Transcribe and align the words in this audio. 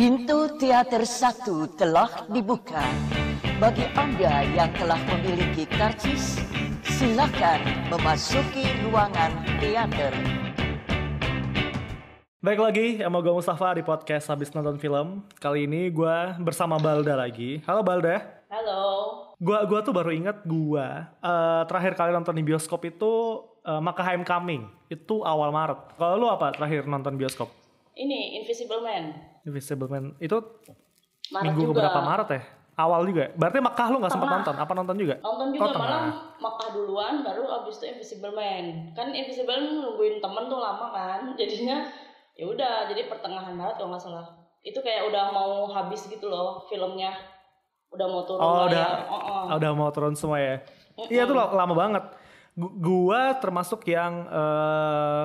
Pintu 0.00 0.48
teater 0.56 1.04
satu 1.04 1.68
telah 1.76 2.24
dibuka. 2.32 2.80
Bagi 3.60 3.84
Anda 3.92 4.48
yang 4.48 4.72
telah 4.72 4.96
memiliki 4.96 5.68
karcis, 5.68 6.40
silakan 6.88 7.60
memasuki 7.92 8.64
ruangan 8.80 9.28
teater. 9.60 10.16
Baik 12.40 12.60
lagi, 12.64 12.86
sama 12.96 13.20
gue 13.20 13.28
Mustafa 13.28 13.76
di 13.76 13.84
podcast 13.84 14.32
Habis 14.32 14.56
Nonton 14.56 14.80
Film. 14.80 15.20
Kali 15.36 15.68
ini 15.68 15.92
gue 15.92 16.16
bersama 16.40 16.80
Balda 16.80 17.20
lagi. 17.20 17.60
Halo 17.68 17.84
Balda. 17.84 18.24
Halo. 18.48 18.80
Gua 19.36 19.68
gua 19.68 19.84
tuh 19.84 19.92
baru 19.92 20.16
inget 20.16 20.40
gua 20.48 21.12
eh, 21.20 21.62
terakhir 21.68 21.92
kali 22.00 22.16
nonton 22.16 22.40
di 22.40 22.44
bioskop 22.48 22.88
itu 22.88 23.44
uh, 23.68 23.84
Makaheim 23.84 24.24
Coming. 24.24 24.64
Itu 24.88 25.28
awal 25.28 25.52
Maret. 25.52 25.92
Kalau 26.00 26.16
lu 26.16 26.24
apa 26.32 26.56
terakhir 26.56 26.88
nonton 26.88 27.20
bioskop? 27.20 27.52
Ini 27.92 28.40
Invisible 28.40 28.80
Man. 28.80 29.29
Invisible 29.42 29.86
Man 29.86 30.16
itu 30.18 30.36
Maret 31.28 31.44
minggu 31.46 31.62
juga. 31.66 31.78
berapa 31.80 32.00
Maret 32.02 32.28
ya? 32.30 32.42
Awal 32.76 33.00
juga. 33.04 33.24
Berarti 33.34 33.58
Makkah 33.58 33.86
lu 33.86 33.96
nggak 33.98 34.08
sempat 34.10 34.28
nonton? 34.30 34.54
Apa 34.56 34.72
nonton 34.72 34.96
juga? 34.96 35.14
Nonton 35.20 35.48
juga 35.50 35.62
Oh, 35.62 35.70
tengah. 35.70 35.84
malah 35.86 36.04
Makkah 36.38 36.68
duluan 36.70 37.14
baru 37.20 37.42
abis 37.58 37.76
itu 37.76 37.86
Invisible 37.90 38.32
Man. 38.32 38.64
Kan 38.90 39.10
Invisible 39.10 39.48
Man 39.50 39.62
nungguin 39.76 40.16
temen 40.18 40.44
tuh 40.46 40.56
lama 40.56 40.86
kan. 40.88 41.20
Jadinya 41.40 41.84
ya 42.32 42.44
udah 42.46 42.88
jadi 42.88 43.04
pertengahan 43.06 43.52
Maret 43.52 43.76
kalau 43.76 43.92
nggak 43.92 44.00
salah. 44.00 44.26
Itu 44.60 44.80
kayak 44.80 45.06
udah 45.06 45.24
mau 45.28 45.68
habis 45.68 46.04
gitu 46.04 46.26
loh 46.26 46.64
filmnya. 46.66 47.12
Udah 47.90 48.06
mau 48.06 48.22
turun 48.22 48.40
Oh, 48.40 48.64
udah. 48.64 48.86
Oh, 49.04 49.20
oh. 49.20 49.42
udah 49.52 49.70
mau 49.72 49.90
turun 49.90 50.14
semua 50.14 50.38
ya. 50.38 50.56
Iya 51.02 51.24
tuh 51.24 51.34
la- 51.34 51.52
lama 51.54 51.74
banget. 51.74 52.04
Gu- 52.52 52.74
Gua 52.76 53.36
termasuk 53.36 53.84
yang 53.84 54.24
eh 54.26 55.24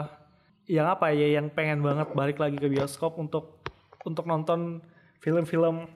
yang 0.67 0.87
apa 0.89 1.09
ya 1.09 1.29
yang 1.31 1.47
pengen 1.47 1.79
banget 1.79 2.09
balik 2.11 2.35
lagi 2.35 2.55
ke 2.55 2.67
bioskop 2.67 3.15
untuk 3.15 3.54
untuk 4.05 4.23
nonton 4.29 4.79
film-film 5.19 5.89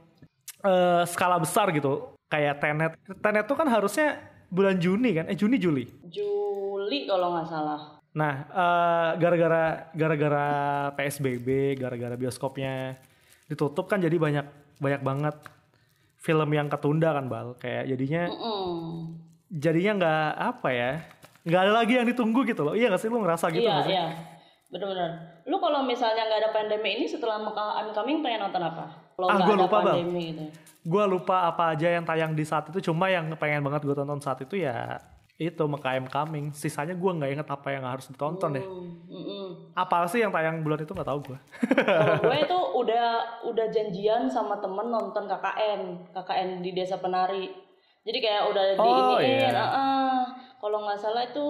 eh 0.65 1.03
skala 1.07 1.39
besar 1.39 1.71
gitu. 1.71 2.17
Kayak 2.29 2.61
Tenet. 2.61 2.93
Tenet 3.23 3.45
tuh 3.47 3.57
kan 3.57 3.69
harusnya 3.69 4.19
bulan 4.51 4.75
Juni 4.81 5.15
kan? 5.15 5.25
Eh 5.31 5.37
Juni 5.37 5.55
Juli. 5.61 5.85
Juli 6.09 7.07
kalau 7.07 7.37
nggak 7.37 7.47
salah. 7.47 8.01
Nah, 8.09 8.33
eh, 8.49 9.09
gara-gara 9.21 9.93
gara-gara 9.93 10.47
PSBB, 10.97 11.77
gara-gara 11.77 12.17
bioskopnya 12.17 12.97
ditutup 13.49 13.89
kan 13.89 14.01
jadi 14.01 14.13
banyak 14.13 14.45
banyak 14.81 15.01
banget 15.01 15.35
film 16.19 16.49
yang 16.51 16.67
ketunda 16.67 17.15
kan, 17.15 17.25
Bal. 17.29 17.55
Kayak 17.57 17.95
jadinya 17.95 18.23
Mm-mm. 18.29 18.69
jadinya 19.49 19.91
nggak 19.97 20.29
apa 20.37 20.69
ya 20.69 20.91
nggak 21.49 21.61
ada 21.65 21.73
lagi 21.73 21.93
yang 21.95 22.07
ditunggu 22.07 22.45
gitu 22.45 22.61
loh 22.61 22.75
iya 22.75 22.91
gak 22.91 23.01
sih 23.01 23.09
lu 23.09 23.23
ngerasa 23.23 23.47
gitu 23.49 23.63
iya 23.63 23.73
nggak 23.79 23.89
iya. 23.89 24.05
Bener-bener. 24.69 25.11
Lu 25.43 25.57
kalau 25.57 25.81
misalnya 25.81 26.23
nggak 26.23 26.39
ada 26.39 26.51
pandemi 26.51 26.93
ini 26.93 27.05
setelah 27.05 27.37
Makkah 27.37 27.75
I'm 27.75 27.89
Coming 27.89 28.21
pengen 28.21 28.45
nonton 28.45 28.61
apa? 28.61 28.85
Kalau 29.11 29.27
Ah, 29.27 29.35
nggak 29.35 29.43
gua 29.43 29.51
ada 29.51 29.63
lupa, 29.63 29.77
Bang. 29.77 29.85
pandemi 29.97 30.23
gitu. 30.31 30.45
gue 30.81 31.03
lupa 31.05 31.37
apa 31.45 31.75
aja 31.75 31.87
yang 31.91 32.01
tayang 32.03 32.31
di 32.31 32.41
saat 32.41 32.65
itu 32.67 32.79
cuma 32.81 33.05
yang 33.07 33.27
pengen 33.35 33.59
banget 33.59 33.83
gue 33.83 33.91
tonton 33.91 34.17
saat 34.17 34.39
itu 34.39 34.55
ya 34.57 34.95
itu 35.35 35.59
MKM 35.59 36.07
Coming 36.07 36.51
sisanya 36.51 36.91
gue 36.93 37.11
nggak 37.13 37.31
inget 37.31 37.47
apa 37.47 37.67
yang 37.69 37.83
harus 37.83 38.07
ditonton 38.07 38.53
deh 38.53 38.63
mm-mm. 38.63 39.75
apa 39.75 40.07
sih 40.07 40.19
yang 40.19 40.31
tayang 40.31 40.59
bulan 40.59 40.79
itu 40.79 40.89
nggak 40.89 41.05
tahu 41.05 41.19
gue 41.25 41.37
Kalau 41.67 42.15
gue 42.21 42.37
itu 42.47 42.59
udah 42.75 43.07
udah 43.43 43.65
janjian 43.67 44.23
sama 44.25 44.55
temen 44.57 44.87
nonton 44.87 45.27
KKN, 45.27 45.81
KKN 46.09 46.49
di 46.59 46.71
Desa 46.71 46.95
Penari. 46.97 47.51
Jadi 48.01 48.17
kayak 48.17 48.43
udah 48.47 48.63
Oh, 48.73 49.19
diiniin, 49.19 49.51
iya. 49.51 49.59
ah-ah. 49.59 50.19
kalau 50.57 50.79
nggak 50.81 50.97
salah 50.97 51.23
itu 51.23 51.45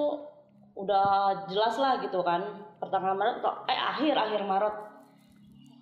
udah 0.73 1.05
jelas 1.45 1.77
lah 1.77 1.97
gitu 1.99 2.19
kan. 2.21 2.41
Pertengahan 2.80 3.13
Maret 3.13 3.35
atau 3.39 3.53
eh 3.66 3.75
akhir 3.77 4.16
akhir 4.16 4.41
Maret. 4.44 4.75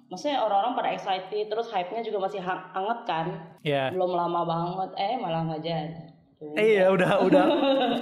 Maksudnya 0.07 0.39
orang-orang 0.39 0.73
pada 0.73 0.89
excited, 0.89 1.45
terus 1.45 1.67
hype-nya 1.67 1.99
juga 2.01 2.23
masih 2.23 2.39
hang- 2.39 2.67
hangat 2.71 2.99
kan. 3.03 3.25
ya 3.59 3.91
Belum 3.91 4.11
lama 4.11 4.41
banget, 4.41 4.89
eh 4.95 5.13
malah 5.15 5.41
nggak 5.45 5.61
jadi. 5.61 5.99
Eh, 6.53 6.65
iya 6.71 6.85
udah 6.87 7.11
udah 7.23 7.43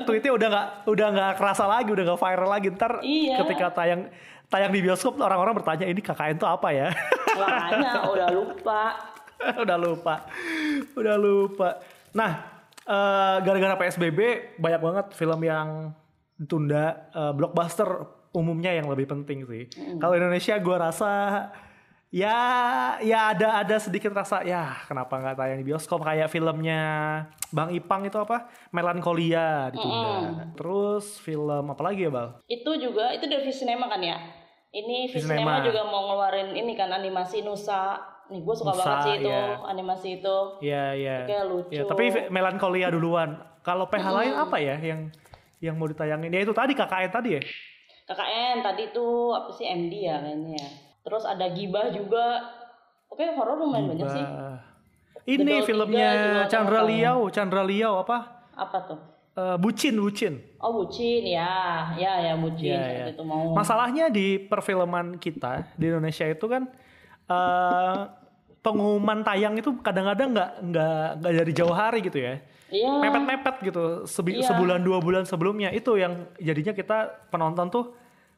tweetnya 0.04 0.30
udah 0.30 0.48
nggak 0.50 0.68
udah 0.86 1.08
nggak 1.10 1.32
kerasa 1.36 1.64
lagi 1.66 1.88
udah 1.88 2.04
nggak 2.06 2.20
viral 2.20 2.50
lagi 2.50 2.68
ntar 2.70 3.00
Iya. 3.00 3.40
ketika 3.40 3.72
tayang 3.74 4.12
tayang 4.46 4.70
di 4.70 4.84
bioskop 4.84 5.16
orang-orang 5.18 5.56
bertanya 5.56 5.88
ini 5.88 5.98
KKN 5.98 6.36
tuh 6.36 6.46
apa 6.46 6.68
ya 6.70 6.92
Makanya 7.32 7.92
udah 8.12 8.28
lupa. 8.30 8.82
udah 9.56 9.78
lupa 9.78 10.16
udah 10.94 11.16
lupa 11.16 11.70
nah 12.12 12.32
eh, 12.82 13.36
gara-gara 13.40 13.76
psbb 13.78 14.20
banyak 14.56 14.82
banget 14.82 15.06
film 15.12 15.40
yang 15.40 15.96
ditunda 16.36 17.08
eh, 17.10 17.32
blockbuster 17.32 17.88
umumnya 18.36 18.76
yang 18.76 18.92
lebih 18.92 19.08
penting 19.08 19.48
sih 19.48 19.64
kalau 19.98 20.20
Indonesia 20.20 20.60
gua 20.60 20.92
rasa 20.92 21.12
ya 22.16 22.38
ya 23.04 23.36
ada 23.36 23.60
ada 23.66 23.76
sedikit 23.76 24.14
rasa 24.16 24.44
ya 24.46 24.72
kenapa 24.88 25.20
nggak 25.20 25.36
tayang 25.36 25.60
di 25.60 25.68
bioskop 25.68 26.00
kayak 26.04 26.32
filmnya 26.32 26.84
Bang 27.52 27.72
Ipang 27.76 28.08
itu 28.08 28.16
apa 28.16 28.52
Melankolia 28.72 29.72
ditunda 29.72 30.48
terus 30.56 31.20
film 31.20 31.72
apa 31.72 31.82
lagi 31.84 32.08
ya 32.08 32.12
Bal 32.12 32.40
Itu 32.48 32.72
juga 32.80 33.12
itu 33.12 33.28
dari 33.28 33.44
Visinema 33.44 33.92
kan 33.92 34.00
ya? 34.00 34.18
Ini 34.76 35.08
Visinema. 35.08 35.64
juga 35.64 35.88
mau 35.88 36.12
ngeluarin 36.12 36.52
ini 36.52 36.76
kan 36.76 36.92
animasi 36.92 37.48
Nusa. 37.48 37.96
Nih 38.28 38.44
gue 38.44 38.56
suka 38.58 38.76
Nusa, 38.76 38.84
banget 38.84 39.00
sih 39.08 39.14
itu 39.24 39.30
iya. 39.32 39.46
animasi 39.72 40.08
itu. 40.20 40.38
Iya 40.60 40.86
iya. 41.00 41.18
Kayak 41.24 41.46
lucu. 41.48 41.72
Ya, 41.72 41.84
tapi 41.88 42.04
Melankolia 42.28 42.92
duluan. 42.92 43.40
Kalau 43.64 43.88
PH 43.88 44.06
lain 44.12 44.34
apa 44.36 44.58
ya 44.60 44.76
yang 44.84 45.00
yang 45.64 45.80
mau 45.80 45.88
ditayangin? 45.88 46.28
Ya 46.28 46.44
itu 46.44 46.52
tadi 46.52 46.76
KKN 46.76 47.12
tadi 47.12 47.30
ya. 47.40 47.42
KKN 48.06 48.62
tadi 48.62 48.94
tuh 48.94 49.34
apa 49.34 49.50
sih 49.50 49.66
MD 49.66 49.94
ya 50.06 50.22
kayaknya 50.22 50.62
ya. 50.62 50.70
Terus 51.02 51.26
ada 51.26 51.46
Gibah 51.50 51.90
juga. 51.90 52.42
Oke 53.10 53.26
horor 53.34 53.58
lumayan 53.58 53.94
banyak 53.94 54.08
sih. 54.10 54.26
Ini 55.26 55.42
Doll 55.42 55.66
filmnya 55.66 56.10
Chandra 56.46 56.86
Liao, 56.86 57.26
Chandra 57.34 57.66
Liao 57.66 58.06
apa? 58.06 58.46
Apa 58.54 58.78
tuh? 58.86 59.00
Eh, 59.36 59.58
Bucin, 59.58 59.98
Bucin. 59.98 60.40
Oh 60.62 60.72
Bucin 60.80 61.26
ya. 61.26 61.92
Ya 61.98 62.14
ya 62.22 62.34
Bucin. 62.38 62.72
Iya, 62.72 62.86
iya. 62.88 63.06
Itu 63.12 63.26
mau. 63.26 63.52
Masalahnya 63.58 64.14
di 64.14 64.38
perfilman 64.38 65.18
kita 65.18 65.76
di 65.76 65.90
Indonesia 65.90 66.30
itu 66.30 66.46
kan 66.46 66.70
eh 67.26 68.00
pengumuman 68.62 69.26
tayang 69.26 69.58
itu 69.58 69.78
kadang-kadang 69.82 70.34
nggak 70.34 70.52
nggak 70.62 71.08
nggak 71.22 71.34
dari 71.42 71.52
jauh 71.58 71.74
hari 71.74 72.06
gitu 72.06 72.22
ya. 72.22 72.38
Iya. 72.76 72.92
Mepet-mepet 73.00 73.56
gitu 73.64 73.84
sebi- 74.04 74.44
Iya. 74.44 74.52
sebulan 74.52 74.84
dua 74.84 75.00
bulan 75.00 75.24
sebelumnya 75.24 75.72
itu 75.72 75.96
yang 75.96 76.28
jadinya 76.36 76.76
kita 76.76 76.98
penonton 77.32 77.72
tuh 77.72 77.86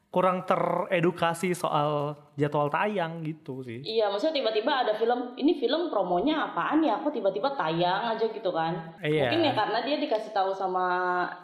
kurang 0.08 0.48
teredukasi 0.48 1.52
soal 1.52 2.16
jadwal 2.32 2.72
tayang 2.72 3.20
gitu 3.20 3.60
sih. 3.60 3.84
Iya, 3.84 4.08
maksudnya 4.08 4.40
tiba-tiba 4.40 4.72
ada 4.80 4.96
film, 4.96 5.36
ini 5.36 5.60
film 5.60 5.92
promonya 5.92 6.48
apaan 6.48 6.80
ya? 6.80 6.96
Kok 7.04 7.12
tiba-tiba 7.12 7.52
tayang 7.52 8.16
aja 8.16 8.24
gitu 8.24 8.48
kan? 8.48 8.96
Iya. 9.04 9.28
Mungkin 9.28 9.44
ya 9.44 9.52
karena 9.52 9.78
dia 9.84 10.00
dikasih 10.00 10.32
tahu 10.32 10.56
sama 10.56 10.86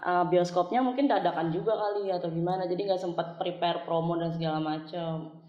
uh, 0.01 0.25
bioskopnya 0.25 0.81
mungkin 0.81 1.05
dadakan 1.05 1.53
juga 1.53 1.77
kali 1.77 2.09
atau 2.09 2.33
gimana, 2.33 2.65
jadi 2.65 2.89
nggak 2.89 3.03
sempat 3.05 3.37
prepare 3.37 3.85
promo 3.85 4.17
dan 4.17 4.33
segala 4.33 4.57
macam. 4.57 5.45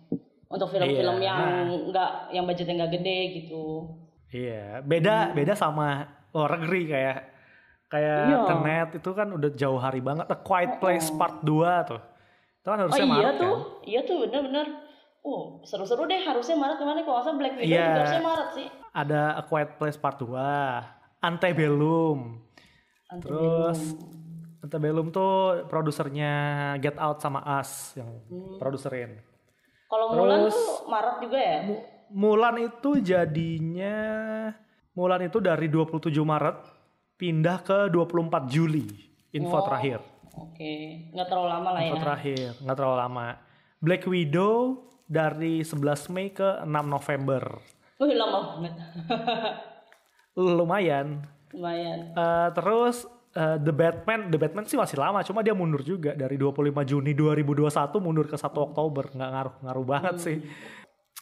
Untuk 0.45 0.67
film-film 0.69 1.15
Iya, 1.19 1.25
yang 1.25 1.39
nah. 1.39 1.79
nggak, 1.87 2.11
yang 2.35 2.43
budgetnya 2.43 2.83
nggak 2.83 2.93
gede 2.99 3.19
gitu. 3.39 3.95
Iya, 4.29 4.83
beda 4.83 5.31
beda 5.31 5.55
sama 5.55 6.03
luar 6.35 6.59
negeri 6.59 6.91
kayak 6.91 7.17
kayak 7.95 8.19
Iya. 8.27 8.37
Tenet 8.45 8.89
itu 8.93 9.09
kan 9.11 9.27
udah 9.29 9.49
jauh 9.51 9.79
hari 9.79 9.99
banget. 9.99 10.27
A 10.27 10.37
Quiet 10.37 10.77
Place 10.77 11.07
Part 11.09 11.39
2 11.41 11.55
tuh. 11.85 12.01
Itu 12.59 12.67
kan 12.67 12.77
Oh 12.77 12.81
harusnya 12.83 13.01
iya 13.01 13.13
Maret 13.13 13.35
tuh, 13.37 13.55
kan. 13.55 13.61
iya 13.83 13.99
tuh 14.03 14.15
bener-bener. 14.21 14.67
Oh 15.21 15.41
seru-seru 15.61 16.05
deh 16.05 16.21
harusnya 16.21 16.53
Maret 16.53 16.75
ke 16.75 16.83
mana? 16.83 16.99
Kalau 17.01 17.17
nggak 17.17 17.35
Black 17.35 17.53
Widow 17.55 17.65
juga 17.65 17.91
harusnya 17.95 18.21
Maret 18.21 18.49
sih. 18.53 18.67
Ada 18.91 19.21
A 19.33 19.41
Quiet 19.41 19.69
Place 19.75 19.95
Part 19.95 20.17
2, 20.17 20.83
Antebellum. 21.19 22.43
Terus 23.17 23.79
Antebellum 24.59 25.09
tuh 25.09 25.33
produsernya 25.65 26.33
Get 26.77 26.97
Out 26.97 27.21
sama 27.21 27.39
Us 27.55 27.93
yang 27.93 28.09
Hmm. 28.25 28.57
produserin. 28.57 29.21
Kalau 29.85 30.09
Mulan 30.11 30.49
tuh 30.49 30.57
Maret 30.85 31.15
juga 31.21 31.37
ya? 31.37 31.57
Mu- 31.63 31.85
Mulan 32.07 32.55
itu 32.59 32.89
jadinya 32.99 33.97
Mulan 34.91 35.21
itu 35.21 35.37
dari 35.37 35.67
27 35.67 36.23
Maret 36.23 36.57
pindah 37.15 37.57
ke 37.59 37.77
24 37.89 38.47
Juli. 38.47 38.85
Info 39.31 39.57
Oh. 39.57 39.63
terakhir. 39.63 39.99
Oke, 40.35 40.73
nggak 41.11 41.27
terlalu 41.27 41.47
lama 41.47 41.69
lah 41.71 41.81
ya. 41.81 41.87
Info 41.87 41.97
terakhir, 41.99 42.49
nggak 42.59 42.75
terlalu 42.75 42.97
lama. 42.99 43.27
Black 43.79 44.03
Widow 44.03 44.53
dari 45.05 45.61
11 45.61 46.07
Mei 46.09 46.29
ke 46.29 46.63
6 46.63 46.85
November. 46.85 47.43
Wih 47.95 48.15
lama 48.15 48.59
banget. 48.59 48.73
Lumayan. 50.35 51.23
Lumayan. 51.51 51.99
Eh, 52.11 52.49
terus 52.51 53.07
eh, 53.31 53.57
The 53.57 53.71
Batman, 53.71 54.27
The 54.27 54.39
Batman 54.39 54.65
sih 54.65 54.75
masih 54.75 54.99
lama, 54.99 55.23
cuma 55.23 55.39
dia 55.39 55.55
mundur 55.55 55.79
juga 55.79 56.11
dari 56.11 56.35
25 56.35 56.51
Juni 56.83 57.15
2021 57.15 57.71
mundur 57.99 58.27
ke 58.27 58.35
1 58.35 58.43
Oktober, 58.61 59.07
nggak 59.09 59.29
ngaruh-ngaruh 59.31 59.85
banget 59.85 60.15
sih. 60.19 60.37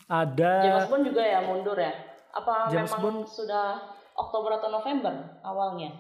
Ada 0.03 0.51
James 0.63 0.89
Bond 0.89 1.03
juga 1.05 1.21
ya 1.21 1.39
mundur 1.43 1.77
ya? 1.77 1.93
Apa 2.33 2.67
James 2.67 2.89
memang 2.91 3.23
sudah 3.23 3.93
Oktober 4.13 4.57
atau 4.57 4.69
November 4.69 5.41
awalnya? 5.41 5.91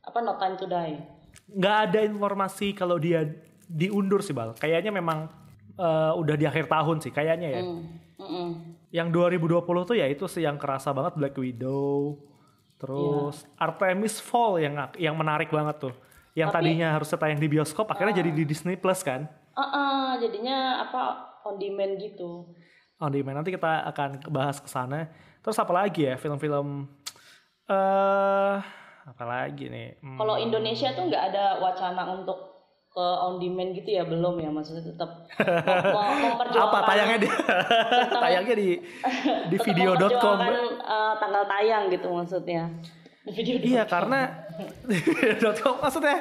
Apa 0.00 0.18
No 0.20 0.36
Time 0.36 0.56
to 0.56 0.66
Die? 0.66 0.96
nggak 1.30 1.76
ada 1.90 2.00
informasi 2.02 2.74
kalau 2.74 2.98
dia 2.98 3.22
diundur 3.66 4.18
sih 4.18 4.34
bal. 4.34 4.54
Kayaknya 4.54 4.90
memang 4.90 5.30
eh, 5.74 6.12
udah 6.14 6.34
di 6.34 6.46
akhir 6.46 6.66
tahun 6.66 6.98
sih, 6.98 7.10
kayaknya 7.10 7.48
ya. 7.54 7.62
Hmm. 7.62 7.82
Mm-mm. 8.20 8.48
Yang 8.90 9.08
2020 9.38 9.88
tuh 9.88 9.96
ya 9.96 10.06
itu 10.10 10.26
sih 10.26 10.42
yang 10.42 10.58
kerasa 10.58 10.90
banget 10.90 11.16
Black 11.16 11.34
Widow. 11.38 12.18
Terus 12.76 13.46
Artemis 13.56 14.18
Fall 14.20 14.60
yang 14.60 14.74
yang 14.98 15.14
menarik 15.14 15.48
banget 15.48 15.90
tuh. 15.90 15.94
Yang 16.34 16.50
Tapi- 16.52 16.56
tadinya 16.66 16.88
harus 16.94 17.08
tayang 17.10 17.40
di 17.40 17.48
bioskop 17.48 17.86
akhirnya 17.88 18.20
jadi 18.22 18.30
di 18.34 18.44
Disney 18.44 18.76
Plus 18.76 19.00
kan. 19.02 19.26
Ah, 19.54 19.62
ah, 19.62 20.08
jadinya 20.18 20.84
apa 20.84 21.00
on 21.44 21.56
demand 21.58 21.98
gitu. 21.98 22.46
On 23.00 23.10
demand 23.10 23.40
nanti 23.42 23.52
kita 23.52 23.84
akan 23.88 24.28
bahas 24.28 24.60
ke 24.60 24.68
sana. 24.68 25.08
Terus 25.40 25.56
apa 25.56 25.72
lagi 25.72 26.04
ya 26.04 26.20
film-film 26.20 26.84
eh 27.70 28.54
apa 29.00 29.24
lagi 29.24 29.66
nih? 29.66 29.98
Hmm, 30.00 30.18
Kalau 30.18 30.34
Indonesia 30.36 30.90
tuh 30.90 31.06
nggak 31.06 31.24
ada 31.30 31.44
wacana 31.58 32.02
untuk 32.10 32.50
ke 32.90 32.98
on 32.98 33.38
demand 33.38 33.70
gitu 33.72 33.86
ya 33.86 34.02
belum 34.02 34.34
ya 34.36 34.50
maksudnya 34.50 34.82
tetap 34.82 35.22
memperjuangkan 36.26 36.66
apa 36.66 36.78
tayangnya 36.84 37.18
di 37.18 37.28
tayangnya 38.26 38.54
di 38.56 38.68
di 39.46 39.56
video.com. 39.56 40.36
memperjuangkan, 40.36 40.66
eh, 40.82 41.12
tanggal 41.16 41.44
tayang 41.46 41.82
gitu 41.88 42.08
maksudnya. 42.10 42.62
Di 43.22 43.30
video 43.30 43.54
Iya 43.62 43.82
karena 43.86 44.20
maksudnya 45.82 46.16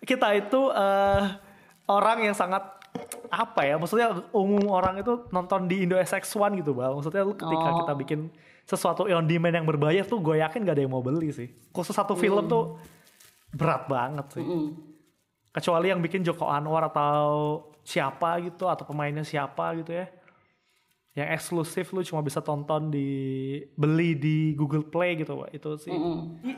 kita 0.00 0.28
itu 0.34 0.60
eh, 0.70 1.22
orang 1.88 2.18
yang 2.22 2.36
sangat 2.36 2.62
apa 3.26 3.66
ya 3.66 3.74
maksudnya 3.74 4.14
umum 4.30 4.70
orang 4.70 5.02
itu 5.02 5.26
nonton 5.28 5.66
di 5.66 5.82
Indo 5.82 5.98
SX1 5.98 6.62
gitu 6.62 6.78
bang 6.78 6.94
maksudnya 6.94 7.26
lu 7.26 7.34
ketika 7.34 7.66
Oh. 7.66 7.78
kita 7.82 7.92
bikin 7.98 8.20
sesuatu 8.64 9.04
on 9.04 9.28
demand 9.28 9.54
yang 9.60 9.68
berbayar 9.68 10.04
tuh 10.08 10.18
gue 10.24 10.40
yakin 10.40 10.64
gak 10.64 10.74
ada 10.80 10.82
yang 10.84 10.92
mau 10.92 11.04
beli 11.04 11.30
sih. 11.30 11.48
Khusus 11.70 11.92
satu 11.92 12.16
film 12.16 12.48
tuh 12.48 12.80
berat 13.54 13.86
banget 13.86 14.40
sih. 14.40 14.44
Mm. 14.44 14.70
kecuali 15.54 15.86
yang 15.86 16.02
bikin 16.02 16.26
Joko 16.26 16.50
Anwar 16.50 16.90
atau 16.90 17.62
siapa 17.86 18.42
gitu 18.42 18.66
atau 18.66 18.82
pemainnya 18.82 19.22
siapa 19.22 19.70
gitu 19.78 19.94
ya. 19.94 20.10
Yang 21.14 21.28
eksklusif 21.38 21.94
lu 21.94 22.02
cuma 22.02 22.26
bisa 22.26 22.42
tonton 22.42 22.90
di 22.90 23.06
beli 23.78 24.18
di 24.18 24.50
Google 24.58 24.82
Play 24.82 25.14
gitu 25.14 25.38
Pak. 25.38 25.54
itu 25.54 25.70
sih. 25.78 25.94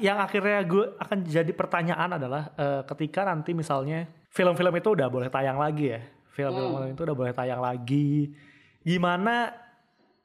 Yang 0.01 0.19
akhirnya 0.25 0.59
gue 0.65 0.85
akan 0.97 1.19
jadi 1.29 1.53
pertanyaan 1.53 2.17
adalah 2.17 2.57
eh, 2.57 2.81
ketika 2.89 3.29
nanti 3.29 3.53
misalnya 3.53 4.09
film-film 4.33 4.73
itu 4.81 4.97
udah 4.97 5.13
boleh 5.13 5.29
tayang 5.29 5.61
lagi 5.61 5.93
ya. 5.93 6.01
Film-film 6.33 6.97
itu 6.97 7.03
udah 7.05 7.17
boleh 7.21 7.33
tayang 7.37 7.61
lagi. 7.61 8.33
Gimana 8.81 9.66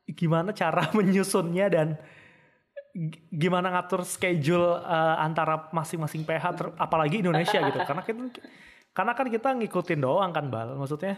gimana 0.08 0.52
cara 0.52 0.90
menyusunnya 0.98 1.68
dan 1.72 1.88
gimana 3.32 3.72
ngatur 3.72 4.04
schedule 4.04 4.76
eh, 4.84 5.16
antara 5.24 5.72
masing-masing 5.72 6.28
PH 6.28 6.46
ter- 6.60 6.76
apalagi 6.76 7.24
Indonesia 7.24 7.60
gitu. 7.64 7.80
Karena 7.88 8.04
kita 8.04 8.22
karena 8.92 9.16
kan 9.16 9.32
kita 9.32 9.56
ngikutin 9.56 10.04
doang 10.04 10.36
kan 10.36 10.52
bal 10.52 10.76
maksudnya. 10.76 11.16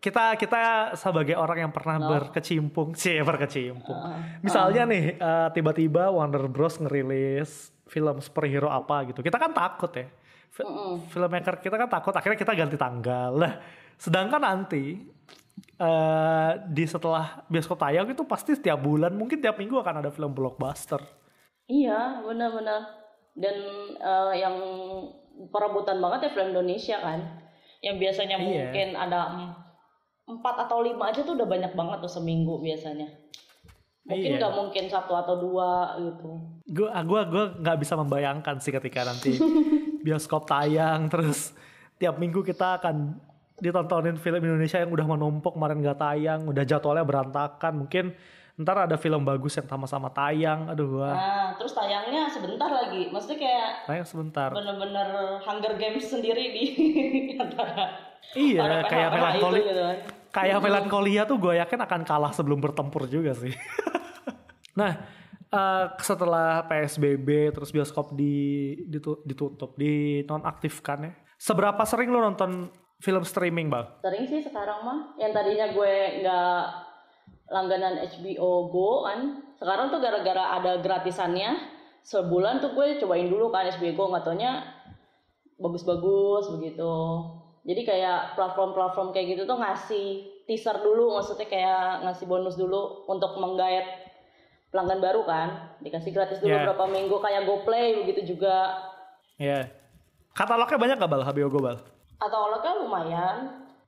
Kita 0.00 0.36
kita 0.40 0.92
sebagai 0.96 1.36
orang 1.36 1.68
yang 1.68 1.72
pernah 1.72 2.00
berkecimpung 2.00 2.96
sih 2.96 3.20
berkecimpung. 3.20 4.00
Misalnya 4.40 4.88
nih 4.88 5.20
eh, 5.20 5.48
tiba-tiba 5.52 6.08
Warner 6.08 6.48
Bros. 6.48 6.80
ngerilis 6.80 7.68
film 7.84 8.16
superhero 8.24 8.72
apa 8.72 9.04
gitu. 9.12 9.20
Kita 9.20 9.36
kan 9.36 9.52
takut 9.52 9.92
ya. 9.92 10.08
Fi- 10.48 10.64
filmmaker 11.12 11.60
kita 11.60 11.76
kan 11.76 11.88
takut 11.92 12.16
akhirnya 12.16 12.40
kita 12.40 12.56
ganti 12.56 12.80
tanggal. 12.80 13.36
Lah 13.36 13.52
sedangkan 14.00 14.40
nanti 14.40 14.96
eh, 15.80 16.50
di 16.68 16.84
setelah 16.84 17.42
bioskop 17.46 17.80
tayang 17.80 18.04
itu 18.06 18.20
pasti 18.22 18.52
setiap 18.52 18.76
bulan 18.78 19.10
mungkin 19.10 19.40
tiap 19.40 19.56
minggu 19.56 19.74
akan 19.74 19.94
ada 19.98 20.10
film 20.10 20.30
blockbuster 20.30 21.00
Iya, 21.64 22.20
benar-benar. 22.20 22.82
Dan 23.32 23.54
eh, 23.94 24.34
yang 24.36 24.58
perebutan 25.48 25.98
banget 25.98 26.26
ya 26.26 26.30
film 26.32 26.50
Indonesia 26.50 26.98
kan. 26.98 27.20
Yang 27.78 27.96
biasanya 27.98 28.36
Iya. 28.36 28.42
mungkin 28.42 28.88
ada 28.92 29.20
em- 29.32 29.54
empat 30.28 30.66
atau 30.66 30.82
lima 30.82 31.08
aja 31.08 31.22
tuh 31.22 31.34
udah 31.34 31.46
banyak 31.46 31.70
banget 31.72 31.98
tuh 32.00 32.10
seminggu 32.12 32.58
biasanya. 32.58 33.06
Mungkin 34.02 34.30
Iya. 34.30 34.38
nggak 34.38 34.54
mungkin 34.56 34.84
satu 34.86 35.14
atau 35.14 35.38
dua 35.38 35.70
gitu. 35.96 36.30
gue 36.66 36.86
gua 36.86 37.22
gua 37.24 37.44
nggak 37.56 37.78
bisa 37.78 37.94
membayangkan 37.94 38.58
sih 38.58 38.70
ketika 38.70 39.02
nanti 39.02 39.34
bioskop 40.04 40.46
tayang 40.46 41.06
terus 41.06 41.50
tiap 41.96 42.14
minggu 42.14 42.42
kita 42.42 42.78
akan 42.78 43.14
ditontonin 43.60 44.16
film 44.16 44.40
Indonesia 44.40 44.80
yang 44.80 44.90
udah 44.90 45.06
menumpuk 45.06 45.52
kemarin 45.52 45.78
nggak 45.78 46.00
tayang 46.00 46.40
udah 46.44 46.64
jadwalnya 46.64 47.04
berantakan. 47.04 47.84
Mungkin 47.84 48.04
ntar 48.56 48.76
ada 48.84 48.96
film 48.96 49.24
bagus 49.24 49.56
yang 49.56 49.64
sama-sama 49.64 50.08
tayang. 50.10 50.68
Aduh 50.68 51.00
gua. 51.00 51.12
Nah, 51.12 51.46
terus 51.56 51.72
tayangnya 51.72 52.28
sebentar 52.28 52.68
lagi. 52.68 53.08
Maksudnya 53.08 53.38
kayak 53.38 53.68
tayang 53.86 54.06
sebentar. 54.08 54.48
bener-bener 54.50 55.08
Hunger 55.40 55.76
Games 55.76 56.04
sendiri 56.04 56.44
di 56.50 56.64
antara 57.42 58.08
iya 58.36 58.84
kayak 58.84 59.08
melankoli 59.10 59.60
gitu 59.64 59.82
kan. 59.82 59.98
kayak 60.30 60.58
melankolia 60.62 61.22
tuh 61.26 61.36
gue 61.36 61.58
yakin 61.58 61.80
akan 61.82 62.00
kalah 62.06 62.30
sebelum 62.30 62.60
bertempur 62.60 63.04
juga 63.06 63.32
sih. 63.32 63.52
Nah 64.70 64.92
eh, 65.50 65.86
setelah 65.98 66.62
PSBB 66.62 67.50
terus 67.50 67.74
bioskop 67.74 68.14
di 68.14 68.32
ditu- 68.86 69.20
ditutup 69.26 69.74
dinonaktifkan 69.74 71.10
ya. 71.10 71.12
Seberapa 71.34 71.82
sering 71.82 72.12
lo 72.12 72.22
nonton 72.22 72.70
film 73.00 73.24
streaming 73.24 73.72
bang 73.72 73.88
Sering 74.04 74.28
sih 74.28 74.44
sekarang 74.44 74.84
mah. 74.84 74.98
Yang 75.16 75.32
tadinya 75.32 75.66
gue 75.72 75.92
nggak 76.20 76.60
langganan 77.48 77.94
HBO 78.06 78.68
Go 78.68 79.08
kan. 79.08 79.40
Sekarang 79.56 79.88
tuh 79.88 79.98
gara-gara 79.98 80.60
ada 80.60 80.78
gratisannya. 80.78 81.56
Sebulan 82.00 82.60
tuh 82.60 82.76
gue 82.76 83.00
cobain 83.00 83.26
dulu 83.26 83.48
kan 83.48 83.66
HBO 83.72 83.92
Go. 83.96 84.04
Nggak 84.12 84.24
taunya 84.24 84.52
bagus-bagus 85.56 86.52
begitu. 86.54 86.92
Jadi 87.60 87.82
kayak 87.84 88.36
platform-platform 88.36 89.12
kayak 89.12 89.36
gitu 89.36 89.42
tuh 89.44 89.56
ngasih 89.56 90.06
teaser 90.44 90.80
dulu. 90.80 91.16
Maksudnya 91.16 91.44
kayak 91.44 92.04
ngasih 92.04 92.24
bonus 92.24 92.56
dulu 92.56 93.04
untuk 93.04 93.36
menggait 93.36 93.84
pelanggan 94.70 95.00
baru 95.00 95.24
kan. 95.24 95.48
Dikasih 95.80 96.12
gratis 96.12 96.38
dulu 96.40 96.52
Yeah. 96.52 96.64
berapa 96.68 96.84
minggu 96.84 97.16
kayak 97.16 97.44
GoPlay 97.44 98.00
begitu 98.04 98.36
juga. 98.36 98.86
ya 99.40 99.72
katalognya 100.36 100.76
banyak 100.76 100.96
gak 101.00 101.08
bal 101.08 101.24
HBO 101.24 101.48
Go 101.48 101.64
bal 101.64 101.80
atau 102.20 102.52
kan 102.60 102.76
lumayan. 102.78 103.36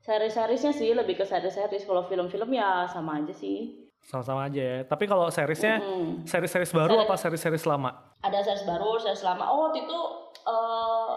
Seri-serisnya 0.02 0.74
sih 0.74 0.90
lebih 0.98 1.14
ke 1.14 1.22
seri-seris 1.22 1.86
kalau 1.86 2.02
film-film 2.10 2.50
ya 2.50 2.90
sama 2.90 3.22
aja 3.22 3.30
sih. 3.30 3.86
Sama-sama 4.02 4.50
aja 4.50 4.58
ya. 4.58 4.78
Tapi 4.82 5.06
kalau 5.06 5.30
seriesnya 5.30 5.78
Mm. 5.78 6.26
seri-series 6.26 6.74
baru 6.74 6.98
Seri- 6.98 7.04
apa 7.06 7.14
seri-series 7.14 7.64
lama? 7.70 7.90
Ada 8.18 8.42
series 8.42 8.66
baru 8.66 8.98
series 8.98 9.22
lama. 9.22 9.46
Oh 9.46 9.70
waktu 9.70 9.86
itu 9.86 9.98
eh, 10.42 11.12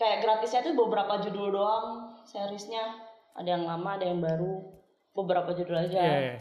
kayak 0.00 0.24
gratisnya 0.24 0.64
tuh 0.64 0.72
beberapa 0.72 1.20
judul 1.20 1.52
doang 1.52 2.16
seriesnya. 2.24 2.96
Ada 3.36 3.60
yang 3.60 3.68
lama 3.68 4.00
ada 4.00 4.08
yang 4.08 4.24
baru. 4.24 4.72
Beberapa 5.12 5.52
judul 5.52 5.76
aja. 5.76 6.00
Iya, 6.00 6.16
iya. 6.32 6.36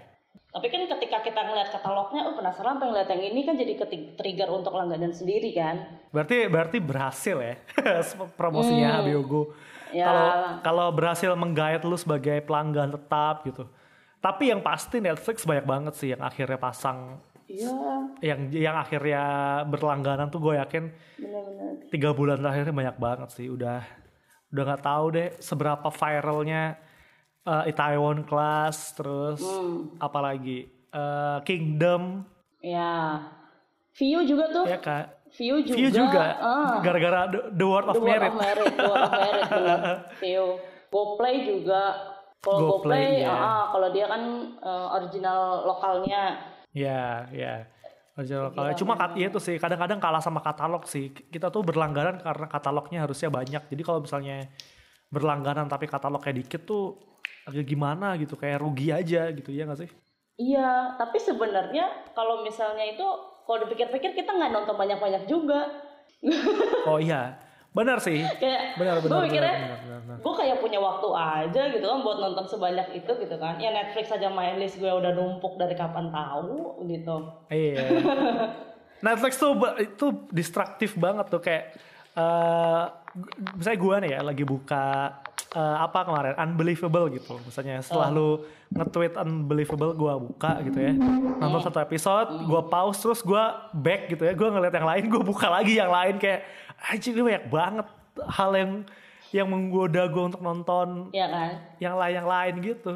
Tapi 0.52 0.68
kan 0.68 0.84
ketika 0.84 1.24
kita 1.24 1.42
ngeliat 1.48 1.72
katalognya 1.72 2.28
oh 2.28 2.36
penasaran 2.36 2.76
pengen 2.76 2.94
lihat 3.00 3.10
yang 3.16 3.24
ini 3.32 3.42
kan 3.48 3.56
jadi 3.56 3.74
trigger 4.20 4.50
untuk 4.52 4.76
langganan 4.76 5.16
sendiri 5.16 5.56
kan 5.56 6.04
Berarti 6.12 6.52
berarti 6.52 6.78
berhasil 6.84 7.38
ya 7.40 7.56
promosinya 8.40 9.00
HBO 9.00 9.22
Go. 9.24 9.42
Ya. 9.96 10.08
Kalau 10.08 10.28
kalau 10.60 10.88
berhasil 10.92 11.32
menggait 11.40 11.80
lu 11.88 11.96
sebagai 11.96 12.44
pelanggan 12.44 12.92
tetap 12.92 13.48
gitu. 13.48 13.64
Tapi 14.20 14.52
yang 14.52 14.60
pasti 14.60 15.00
Netflix 15.00 15.48
banyak 15.48 15.64
banget 15.64 15.94
sih 15.96 16.12
yang 16.12 16.22
akhirnya 16.22 16.60
pasang 16.60 17.24
iya 17.52 17.76
yang 18.24 18.40
yang 18.52 18.76
akhirnya 18.80 19.24
berlangganan 19.68 20.32
tuh 20.32 20.40
gue 20.40 20.56
yakin 20.56 20.88
benar-benar 21.20 21.72
tiga 21.92 22.10
bulan 22.16 22.40
terakhir 22.40 22.72
banyak 22.72 22.98
banget 22.98 23.30
sih 23.36 23.48
udah 23.52 23.84
udah 24.52 24.64
nggak 24.68 24.84
tahu 24.84 25.06
deh 25.16 25.30
seberapa 25.44 25.88
viralnya 25.92 26.80
uh, 27.46 27.64
Itaewon 27.70 28.26
Class 28.26 28.96
terus 28.98 29.42
Hmm. 29.42 29.96
apalagi 29.98 30.70
uh, 30.94 31.40
Kingdom 31.46 32.26
ya 32.62 33.26
View 33.98 34.24
juga 34.24 34.46
tuh 34.52 34.66
ya 34.66 34.80
kak 34.80 35.22
View 35.32 35.64
juga, 35.64 35.78
View 35.80 35.90
juga 35.96 36.26
ah. 36.44 36.84
gara-gara 36.84 37.20
The, 37.32 37.40
The 37.56 37.66
World 37.66 37.88
of 37.88 37.96
The 37.96 38.04
World 38.04 38.12
Merit 38.12 38.32
of 38.32 38.36
Merit, 38.36 38.68
The 38.76 38.84
World 38.84 39.06
of 39.08 39.14
Merit. 39.16 39.50
View. 40.24 40.46
GoPlay 40.92 41.36
juga. 41.48 41.84
Kalau 42.44 42.60
GoPlay, 42.60 43.24
GoPlay, 43.24 43.24
iya. 43.24 43.32
ah, 43.32 43.64
kalau 43.72 43.88
dia 43.96 44.06
kan 44.12 44.24
eh, 44.60 44.88
original 45.00 45.42
lokalnya. 45.64 46.24
Ya, 46.76 47.32
ya. 47.32 47.64
Original 48.20 48.52
Iya, 48.52 48.56
kalau 48.60 48.72
cuma 48.76 48.94
kat, 49.00 49.12
ya 49.16 49.28
itu 49.32 49.40
sih 49.40 49.56
kadang-kadang 49.56 50.04
kalah 50.04 50.20
sama 50.20 50.44
katalog 50.44 50.84
sih. 50.84 51.16
Kita 51.16 51.48
tuh 51.48 51.64
berlangganan 51.64 52.20
karena 52.20 52.48
katalognya 52.52 53.00
harusnya 53.08 53.32
banyak. 53.32 53.64
Jadi 53.72 53.82
kalau 53.88 54.04
misalnya 54.04 54.52
berlangganan 55.12 55.68
tapi 55.68 55.86
katalognya 55.86 56.32
dikit 56.34 56.64
tuh 56.64 56.96
agak 57.44 57.68
gimana 57.68 58.16
gitu, 58.16 58.40
kayak 58.40 58.64
rugi 58.64 58.90
aja 58.90 59.28
gitu 59.30 59.52
ya 59.52 59.68
nggak 59.68 59.86
sih? 59.86 59.92
Iya, 60.40 60.96
tapi 60.98 61.20
sebenarnya 61.20 62.16
kalau 62.16 62.42
misalnya 62.42 62.88
itu 62.88 63.04
kalau 63.46 63.68
dipikir-pikir 63.68 64.16
kita 64.16 64.32
nggak 64.32 64.52
nonton 64.56 64.76
banyak-banyak 64.80 65.28
juga. 65.28 65.70
Oh 66.82 66.98
iya, 66.98 67.38
benar 67.74 68.02
sih. 68.02 68.22
kayak 68.42 68.78
Benar, 68.78 69.02
benar, 69.02 69.10
gue 69.10 69.22
mikirnya 69.30 69.56
gue 70.18 70.34
kayak 70.34 70.58
punya 70.62 70.82
waktu 70.82 71.10
aja 71.14 71.62
gitu 71.70 71.86
kan 71.86 72.00
buat 72.02 72.18
nonton 72.18 72.46
sebanyak 72.50 72.88
itu 72.94 73.12
gitu 73.22 73.36
kan. 73.38 73.58
Ya 73.62 73.70
Netflix 73.70 74.10
aja 74.10 74.30
main 74.30 74.58
list 74.58 74.82
gue 74.82 74.90
udah 74.90 75.14
numpuk 75.14 75.58
dari 75.62 75.74
kapan 75.78 76.10
tahu 76.10 76.82
gitu. 76.90 77.16
Iya. 77.50 77.86
Netflix 79.06 79.38
tuh 79.38 79.58
itu 79.82 80.06
distraktif 80.30 80.94
banget 80.98 81.30
tuh 81.30 81.42
kayak 81.42 81.74
gu- 82.14 83.01
misalnya 83.58 83.80
gue 83.80 83.96
nih 84.08 84.12
ya 84.16 84.20
lagi 84.24 84.44
buka 84.48 84.86
eh, 85.52 85.78
apa 85.84 86.08
kemarin 86.08 86.34
unbelievable 86.40 87.06
gitu. 87.12 87.36
Misalnya 87.44 87.84
setelah 87.84 88.08
lu 88.12 88.44
nge-tweet 88.72 89.20
unbelievable 89.20 89.92
gua 89.92 90.16
buka 90.16 90.64
gitu 90.64 90.80
ya. 90.80 90.96
Nonton 91.40 91.60
satu 91.60 91.80
episode, 91.84 92.48
gua 92.48 92.64
pause 92.72 93.04
terus 93.04 93.20
gua 93.20 93.68
back 93.76 94.16
gitu 94.16 94.24
ya. 94.24 94.32
Gua 94.32 94.48
ngeliat 94.56 94.72
yang 94.72 94.88
lain, 94.88 95.04
gua 95.12 95.24
buka 95.24 95.48
lagi 95.52 95.76
yang 95.76 95.92
lain 95.92 96.16
kayak 96.16 96.48
anjir 96.88 97.12
ini 97.12 97.22
banyak 97.22 97.46
banget 97.52 97.88
hal 98.32 98.52
yang 98.56 98.72
yang 99.32 99.48
menggoda 99.48 100.08
gua 100.08 100.24
untuk 100.32 100.44
nonton 100.44 101.12
ya 101.16 101.28
kan 101.28 101.52
yang 101.80 101.96
lain 102.00 102.14
yang 102.24 102.28
lain 102.28 102.54
gitu. 102.64 102.94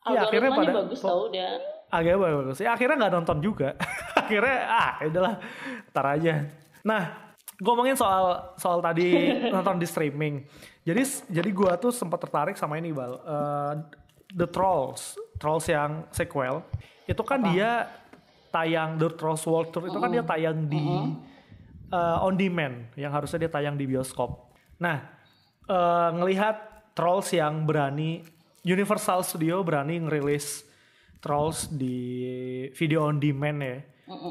Ya, 0.00 0.24
algoritmanya 0.24 0.74
bagus 0.86 1.00
tau 1.02 1.28
dia 1.28 1.58
agak 1.90 2.16
bagus. 2.22 2.56
Ya 2.62 2.70
akhirnya 2.72 2.96
nggak 3.02 3.14
nonton 3.18 3.38
juga. 3.42 3.74
akhirnya 4.22 4.58
ah 4.70 4.92
ya 5.02 5.06
udahlah, 5.10 5.34
ntar 5.90 6.06
aja. 6.06 6.34
Nah, 6.86 7.29
ngomongin 7.60 7.94
soal 7.94 8.56
soal 8.56 8.80
tadi 8.80 9.12
nonton 9.54 9.76
di 9.76 9.86
streaming. 9.86 10.42
Jadi 10.82 11.02
jadi 11.28 11.50
gua 11.52 11.76
tuh 11.76 11.92
sempat 11.92 12.18
tertarik 12.24 12.56
sama 12.56 12.80
ini 12.80 12.90
bal. 12.90 13.20
Eh, 13.20 13.74
The 14.30 14.48
Trolls, 14.48 15.18
Trolls 15.36 15.66
yang 15.68 16.08
sequel. 16.10 16.64
Itu 17.04 17.20
kan 17.22 17.44
dia 17.44 17.86
tayang 18.50 18.98
The 18.98 19.08
Trolls 19.14 19.44
World 19.46 19.70
Tour 19.70 19.86
itu 19.86 19.98
kan 19.98 20.10
dia 20.10 20.24
tayang 20.26 20.66
di 20.66 20.86
eh, 21.92 22.24
on 22.24 22.34
demand 22.34 22.96
yang 22.96 23.12
harusnya 23.12 23.46
dia 23.46 23.52
tayang 23.52 23.76
di 23.76 23.84
bioskop. 23.86 24.50
Nah, 24.80 25.04
eh, 25.68 26.10
ngelihat 26.16 26.56
Trolls 26.96 27.30
yang 27.30 27.68
berani 27.68 28.24
Universal 28.60 29.24
Studio 29.24 29.64
berani 29.64 30.00
ngerilis 30.04 30.68
Trolls 31.20 31.68
di 31.68 32.68
video 32.72 33.04
on 33.04 33.20
demand 33.20 33.58
ya. 33.60 33.76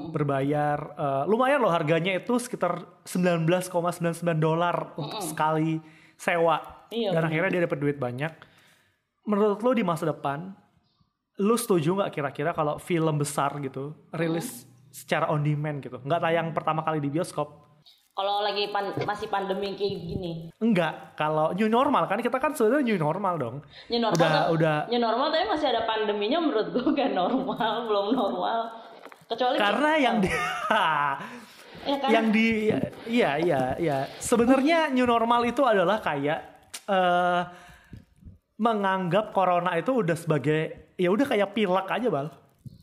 Berbayar 0.09 0.77
eh, 0.93 1.24
lumayan 1.25 1.59
loh 1.59 1.71
harganya 1.71 2.12
itu 2.13 2.36
sekitar 2.36 2.83
19,99 3.03 3.71
dolar 4.36 4.93
untuk 4.95 5.24
sekali 5.24 5.79
sewa. 6.15 6.88
Iya, 6.89 7.13
Dan 7.13 7.21
akhirnya 7.25 7.50
dia 7.50 7.62
dapat 7.69 7.79
duit 7.79 7.98
banyak. 7.98 8.33
Menurut 9.24 9.62
lo 9.62 9.71
di 9.71 9.86
masa 9.86 10.09
depan 10.09 10.51
lu 11.39 11.55
setuju 11.55 11.95
nggak 11.95 12.12
kira-kira 12.12 12.51
kalau 12.51 12.75
film 12.75 13.15
besar 13.15 13.55
gitu 13.63 13.95
rilis 14.12 14.67
secara 14.89 15.31
on 15.31 15.39
demand 15.39 15.79
gitu? 15.79 16.01
Nggak 16.01 16.19
tayang 16.19 16.48
pertama 16.51 16.83
kali 16.83 17.00
di 17.00 17.07
bioskop? 17.07 17.69
Kalau 18.12 18.43
lagi 18.43 18.67
pan- 18.67 19.00
masih 19.07 19.31
pandemi 19.31 19.79
kayak 19.79 19.95
gini. 20.03 20.31
Enggak 20.59 21.15
kalau 21.15 21.55
new 21.55 21.71
normal 21.71 22.03
kan 22.03 22.19
kita 22.19 22.36
kan 22.36 22.51
sebenarnya 22.51 22.91
new 22.91 23.00
normal 23.00 23.39
dong. 23.39 23.55
New 23.88 24.01
normal 24.03 24.19
udah 24.19 24.33
udah. 24.51 24.77
New 24.91 25.00
normal 25.00 25.31
tapi 25.31 25.48
masih 25.48 25.67
ada 25.71 25.88
pandeminya 25.88 26.43
menurut 26.43 26.67
gue 26.67 26.83
gak 26.91 27.15
normal 27.15 27.88
belum 27.88 28.05
normal 28.12 28.59
kecuali 29.29 29.55
karena 29.62 29.91
yang 30.01 30.17
di 30.17 30.29
ya 31.89 31.98
kan? 32.01 32.09
yang 32.09 32.27
di 32.33 32.48
iya 33.05 33.31
iya 33.38 33.62
iya. 33.77 33.98
Sebenarnya 34.17 34.89
new 34.89 35.05
normal 35.05 35.45
itu 35.45 35.62
adalah 35.63 36.01
kayak 36.01 36.39
eh 36.89 37.41
menganggap 38.59 39.31
corona 39.31 39.77
itu 39.79 40.03
udah 40.03 40.17
sebagai 40.19 40.91
ya 41.00 41.07
udah 41.13 41.25
kayak 41.29 41.53
pilek 41.53 41.88
aja 41.88 42.07
bal. 42.12 42.27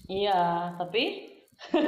Iya 0.07 0.73
tapi 0.79 1.03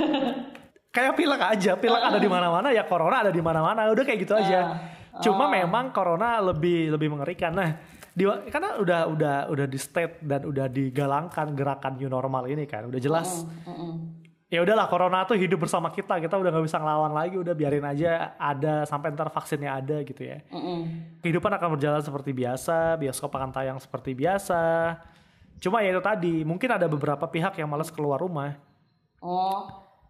kayak 0.96 1.14
pilek 1.14 1.42
aja. 1.42 1.72
Pilek 1.78 2.02
ada 2.02 2.18
di 2.18 2.28
mana-mana 2.28 2.68
ya 2.74 2.82
corona 2.84 3.24
ada 3.24 3.32
di 3.32 3.40
mana-mana. 3.40 3.88
Udah 3.94 4.04
kayak 4.04 4.20
gitu 4.26 4.34
aja. 4.34 4.60
Ah. 5.08 5.24
cuma 5.24 5.50
memang 5.50 5.90
corona 5.90 6.38
lebih 6.38 6.94
lebih 6.94 7.10
mengerikan. 7.10 7.50
Nah 7.50 7.74
di, 8.18 8.26
karena 8.50 8.78
udah 8.78 9.00
udah 9.06 9.36
udah 9.50 9.66
di 9.70 9.78
state 9.78 10.18
dan 10.26 10.42
udah 10.42 10.66
digalangkan 10.66 11.54
gerakan 11.54 11.94
new 11.96 12.10
normal 12.10 12.50
ini 12.50 12.66
kan 12.66 12.90
udah 12.90 12.98
jelas. 12.98 13.46
Mm-mm. 13.62 14.17
Ya 14.48 14.64
udahlah 14.64 14.88
corona 14.88 15.28
tuh 15.28 15.36
hidup 15.36 15.68
bersama 15.68 15.92
kita. 15.92 16.16
Kita 16.20 16.40
udah 16.40 16.50
nggak 16.52 16.66
bisa 16.66 16.80
ngelawan 16.80 17.12
lagi. 17.12 17.36
Udah 17.36 17.52
biarin 17.52 17.84
aja 17.84 18.34
ada 18.40 18.88
sampai 18.88 19.12
ntar 19.12 19.28
vaksinnya 19.28 19.76
ada 19.76 20.00
gitu 20.02 20.24
ya. 20.24 20.40
Mm-mm. 20.48 20.80
kehidupan 21.20 21.52
akan 21.52 21.76
berjalan 21.76 22.00
seperti 22.00 22.32
biasa. 22.32 22.96
Bioskop 22.96 23.30
akan 23.36 23.50
tayang 23.52 23.78
seperti 23.78 24.16
biasa. 24.16 24.96
Cuma 25.60 25.84
ya 25.84 25.92
itu 25.92 26.02
tadi 26.02 26.34
mungkin 26.42 26.70
ada 26.72 26.88
beberapa 26.88 27.28
pihak 27.28 27.60
yang 27.60 27.68
malas 27.68 27.92
keluar 27.92 28.18
rumah. 28.20 28.56
Oh. 29.20 29.68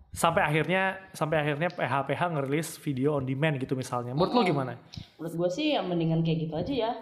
Sampai 0.09 0.41
akhirnya 0.41 0.97
sampai 1.13 1.45
akhirnya 1.45 1.69
PH-PH 1.69 2.23
ngerilis 2.33 2.69
video 2.81 3.21
on 3.21 3.29
demand 3.29 3.61
gitu 3.61 3.77
misalnya. 3.77 4.17
Menurut 4.17 4.33
lo 4.33 4.41
gimana? 4.41 4.73
Menurut 5.21 5.35
gue 5.37 5.49
sih 5.53 5.77
ya 5.77 5.85
mendingan 5.85 6.25
kayak 6.25 6.49
gitu 6.49 6.55
aja 6.57 6.73
ya 6.73 6.93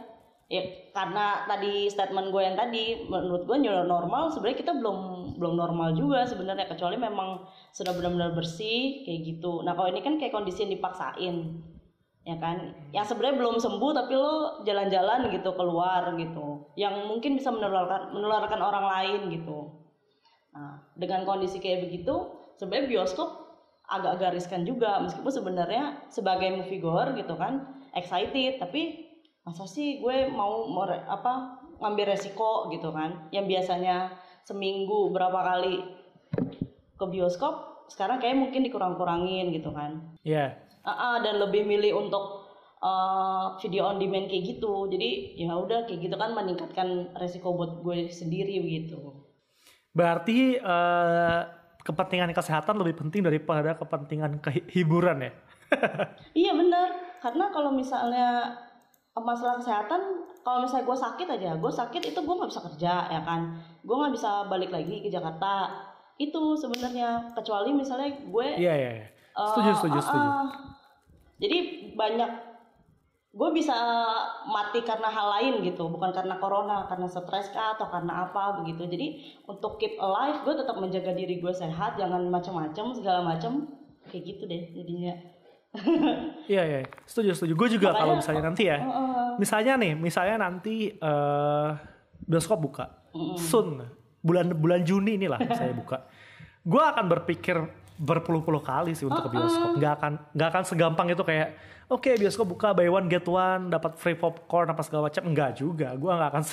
ya 0.46 0.62
karena 0.94 1.42
tadi 1.50 1.90
statement 1.90 2.30
gue 2.30 2.38
yang 2.38 2.54
tadi 2.54 3.10
menurut 3.10 3.50
gue 3.50 3.56
new 3.66 3.74
normal 3.82 4.30
sebenarnya 4.30 4.58
kita 4.62 4.72
belum 4.78 4.98
belum 5.42 5.54
normal 5.58 5.98
juga 5.98 6.22
sebenarnya 6.22 6.70
kecuali 6.70 6.94
memang 6.94 7.42
sudah 7.74 7.90
benar-benar 7.90 8.32
bersih 8.32 9.02
kayak 9.02 9.20
gitu. 9.26 9.66
Nah 9.66 9.74
kalau 9.74 9.90
ini 9.90 10.00
kan 10.06 10.14
kayak 10.16 10.30
kondisi 10.30 10.62
yang 10.62 10.72
dipaksain 10.78 11.36
ya 12.22 12.36
kan? 12.38 12.74
Yang 12.94 13.14
sebenarnya 13.14 13.36
belum 13.42 13.56
sembuh 13.58 13.90
tapi 13.90 14.12
lo 14.14 14.62
jalan-jalan 14.62 15.34
gitu 15.34 15.50
keluar 15.58 16.14
gitu. 16.14 16.70
Yang 16.78 16.94
mungkin 17.10 17.38
bisa 17.38 17.50
menularkan 17.50 18.14
menularkan 18.14 18.60
orang 18.62 18.86
lain 18.86 19.20
gitu. 19.34 19.82
Nah 20.54 20.78
dengan 20.94 21.26
kondisi 21.26 21.58
kayak 21.58 21.90
begitu 21.90 22.14
sebenarnya 22.54 23.02
bioskop 23.02 23.46
agak-agak 23.86 24.38
riskan 24.38 24.62
juga 24.66 24.98
meskipun 25.02 25.30
sebenarnya 25.30 26.06
sebagai 26.10 26.58
movie 26.58 26.82
gitu 27.22 27.34
kan 27.38 27.82
excited 27.94 28.58
tapi 28.58 29.05
masa 29.46 29.62
sih 29.64 30.02
gue 30.02 30.26
mau 30.28 30.66
more- 30.66 31.06
apa 31.06 31.54
ngambil 31.78 32.10
resiko 32.10 32.66
gitu 32.68 32.90
kan 32.90 33.30
yang 33.30 33.46
biasanya 33.46 34.10
seminggu 34.42 35.08
berapa 35.08 35.38
kali 35.38 35.86
ke 36.92 37.04
bioskop 37.06 37.86
sekarang 37.86 38.18
kayak 38.18 38.34
mungkin 38.34 38.66
dikurang-kurangin 38.66 39.54
gitu 39.54 39.70
kan. 39.70 40.02
Ya 40.20 40.58
Ah, 40.82 40.90
ah, 40.90 41.16
dan 41.18 41.38
lebih 41.38 41.62
milih 41.62 41.98
untuk 41.98 42.46
uh, 42.78 43.58
video 43.58 43.86
on 43.86 43.98
demand 43.98 44.26
kayak 44.26 44.54
gitu. 44.54 44.86
Jadi 44.86 45.34
ya 45.36 45.50
udah 45.50 45.82
kayak 45.82 45.98
gitu 46.00 46.14
kan 46.14 46.30
meningkatkan 46.30 47.10
resiko 47.14 47.54
buat 47.54 47.82
gue 47.82 48.06
sendiri 48.06 48.58
begitu 48.58 49.26
berarti 49.90 50.60
eh, 50.60 51.40
kepentingan 51.80 52.36
kesehatan 52.36 52.76
lebih 52.76 53.00
penting 53.00 53.24
daripada 53.24 53.72
kepentingan 53.72 54.44
kehi- 54.44 54.68
hiburan 54.68 55.24
ya? 55.24 55.32
Iya 56.36 56.52
benar, 56.52 56.88
karena 57.18 57.48
kalau 57.48 57.72
misalnya 57.72 58.52
masalah 59.24 59.56
kesehatan, 59.56 60.00
kalau 60.44 60.62
misalnya 60.62 60.84
gue 60.84 60.98
sakit 60.98 61.28
aja, 61.40 61.50
gue 61.56 61.72
sakit 61.72 62.02
itu 62.12 62.18
gue 62.20 62.34
nggak 62.36 62.50
bisa 62.52 62.62
kerja 62.68 62.92
ya 63.08 63.20
kan, 63.24 63.56
gue 63.80 63.96
nggak 63.96 64.12
bisa 64.12 64.44
balik 64.52 64.68
lagi 64.68 65.00
ke 65.00 65.08
Jakarta. 65.08 65.72
Itu 66.20 66.56
sebenarnya 66.56 67.32
kecuali 67.32 67.72
misalnya 67.72 68.12
gue. 68.24 68.46
iya 68.56 68.72
iya 68.76 68.90
iya. 69.00 69.08
eh, 69.08 69.48
setuju 69.52 69.70
setuju 69.80 69.98
setuju 70.04 70.28
ah. 70.28 70.48
Jadi 71.36 71.58
banyak 71.92 72.30
gue 73.36 73.50
bisa 73.52 73.76
mati 74.48 74.80
karena 74.80 75.12
hal 75.12 75.28
lain 75.28 75.54
gitu, 75.60 75.92
bukan 75.92 76.08
karena 76.08 76.40
corona, 76.40 76.88
karena 76.88 77.04
stres 77.04 77.52
kah 77.52 77.76
atau 77.76 77.92
karena 77.92 78.28
apa 78.28 78.64
begitu. 78.64 78.88
Jadi 78.88 79.36
untuk 79.44 79.76
keep 79.76 80.00
alive, 80.00 80.40
gue 80.44 80.56
tetap 80.56 80.76
menjaga 80.80 81.12
diri 81.12 81.36
gue 81.36 81.52
sehat, 81.52 82.00
jangan 82.00 82.32
macam-macam 82.32 82.96
segala 82.96 83.20
macam 83.20 83.68
kayak 84.08 84.24
gitu 84.24 84.42
deh 84.48 84.62
jadinya. 84.72 85.35
Iya 86.52 86.62
iya, 86.62 86.78
setuju 87.02 87.34
setuju. 87.34 87.52
Gue 87.58 87.68
juga 87.74 87.90
kalau 87.90 88.22
misalnya 88.22 88.44
nanti 88.46 88.70
ya, 88.70 88.78
Heeh. 88.78 89.34
misalnya 89.42 89.74
nih, 89.74 89.92
misalnya 89.98 90.36
nanti 90.38 90.94
eh 90.94 91.70
bioskop 92.22 92.58
buka, 92.62 92.86
soon 93.38 93.82
bulan 94.22 94.54
bulan 94.54 94.80
Juni 94.86 95.18
inilah 95.18 95.42
saya 95.52 95.74
buka, 95.80 96.06
gue 96.62 96.82
akan 96.82 97.04
berpikir 97.10 97.58
berpuluh-puluh 97.96 98.60
kali 98.60 98.92
sih 98.92 99.08
untuk 99.08 99.26
ke 99.26 99.30
bioskop. 99.32 99.80
Gak 99.80 99.92
akan 100.00 100.12
gak 100.36 100.48
akan 100.52 100.62
segampang 100.68 101.08
itu 101.10 101.24
kayak, 101.24 101.56
oke 101.88 102.10
bioskop 102.14 102.46
buka 102.46 102.76
buy 102.76 102.86
one 102.86 103.08
get 103.10 103.26
one, 103.26 103.72
dapat 103.72 103.96
free 103.98 104.16
popcorn 104.16 104.70
apa 104.70 104.82
segala 104.86 105.08
macam. 105.08 105.22
Enggak 105.26 105.50
juga, 105.58 105.92
gue 105.96 106.10
nggak 106.12 106.30
akan 106.30 106.44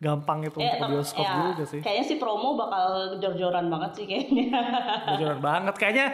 segampang 0.00 0.40
itu 0.40 0.56
untuk 0.56 0.64
ke 0.64 0.80
tapi- 0.80 0.92
bioskop 0.96 1.26
ya, 1.28 1.36
juga 1.52 1.64
sih. 1.68 1.80
Kayaknya 1.84 2.04
sih 2.08 2.16
promo 2.16 2.56
bakal 2.56 2.88
jor-joran 3.20 3.68
banget 3.68 3.90
sih 4.00 4.04
kayaknya. 4.08 4.48
Bocoran 5.12 5.40
banget. 5.44 5.74
Kayaknya 5.76 6.06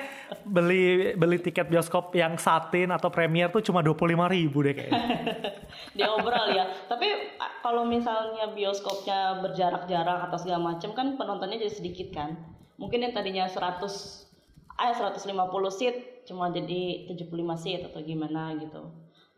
beli 0.43 0.85
beli 1.15 1.39
tiket 1.39 1.71
bioskop 1.71 2.11
yang 2.11 2.35
satin 2.35 2.91
atau 2.91 3.15
premier 3.15 3.47
tuh 3.47 3.63
cuma 3.63 3.87
25.000 3.87 4.35
ribu 4.35 4.59
deh 4.67 4.75
kayaknya. 4.75 5.07
Diobral 6.03 6.51
ya. 6.51 6.67
Tapi 6.91 7.39
kalau 7.63 7.87
misalnya 7.87 8.51
bioskopnya 8.51 9.39
berjarak-jarak 9.47 10.19
atau 10.27 10.37
segala 10.37 10.75
macam 10.75 10.91
kan 10.91 11.15
penontonnya 11.15 11.63
jadi 11.63 11.71
sedikit 11.73 12.11
kan. 12.11 12.35
Mungkin 12.83 13.07
yang 13.07 13.15
tadinya 13.15 13.47
100 13.47 13.87
ah 14.77 14.93
150 14.93 15.31
seat 15.71 16.27
cuma 16.27 16.51
jadi 16.51 17.07
75 17.07 17.31
seat 17.55 17.87
atau 17.87 18.03
gimana 18.03 18.51
gitu. 18.59 18.83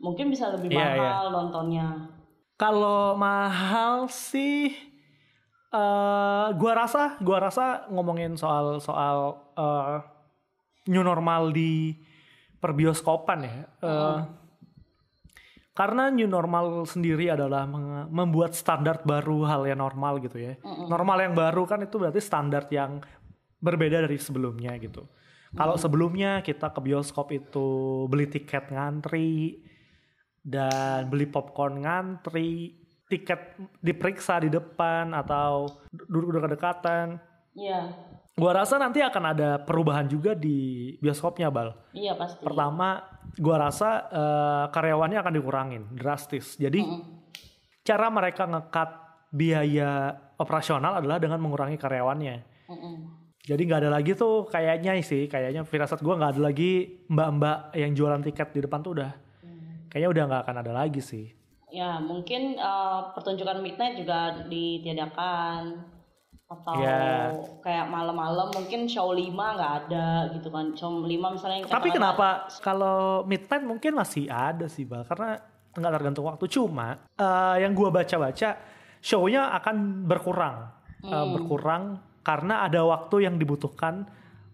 Mungkin 0.01 0.33
bisa 0.33 0.49
lebih 0.49 0.73
Iya, 0.73 0.97
mahal 0.97 1.29
nontonnya. 1.29 2.17
Kalau 2.59 3.15
mahal 3.15 4.11
sih 4.11 4.75
eh 5.69 6.47
gua 6.59 6.73
rasa 6.75 7.15
gua 7.23 7.47
rasa 7.47 7.87
ngomongin 7.87 8.35
soal 8.35 8.83
soal 8.83 9.39
eh, 9.55 9.97
new 10.91 10.99
normal 11.05 11.55
di 11.55 11.95
perbioskopan 12.59 13.39
ya. 13.47 13.55
eh, 13.79 14.19
Karena 15.71 16.11
new 16.11 16.27
normal 16.27 16.83
sendiri 16.83 17.31
adalah 17.31 17.63
membuat 18.11 18.51
standar 18.51 18.99
baru 19.07 19.47
hal 19.47 19.63
yang 19.63 19.79
normal 19.79 20.19
gitu 20.19 20.35
ya. 20.35 20.59
Normal 20.91 21.23
yang 21.23 21.33
baru 21.39 21.63
kan 21.63 21.79
itu 21.79 21.95
berarti 21.95 22.19
standar 22.19 22.67
yang 22.67 22.99
berbeda 23.63 24.03
dari 24.03 24.19
sebelumnya 24.19 24.75
gitu. 24.75 25.07
Kalau 25.55 25.79
sebelumnya 25.79 26.43
kita 26.43 26.75
ke 26.75 26.83
bioskop 26.83 27.31
itu 27.31 27.67
beli 28.11 28.27
tiket 28.27 28.75
ngantri, 28.75 29.63
dan 30.49 31.05
beli 31.05 31.29
popcorn 31.29 31.85
ngantri, 31.85 32.73
tiket 33.05 33.57
diperiksa 33.77 34.41
di 34.41 34.49
depan 34.49 35.13
atau 35.13 35.69
duduk 35.89 36.41
dekatan. 36.49 37.21
Iya. 37.53 37.93
Gua 38.39 38.55
rasa 38.55 38.79
nanti 38.79 39.03
akan 39.03 39.23
ada 39.35 39.49
perubahan 39.59 40.07
juga 40.07 40.31
di 40.31 40.95
bioskopnya, 41.03 41.51
Bal. 41.51 41.75
Iya 41.91 42.15
pasti. 42.15 42.39
Pertama, 42.39 43.03
gua 43.35 43.67
rasa 43.67 44.07
eh, 44.07 44.65
karyawannya 44.71 45.19
akan 45.19 45.33
dikurangin 45.35 45.83
drastis. 45.91 46.55
Jadi 46.55 46.79
cara 47.83 48.07
mereka 48.07 48.47
ngekat 48.47 48.89
biaya 49.29 50.15
operasional 50.39 51.03
adalah 51.03 51.19
dengan 51.19 51.43
mengurangi 51.43 51.75
karyawannya. 51.75 52.35
Mm-mm. 52.71 52.95
Jadi 53.43 53.61
nggak 53.65 53.81
ada 53.85 53.91
lagi 53.91 54.13
tuh 54.15 54.47
kayaknya 54.47 54.95
sih, 55.03 55.27
kayaknya 55.27 55.67
firasat 55.67 55.99
gua 55.99 56.15
nggak 56.15 56.37
ada 56.37 56.41
lagi 56.47 57.03
mbak-mbak 57.11 57.75
yang 57.75 57.91
jualan 57.91 58.23
tiket 58.23 58.55
di 58.55 58.59
depan 58.63 58.79
tuh 58.79 58.93
udah, 59.01 59.11
kayaknya 59.89 60.09
udah 60.09 60.23
nggak 60.29 60.41
akan 60.45 60.57
ada 60.61 60.71
lagi 60.71 61.01
sih. 61.01 61.25
Ya 61.69 61.97
mungkin 61.99 62.55
eh, 62.55 62.99
pertunjukan 63.13 63.61
midnight 63.61 63.99
juga 63.99 64.45
ditiadakan 64.45 65.85
atau 66.49 66.81
Ya. 66.81 67.29
kayak 67.61 67.93
malam-malam 67.93 68.49
mungkin 68.49 68.89
show 68.89 69.13
5 69.13 69.29
nggak 69.29 69.73
ada 69.85 70.33
gitu 70.33 70.49
kan 70.49 70.73
show 70.73 70.89
5 70.89 71.05
misalnya 71.05 71.61
yang 71.61 71.69
Tapi 71.69 71.89
kenapa 71.93 72.49
kalau 72.65 73.21
midnight 73.21 73.61
mungkin 73.61 73.93
masih 73.93 74.25
ada 74.25 74.65
sih 74.65 74.81
bal 74.81 75.05
karena 75.05 75.37
nggak 75.69 75.93
tergantung 75.93 76.25
waktu 76.25 76.49
cuma 76.49 77.05
eh, 77.13 77.55
yang 77.61 77.77
gua 77.77 77.93
baca-baca 77.93 78.57
shownya 78.97 79.53
akan 79.55 80.05
berkurang 80.09 80.73
Eh, 80.99 81.25
berkurang 81.31 81.95
karena 82.19 82.67
ada 82.67 82.83
waktu 82.83 83.23
yang 83.23 83.39
dibutuhkan 83.39 84.03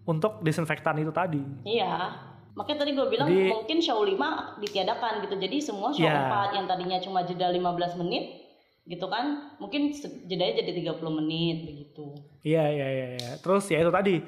untuk 0.06 0.46
disinfektan 0.46 1.02
itu 1.02 1.10
tadi. 1.10 1.42
Iya. 1.66 2.14
Makanya 2.56 2.78
tadi 2.82 2.92
gue 2.92 3.08
bilang 3.08 3.28
Jadi- 3.28 3.52
mungkin 3.52 3.78
show 3.80 4.00
5 4.00 4.58
ditiadakan 4.58 5.22
gitu. 5.22 5.36
Jadi 5.38 5.58
semua 5.60 5.92
show 5.92 6.04
Ya. 6.04 6.50
4 6.50 6.56
yang 6.56 6.66
tadinya 6.66 6.98
cuma 7.00 7.22
jeda 7.22 7.52
15 7.52 7.94
menit 7.96 8.48
gitu 8.86 9.10
kan, 9.10 9.52
mungkin 9.58 9.90
jedanya 10.24 10.62
jadi 10.62 10.72
30 10.94 11.10
menit 11.12 11.58
begitu. 11.66 12.16
Iya 12.42 12.64
iya 12.70 12.88
iya. 12.88 13.08
iya. 13.18 13.32
Terus 13.38 13.66
ya 13.68 13.82
itu 13.82 13.90
tadi 13.90 14.22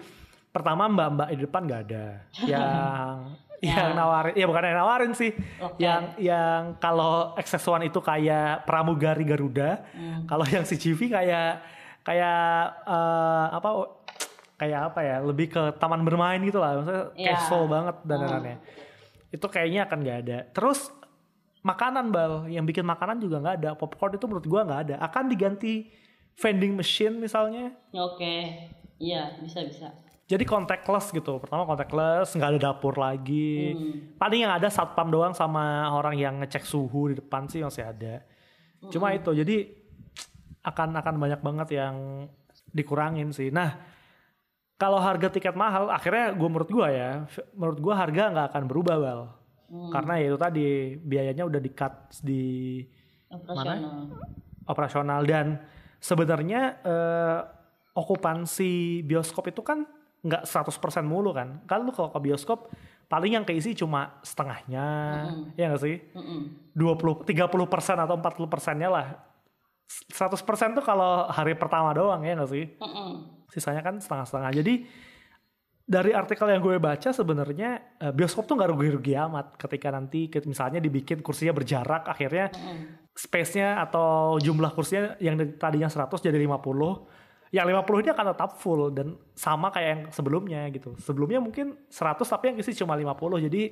pertama 0.50 0.90
mbak-mbak 0.90 1.28
di 1.32 1.38
depan 1.40 1.62
nggak 1.64 1.82
ada 1.86 2.06
yang 2.52 2.78
yang 3.58 3.94
nawarin 3.94 4.34
ya 4.34 4.46
bukan 4.46 4.64
yang 4.66 4.78
nawarin 4.78 5.14
sih 5.14 5.34
Oke. 5.62 5.78
yang 5.78 6.14
yang 6.18 6.62
kalau 6.78 7.34
XS1 7.36 7.86
itu 7.86 8.00
kayak 8.02 8.66
pramugari 8.66 9.22
Garuda 9.22 9.82
kalau 10.26 10.46
yang 10.46 10.62
CCV 10.62 11.10
kayak 11.10 11.62
kayak 12.02 12.42
eh, 12.86 13.46
apa 13.54 13.70
kayak 14.58 14.94
apa 14.94 15.00
ya 15.06 15.16
lebih 15.22 15.54
ke 15.54 15.62
taman 15.78 16.02
bermain 16.02 16.42
gitu 16.42 16.58
lah. 16.58 16.82
Maksudnya 16.82 17.06
Iya. 17.14 17.30
casual 17.38 17.64
banget 17.70 17.96
dandanannya 18.04 18.58
itu 19.28 19.46
kayaknya 19.48 19.86
akan 19.88 19.98
nggak 20.04 20.20
ada. 20.28 20.38
Terus 20.56 20.90
makanan 21.62 22.16
bal. 22.16 22.48
Yang 22.48 22.66
bikin 22.74 22.86
makanan 22.88 23.20
juga 23.20 23.44
nggak 23.44 23.56
ada. 23.64 23.70
Popcorn 23.76 24.16
itu 24.16 24.26
menurut 24.26 24.48
gua 24.48 24.62
nggak 24.64 24.82
ada. 24.88 24.96
Akan 25.04 25.28
diganti 25.28 25.92
vending 26.40 26.74
machine 26.78 27.18
misalnya. 27.20 27.76
Oke. 27.94 28.68
Iya, 28.98 29.38
bisa 29.44 29.62
bisa. 29.62 29.94
jadi 30.28 30.44
contactless 30.44 31.16
gitu. 31.16 31.40
Pertama 31.40 31.64
contactless 31.64 32.36
nggak 32.36 32.50
ada 32.52 32.60
dapur 32.60 33.00
lagi. 33.00 33.72
Paling 34.20 34.44
yang 34.44 34.52
ada 34.52 34.68
satpam 34.68 35.08
doang 35.08 35.32
sama 35.32 35.88
orang 35.88 36.20
yang 36.20 36.44
ngecek 36.44 36.68
suhu 36.68 37.16
di 37.16 37.16
depan 37.16 37.48
sih 37.48 37.64
masih 37.64 37.88
ada. 37.88 38.28
Cuma 38.92 39.16
itu. 39.16 39.32
Jadi 39.32 39.72
akan 40.68 41.00
akan 41.00 41.16
banyak 41.16 41.40
banget 41.40 41.68
yang 41.80 42.28
dikurangin 42.76 43.32
sih. 43.32 43.56
Nah 43.56 43.80
kalau 44.78 45.02
harga 45.02 45.28
tiket 45.34 45.58
mahal 45.58 45.90
akhirnya 45.90 46.34
gue 46.38 46.50
menurut 46.50 46.70
gue 46.70 46.88
ya 46.94 47.26
menurut 47.58 47.80
gue 47.82 47.94
harga 47.94 48.24
nggak 48.30 48.48
akan 48.54 48.64
berubah 48.70 48.96
bal 48.98 49.22
karena 49.92 50.14
ya 50.22 50.26
itu 50.32 50.40
tadi 50.40 50.68
biayanya 50.96 51.44
udah 51.44 51.60
di 51.60 51.72
cut 51.76 51.94
di 52.24 52.44
Operasional. 53.28 54.16
operasional 54.64 55.22
dan 55.28 55.60
sebenarnya 56.00 56.80
eh, 56.88 57.40
okupansi 57.98 59.04
bioskop 59.04 59.52
itu 59.52 59.66
kan 59.66 59.84
nggak 60.22 60.44
100% 60.46 61.04
mulu 61.06 61.34
kan. 61.34 61.62
Kan 61.66 61.86
lu 61.86 61.92
kalau 61.92 62.14
ke 62.14 62.20
bioskop 62.22 62.70
paling 63.08 63.40
yang 63.40 63.46
keisi 63.48 63.74
cuma 63.74 64.20
setengahnya, 64.22 64.88
ya 65.56 65.72
nggak 65.72 65.82
sih? 65.82 65.98
Mm-mm. 66.13 66.74
20 66.76 67.26
30% 67.26 68.06
atau 68.06 68.16
40 68.20 68.54
persennya 68.54 68.90
lah. 68.92 69.08
100% 69.88 70.78
tuh 70.78 70.84
kalau 70.84 71.32
hari 71.32 71.56
pertama 71.56 71.95
doang 71.95 72.19
ya 72.23 72.36
nggak 72.36 72.52
sih? 72.52 72.65
Mm-mm. 72.78 73.10
Sisanya 73.47 73.80
kan 73.80 73.97
setengah-setengah. 74.04 74.52
Jadi 74.60 74.73
dari 75.88 76.12
artikel 76.12 76.52
yang 76.52 76.60
gue 76.60 76.76
baca 76.84 77.15
sebenarnya 77.15 77.95
eh, 78.04 78.12
bioskop 78.12 78.43
tuh 78.43 78.60
nggak 78.60 78.76
rugi-rugi 78.76 79.15
amat 79.15 79.56
ketika 79.56 79.88
nanti 79.95 80.28
misalnya 80.43 80.84
dibikin 80.84 81.23
kursinya 81.23 81.56
berjarak 81.56 82.12
akhirnya 82.12 82.52
space-nya 83.15 83.80
atau 83.88 84.36
jumlah 84.36 84.76
kursinya 84.76 85.15
yang 85.23 85.39
tadinya 85.56 85.88
100 85.88 86.19
jadi 86.19 86.36
50 86.36 87.56
yang 87.56 87.63
50 87.63 88.04
ini 88.04 88.10
akan 88.12 88.26
tetap 88.36 88.60
full 88.60 88.91
dan 88.91 89.15
sama 89.32 89.71
kayak 89.71 89.88
yang 89.88 90.02
sebelumnya 90.12 90.67
gitu 90.76 91.00
sebelumnya 91.00 91.39
mungkin 91.39 91.80
100 91.88 92.19
tapi 92.28 92.52
yang 92.52 92.58
isi 92.60 92.76
cuma 92.76 93.00
50 93.00 93.47
jadi 93.47 93.63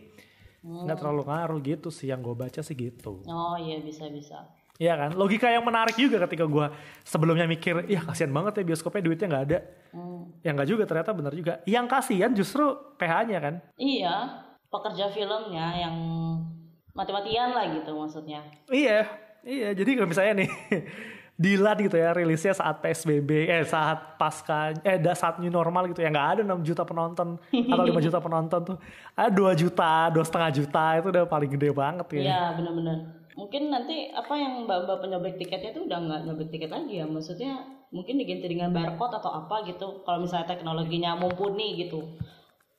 nggak 0.66 0.98
terlalu 0.98 1.22
ngaruh 1.30 1.60
gitu 1.62 1.94
sih 1.94 2.10
yang 2.10 2.24
gue 2.26 2.34
baca 2.34 2.64
sih 2.64 2.74
gitu 2.74 3.22
Oh 3.28 3.60
iya 3.60 3.84
bisa 3.84 4.10
bisa. 4.10 4.50
Iya 4.76 4.94
kan 4.96 5.16
logika 5.16 5.48
yang 5.48 5.64
menarik 5.64 5.96
juga 5.96 6.20
ketika 6.28 6.44
gue 6.44 6.68
sebelumnya 7.02 7.48
mikir 7.48 7.88
ya 7.88 8.04
kasihan 8.04 8.28
banget 8.30 8.60
ya 8.60 8.64
bioskopnya 8.68 9.02
duitnya 9.02 9.28
nggak 9.32 9.46
ada 9.48 9.60
Hmm. 9.96 10.28
ya 10.44 10.52
nggak 10.52 10.68
juga 10.68 10.84
ternyata 10.84 11.16
benar 11.16 11.32
juga 11.32 11.64
yang 11.64 11.88
kasihan 11.88 12.28
justru 12.36 12.68
PH-nya 13.00 13.40
kan 13.40 13.56
Iya, 13.80 14.44
pekerja 14.68 15.08
filmnya 15.08 15.72
yang 15.72 15.96
mati-matian 16.92 17.56
lah 17.56 17.72
gitu 17.72 17.96
maksudnya. 17.96 18.44
Iya, 18.68 19.08
iya. 19.42 19.72
Jadi 19.72 19.96
kalau 19.96 20.12
misalnya 20.12 20.44
nih 20.44 20.52
Dilan 21.36 21.76
gitu 21.84 22.00
ya 22.00 22.16
rilisnya 22.16 22.56
saat 22.56 22.80
PSBB, 22.80 23.52
eh 23.52 23.64
saat 23.64 24.16
pasca, 24.16 24.72
eh 24.80 24.96
da- 24.96 25.12
saat 25.12 25.36
new 25.40 25.52
normal 25.52 25.92
gitu 25.92 26.00
ya 26.00 26.08
nggak 26.08 26.28
ada 26.32 26.42
6 26.48 26.64
juta 26.64 26.88
penonton 26.88 27.36
atau 27.52 27.84
5 27.84 28.00
juta 28.00 28.20
penonton 28.26 28.60
tuh, 28.64 28.78
ada 29.12 29.28
2 29.28 29.52
juta, 29.52 30.08
dua 30.12 30.24
setengah 30.24 30.52
juta 30.56 30.84
itu 30.96 31.08
udah 31.12 31.28
paling 31.28 31.52
gede 31.52 31.76
banget 31.76 32.08
ya. 32.16 32.20
Iya 32.24 32.42
benar-benar. 32.56 32.98
Mungkin 33.36 33.68
nanti 33.68 34.10
apa 34.16 34.32
yang 34.40 34.64
mbak-mbak 34.64 35.04
penyobek 35.04 35.36
tiketnya 35.36 35.76
tuh 35.76 35.84
udah 35.88 36.00
nggak 36.00 36.22
nyobek 36.28 36.50
tiket 36.56 36.72
lagi 36.72 37.04
ya. 37.04 37.06
Maksudnya 37.06 37.60
mungkin 37.92 38.16
diganti 38.16 38.48
dengan 38.48 38.72
barcode 38.72 39.20
atau 39.20 39.32
apa 39.44 39.68
gitu. 39.68 40.02
Kalau 40.08 40.24
misalnya 40.24 40.48
teknologinya 40.56 41.20
mumpuni 41.20 41.76
gitu. 41.76 42.16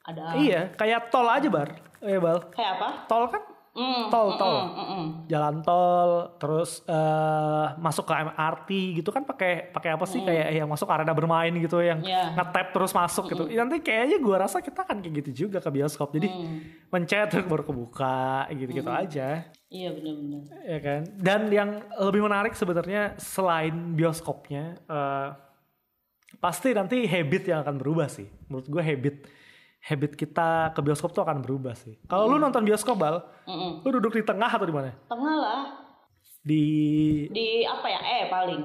Ada 0.06 0.38
Iya, 0.38 0.60
kayak 0.78 1.10
tol 1.10 1.26
aja 1.26 1.50
bar, 1.50 1.76
ya 1.98 2.16
bal. 2.22 2.38
kayak 2.54 2.78
apa? 2.78 2.88
Tol 3.10 3.26
kan 3.26 3.42
Mm, 3.76 4.08
Tol, 4.08 4.28
mm, 4.32 4.38
tol. 4.40 4.56
mm, 4.56 4.72
mm, 4.72 4.86
mm. 4.88 5.06
jalan 5.28 5.56
tol, 5.60 6.10
terus 6.36 6.80
eh, 6.82 7.66
masuk 7.76 8.02
ke 8.02 8.14
MRT 8.16 8.70
gitu 8.96 9.10
kan 9.10 9.20
pakai 9.20 9.68
pakai 9.68 9.90
apa 9.92 10.04
sih 10.04 10.24
kayak 10.24 10.48
yang 10.50 10.64
masuk 10.64 10.88
arena 10.88 11.12
bermain 11.12 11.52
gitu 11.52 11.78
yang 11.78 12.00
Iya. 12.00 12.32
ngetap 12.32 12.72
terus 12.72 12.90
masuk 12.90 13.28
gitu. 13.28 13.44
Nanti 13.46 13.78
kayaknya 13.78 14.16
gua 14.18 14.36
rasa 14.42 14.58
kita 14.58 14.80
akan 14.80 14.98
kayak 14.98 15.14
gitu 15.20 15.30
juga 15.44 15.60
ke 15.60 15.68
bioskop. 15.68 16.08
Jadi 16.10 16.28
mencet 16.88 17.28
terus 17.28 17.44
baru 17.44 17.62
kebuka 17.62 18.48
gitu-gitu 18.50 18.88
aja. 18.88 19.44
Iya 19.66 19.92
benar-benar. 19.92 20.42
ya 20.62 20.78
kan 20.78 21.00
dan 21.18 21.40
yang 21.50 21.70
lebih 22.00 22.22
menarik 22.22 22.54
sebenarnya 22.54 23.18
selain 23.18 23.74
bioskopnya 23.92 24.78
eh, 24.80 25.28
pasti 26.36 26.70
nanti 26.70 27.02
habit 27.04 27.42
yang 27.46 27.60
akan 27.60 27.76
berubah 27.76 28.06
sih 28.06 28.26
menurut 28.46 28.66
gue 28.66 28.78
habit 28.80 29.16
habit 29.86 30.12
kita 30.14 30.74
ke 30.74 30.80
bioskop 30.80 31.10
tuh 31.10 31.22
akan 31.22 31.40
berubah 31.40 31.72
sih 31.72 31.94
kalau 32.04 32.26
lu 32.26 32.36
nonton 32.36 32.62
bioskop 32.62 32.96
bal 32.96 33.22
Mm-mm. 33.46 33.80
lu 33.80 33.90
duduk 33.92 34.12
di 34.12 34.22
tengah 34.22 34.48
atau 34.48 34.62
di 34.62 34.74
mana 34.74 34.90
Tengah 35.06 35.36
lah. 35.36 35.62
di 36.42 36.64
Di 37.28 37.62
apa 37.62 37.86
ya? 37.86 38.00
Eh 38.02 38.22
paling. 38.26 38.62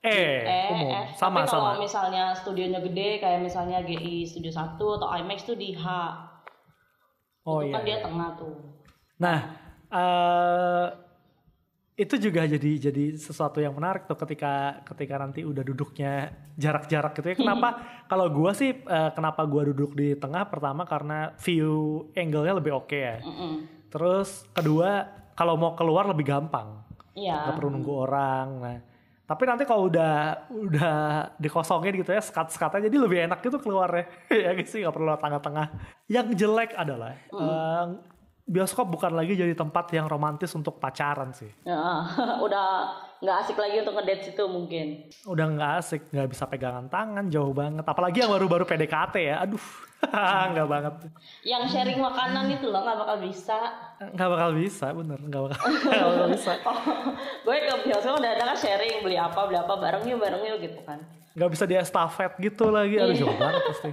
eh, 0.00 0.38
Eh, 0.40 0.66
umum 0.70 0.90
eh. 0.92 1.06
sama 1.12 1.42
Tapi 1.42 1.50
kalau 1.50 1.70
sama 1.70 1.78
misalnya 1.78 2.24
studionya 2.32 2.78
gede 2.80 3.18
kayak 3.18 3.40
misalnya 3.40 3.82
GI 3.82 4.22
Studio 4.22 4.50
1 4.50 4.78
atau 4.78 5.08
IMAX 5.12 5.42
tuh 5.42 5.54
di 5.54 5.70
H. 5.72 5.86
oh 7.44 7.58
itu 7.58 7.66
iya 7.66 7.72
kan 7.72 7.82
dia 7.82 7.98
tengah 8.00 8.28
tuh. 8.34 8.54
Nah, 9.16 9.38
eh 9.88 10.86
itu 11.96 12.14
juga 12.20 12.44
jadi 12.44 12.92
jadi 12.92 13.16
sesuatu 13.16 13.56
yang 13.56 13.72
menarik 13.72 14.04
tuh 14.04 14.20
ketika 14.20 14.84
ketika 14.84 15.16
nanti 15.16 15.48
udah 15.48 15.64
duduknya 15.64 16.28
jarak-jarak 16.60 17.16
gitu 17.16 17.32
ya. 17.32 17.36
Kenapa 17.40 17.68
kalau 18.04 18.28
gua 18.28 18.52
sih 18.52 18.76
eh, 18.76 19.10
kenapa 19.16 19.48
gua 19.48 19.64
duduk 19.72 19.96
di 19.96 20.12
tengah 20.12 20.44
pertama 20.44 20.84
karena 20.84 21.32
view 21.40 22.04
angle-nya 22.12 22.60
lebih 22.60 22.84
oke 22.84 22.92
ya. 22.92 23.24
Mm-mm. 23.24 23.64
Terus 23.88 24.44
kedua 24.52 25.08
kalau 25.32 25.56
mau 25.56 25.72
keluar 25.72 26.04
lebih 26.04 26.28
gampang. 26.28 26.84
Iya. 27.16 27.48
nggak 27.48 27.56
perlu 27.56 27.70
nunggu 27.72 27.92
orang. 27.96 28.48
Nah, 28.60 28.78
tapi 29.24 29.42
nanti 29.48 29.64
kalau 29.64 29.88
udah 29.88 30.44
udah 30.52 30.94
dikosongin 31.40 31.96
gitu 31.96 32.12
ya 32.12 32.20
skat-skatnya 32.20 32.92
jadi 32.92 32.96
lebih 33.00 33.18
enak 33.24 33.40
gitu 33.40 33.56
keluarnya. 33.56 34.04
ya 34.44 34.52
gitu 34.52 34.68
sih 34.68 34.80
nggak 34.84 34.92
perlu 34.92 35.16
tengah-tengah. 35.16 35.66
Yang 36.12 36.44
jelek 36.44 36.76
adalah 36.76 37.16
eh, 37.16 37.84
bioskop 38.46 38.86
bukan 38.86 39.10
lagi 39.10 39.34
jadi 39.34 39.58
tempat 39.58 39.90
yang 39.90 40.06
romantis 40.06 40.54
untuk 40.54 40.78
pacaran 40.78 41.34
sih. 41.34 41.50
Ya, 41.66 42.06
udah 42.46 42.94
nggak 43.18 43.36
asik 43.42 43.58
lagi 43.58 43.82
untuk 43.82 43.98
ngedate 43.98 44.22
situ 44.30 44.44
mungkin. 44.46 44.86
Udah 45.26 45.46
nggak 45.50 45.72
asik, 45.82 46.02
nggak 46.14 46.28
bisa 46.30 46.46
pegangan 46.46 46.86
tangan 46.86 47.26
jauh 47.26 47.50
banget. 47.50 47.82
Apalagi 47.82 48.22
yang 48.22 48.30
baru-baru 48.30 48.62
PDKT 48.62 49.14
ya, 49.18 49.42
aduh. 49.42 49.66
Enggak 50.46 50.68
banget. 50.70 50.94
Yang 51.42 51.62
sharing 51.74 51.98
makanan 51.98 52.46
itu 52.52 52.70
loh 52.70 52.86
nggak 52.86 52.98
bakal 53.02 53.16
bisa. 53.18 53.58
Enggak 53.98 54.28
bakal 54.30 54.50
bisa, 54.54 54.86
bener. 54.94 55.18
Enggak 55.18 55.42
bakal, 55.50 55.60
nggak 55.66 56.06
bakal 56.06 56.26
bisa. 56.38 56.52
gue 57.42 57.56
ke 57.66 57.74
bioskop 57.90 58.14
udah 58.22 58.30
ada 58.30 58.44
kan 58.54 58.58
sharing 58.60 59.02
beli 59.02 59.18
apa 59.18 59.40
beli 59.50 59.58
apa 59.58 59.74
bareng 59.74 60.04
yuk 60.06 60.22
bareng 60.22 60.42
yuk 60.46 60.58
gitu 60.62 60.80
kan. 60.86 61.02
Nggak 61.34 61.50
bisa 61.50 61.64
dia 61.66 61.80
estafet 61.82 62.30
gitu 62.38 62.70
lagi. 62.70 62.94
Aduh 63.02 63.16
jauh 63.16 63.34
banget 63.34 63.62
pasti. 63.74 63.90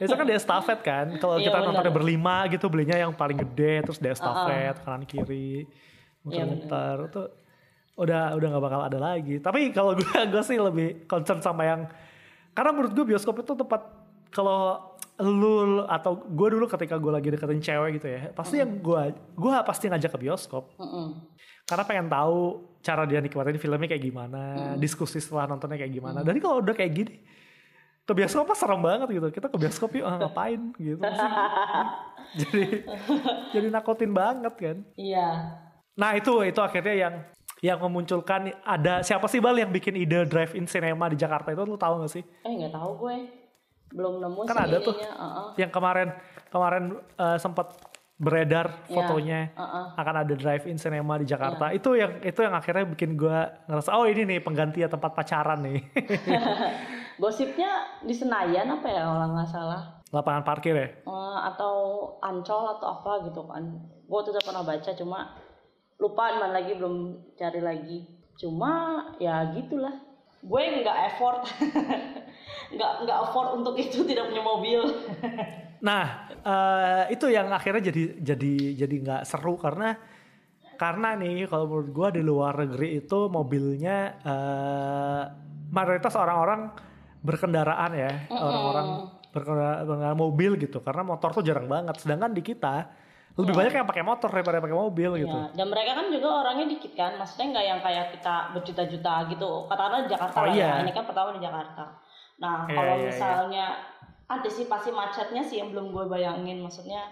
Biasanya 0.00 0.18
kan 0.18 0.26
dia 0.26 0.38
estafet 0.40 0.78
kan. 0.80 1.06
Kalau 1.20 1.36
Iya, 1.36 1.52
kita 1.52 1.56
nontonnya 1.60 1.92
berlima 1.92 2.36
gitu 2.48 2.66
belinya 2.72 2.96
yang 2.96 3.12
paling 3.12 3.36
gede 3.36 3.84
terus 3.84 4.00
dia 4.00 4.16
estafet 4.16 4.80
kanan 4.80 5.04
kiri 5.04 5.68
Iya, 6.24 6.44
muter-muter 6.48 6.96
itu 7.12 7.22
udah 8.00 8.32
udah 8.32 8.46
nggak 8.48 8.64
bakal 8.64 8.80
ada 8.80 8.98
lagi. 8.98 9.36
Tapi 9.38 9.70
kalau 9.76 9.92
gue 9.92 10.08
gue 10.32 10.42
sih 10.42 10.56
lebih 10.56 11.04
concern 11.04 11.44
sama 11.44 11.68
yang 11.68 11.84
karena 12.56 12.72
menurut 12.72 12.96
gue 12.96 13.04
bioskop 13.04 13.44
itu 13.44 13.52
tempat 13.52 13.84
kalau 14.32 14.88
lu 15.20 15.84
atau 15.84 16.16
gue 16.16 16.48
dulu 16.56 16.64
ketika 16.64 16.96
gue 16.96 17.12
lagi 17.12 17.28
deketin 17.28 17.60
cewek 17.60 18.00
gitu 18.00 18.08
ya 18.08 18.32
pasti 18.32 18.56
yang 18.56 18.80
gue 18.80 19.12
gue 19.36 19.52
pasti 19.68 19.92
ngajak 19.92 20.16
ke 20.16 20.18
bioskop 20.24 20.72
Mm-mm. 20.80 21.12
karena 21.68 21.84
pengen 21.84 22.08
tahu 22.08 22.64
cara 22.80 23.04
dia 23.04 23.20
nikmatin 23.20 23.60
filmnya 23.60 23.84
kayak 23.84 24.00
gimana, 24.00 24.42
diskusi 24.80 25.20
setelah 25.20 25.44
nontonnya 25.52 25.76
kayak 25.76 25.92
gimana. 25.92 26.24
Dari 26.24 26.40
kalau 26.40 26.64
udah 26.64 26.72
kayak 26.72 26.92
gini, 26.96 27.20
ke 28.06 28.12
bioskop 28.16 28.48
apa 28.48 28.54
serem 28.58 28.80
banget 28.82 29.08
gitu. 29.14 29.28
Kita 29.30 29.46
ke 29.46 29.56
bioskop 29.58 29.90
yuk 29.94 30.06
ah, 30.06 30.18
ngapain 30.18 30.60
gitu. 30.78 31.02
jadi 32.40 32.64
jadi 33.54 33.68
nakutin 33.70 34.10
banget 34.10 34.54
kan. 34.58 34.76
Iya. 34.98 35.28
Nah 35.94 36.10
itu 36.16 36.32
itu 36.42 36.60
akhirnya 36.62 36.94
yang 36.96 37.14
yang 37.60 37.78
memunculkan 37.78 38.56
ada 38.64 39.04
siapa 39.04 39.28
sih 39.28 39.38
bal 39.38 39.52
yang 39.52 39.68
bikin 39.68 39.92
ide 39.92 40.24
drive-in 40.24 40.64
cinema 40.64 41.12
di 41.12 41.16
Jakarta 41.20 41.52
itu 41.52 41.60
lu 41.68 41.76
tahu 41.76 42.04
gak 42.04 42.12
sih? 42.12 42.24
Eh 42.44 42.52
nggak 42.56 42.72
tahu 42.72 42.90
gue. 43.04 43.16
Belum 43.92 44.22
nemu 44.22 44.40
Kan 44.48 44.56
sih 44.56 44.64
ada 44.64 44.76
tuh. 44.80 44.94
ininya. 44.96 45.12
Uh-uh. 45.12 45.48
Yang 45.60 45.70
kemarin 45.76 46.08
kemarin 46.48 46.84
eh, 47.20 47.38
sempat 47.38 47.66
beredar 48.20 48.84
Iya, 48.84 48.92
fotonya 48.92 49.40
uh-uh. 49.56 49.96
akan 49.96 50.14
ada 50.24 50.34
drive-in 50.36 50.76
cinema 50.76 51.16
di 51.16 51.26
Jakarta. 51.28 51.72
Itu 51.72 51.96
yang 51.96 52.20
itu 52.20 52.40
yang 52.40 52.52
akhirnya 52.52 52.84
bikin 52.84 53.16
gua 53.16 53.64
ngerasa 53.64 53.96
oh 53.96 54.04
ini 54.04 54.28
nih 54.28 54.38
pengganti 54.44 54.84
ya 54.84 54.88
tempat 54.88 55.12
pacaran 55.16 55.60
nih. 55.64 55.80
Gosipnya 57.20 58.00
di 58.00 58.16
Senayan 58.16 58.80
apa 58.80 58.88
ya 58.88 59.04
kalau 59.04 59.28
nggak 59.36 59.50
salah. 59.52 59.82
Lapangan 60.08 60.42
parkir 60.42 60.72
ya. 60.72 60.88
Eh, 61.04 61.38
atau 61.52 61.74
Ancol 62.24 62.80
atau 62.80 62.86
apa 62.96 63.28
gitu 63.28 63.44
kan. 63.44 63.62
Gue 64.08 64.20
tuh 64.24 64.32
udah 64.32 64.42
pernah 64.42 64.64
baca 64.64 64.90
cuma 64.96 65.36
lupa 66.00 66.40
mana 66.40 66.56
lagi 66.56 66.72
belum 66.80 67.20
cari 67.36 67.60
lagi. 67.60 68.08
Cuma 68.40 69.04
ya 69.20 69.52
gitulah. 69.52 70.00
Gue 70.40 70.80
nggak 70.80 70.98
effort, 71.12 71.44
nggak 72.74 72.92
nggak 73.04 73.18
afford 73.28 73.60
untuk 73.60 73.76
itu 73.76 74.00
tidak 74.08 74.32
punya 74.32 74.42
mobil. 74.42 74.80
Nah, 75.80 76.28
eh, 76.44 77.16
itu 77.16 77.32
yang 77.32 77.48
akhirnya 77.48 77.88
jadi 77.88 78.20
jadi 78.20 78.54
jadi 78.84 78.94
nggak 79.00 79.22
seru 79.24 79.56
karena 79.56 79.96
karena 80.76 81.16
nih 81.16 81.48
kalau 81.48 81.64
menurut 81.64 81.88
gua 81.88 82.08
di 82.12 82.20
luar 82.20 82.52
negeri 82.68 83.00
itu 83.00 83.32
mobilnya 83.32 84.20
eh, 84.20 85.22
mayoritas 85.72 86.12
orang-orang 86.20 86.68
berkendaraan 87.20 87.92
ya, 87.96 88.12
orang-orang 88.32 88.88
berkendara, 89.30 90.12
mobil 90.18 90.58
gitu 90.58 90.82
karena 90.82 91.02
motor 91.06 91.30
tuh 91.30 91.44
jarang 91.46 91.70
banget. 91.70 91.96
Sedangkan 92.00 92.34
di 92.34 92.42
kita 92.42 92.90
lebih 93.38 93.54
banyak 93.54 93.72
yang 93.72 93.86
pakai 93.88 94.04
motor 94.04 94.28
daripada 94.28 94.58
pakai 94.58 94.74
mobil 94.76 95.10
gitu. 95.22 95.38
Ya, 95.38 95.54
dan 95.54 95.66
mereka 95.70 95.90
kan 95.96 96.06
juga 96.10 96.28
orangnya 96.44 96.66
dikit 96.66 96.92
kan, 96.98 97.14
maksudnya 97.14 97.46
nggak 97.56 97.64
yang 97.64 97.80
kayak 97.80 98.06
kita 98.18 98.34
berjuta-juta 98.58 99.14
gitu. 99.30 99.50
Katakanlah 99.70 100.00
Jakarta 100.10 100.36
Oh, 100.36 100.44
lah 100.50 100.54
iya. 100.54 100.66
ya, 100.66 100.82
ini 100.82 100.92
kan 100.92 101.04
pertama 101.06 101.30
di 101.38 101.40
Jakarta. 101.40 101.84
Nah, 102.42 102.66
Iya, 102.66 102.74
kalau 102.74 102.94
iya, 102.96 103.00
iya. 103.00 103.08
misalnya 103.12 103.66
antisipasi 104.26 104.90
macetnya 104.90 105.42
sih 105.46 105.62
yang 105.62 105.70
belum 105.70 105.94
gue 105.94 106.04
bayangin, 106.10 106.58
maksudnya 106.60 107.06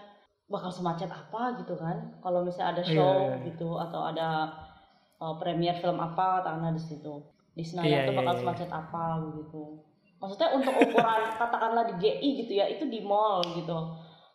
bakal 0.49 0.69
semacet 0.73 1.07
apa 1.07 1.55
gitu 1.61 1.77
kan? 1.79 2.19
Kalau 2.19 2.43
misalnya 2.43 2.69
ada 2.77 2.83
Iya, 2.83 2.93
show 2.93 3.15
iya, 3.15 3.29
iya. 3.39 3.45
gitu 3.53 3.69
atau 3.79 4.01
ada 4.11 4.27
uh, 5.23 5.35
premier 5.39 5.75
film 5.79 5.97
apa, 6.03 6.43
katakanlah 6.43 6.75
di 6.75 6.83
situ 6.83 7.13
di 7.55 7.63
Senayan 7.63 7.87
Iya, 7.87 7.99
tuh 8.11 8.13
iya, 8.13 8.19
bakal 8.19 8.33
iya. 8.35 8.41
semacet 8.43 8.69
apa 8.69 9.03
begitu. 9.23 9.63
Maksudnya 10.19 10.49
untuk 10.55 10.73
ukuran 10.75 11.21
katakanlah 11.41 11.83
di 11.89 11.95
GI 11.99 12.29
gitu 12.45 12.53
ya, 12.59 12.65
itu 12.67 12.85
di 12.87 12.99
mall 13.03 13.43
gitu. 13.55 13.75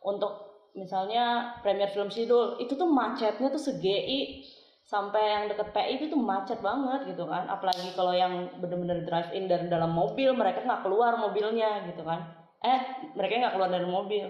Untuk 0.05 0.33
misalnya 0.75 1.57
premier 1.62 1.88
film 1.92 2.11
Sidul 2.11 2.59
itu 2.59 2.75
tuh 2.75 2.90
macetnya 2.90 3.49
tuh 3.49 3.62
se-GI 3.62 4.42
sampai 4.85 5.23
yang 5.23 5.44
deket 5.49 5.73
PI 5.73 5.97
itu 5.97 6.07
tuh 6.12 6.20
macet 6.20 6.61
banget 6.61 7.14
gitu 7.14 7.25
kan 7.25 7.49
apalagi 7.49 7.94
kalau 7.97 8.12
yang 8.12 8.53
bener-bener 8.61 9.07
drive 9.07 9.33
in 9.33 9.49
dari 9.49 9.70
dalam 9.70 9.94
mobil 9.94 10.37
mereka 10.37 10.61
nggak 10.61 10.85
keluar 10.85 11.16
mobilnya 11.16 11.88
gitu 11.88 12.05
kan 12.05 12.37
eh 12.61 13.09
mereka 13.16 13.49
nggak 13.49 13.55
keluar 13.57 13.70
dari 13.73 13.87
mobil 13.88 14.29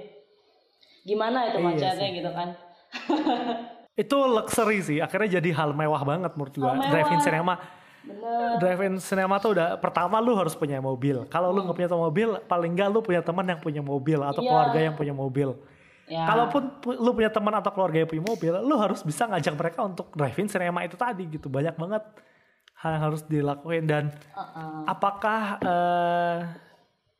gimana 1.03 1.51
itu 1.51 1.59
Iya 1.59 1.65
macetnya 1.65 2.09
gitu 2.13 2.31
kan 2.31 2.49
Itu 3.95 4.27
luxury 4.27 4.83
sih, 4.83 4.99
akhirnya 4.99 5.39
jadi 5.39 5.55
hal 5.55 5.71
mewah 5.71 6.03
banget 6.03 6.35
menurut 6.35 6.55
gua. 6.59 6.75
Hal 6.75 6.83
mewah. 6.83 6.91
Drive-in 6.91 7.21
cinema. 7.23 7.55
Bener 8.05 8.61
Drive-in 8.61 8.95
cinema 8.99 9.37
tuh 9.37 9.57
udah 9.57 9.77
pertama 9.77 10.21
lu 10.21 10.33
harus 10.35 10.53
punya 10.53 10.79
mobil. 10.79 11.25
Kalau 11.27 11.51
lu 11.51 11.65
nggak 11.65 11.75
punya 11.75 11.91
mobil, 11.91 12.29
paling 12.45 12.71
nggak 12.73 12.89
lu 12.89 13.01
punya 13.01 13.21
teman 13.21 13.45
yang 13.45 13.59
punya 13.59 13.81
mobil 13.81 14.21
atau 14.21 14.41
Iya. 14.41 14.49
keluarga 14.49 14.79
yang 14.81 14.95
punya 14.95 15.15
mobil. 15.15 15.49
ya 16.05 16.29
Kalaupun 16.29 16.63
pu- 16.79 16.95
lu 16.95 17.11
punya 17.13 17.33
teman 17.33 17.55
atau 17.55 17.73
keluarga 17.73 17.99
yang 17.99 18.09
punya 18.09 18.25
mobil, 18.25 18.53
lu 18.61 18.77
harus 18.77 19.01
bisa 19.01 19.25
ngajak 19.25 19.55
mereka 19.55 19.81
untuk 19.83 20.13
drive-in 20.13 20.47
cinema 20.47 20.85
itu 20.85 20.95
tadi 20.95 21.25
gitu. 21.27 21.49
Banyak 21.49 21.75
banget 21.75 22.05
hal 22.77 22.91
yang 22.93 23.05
harus 23.09 23.23
dilakuin 23.25 23.85
dan 23.89 24.05
uh-uh. 24.31 24.85
apakah 24.85 25.41
eh, 25.59 26.39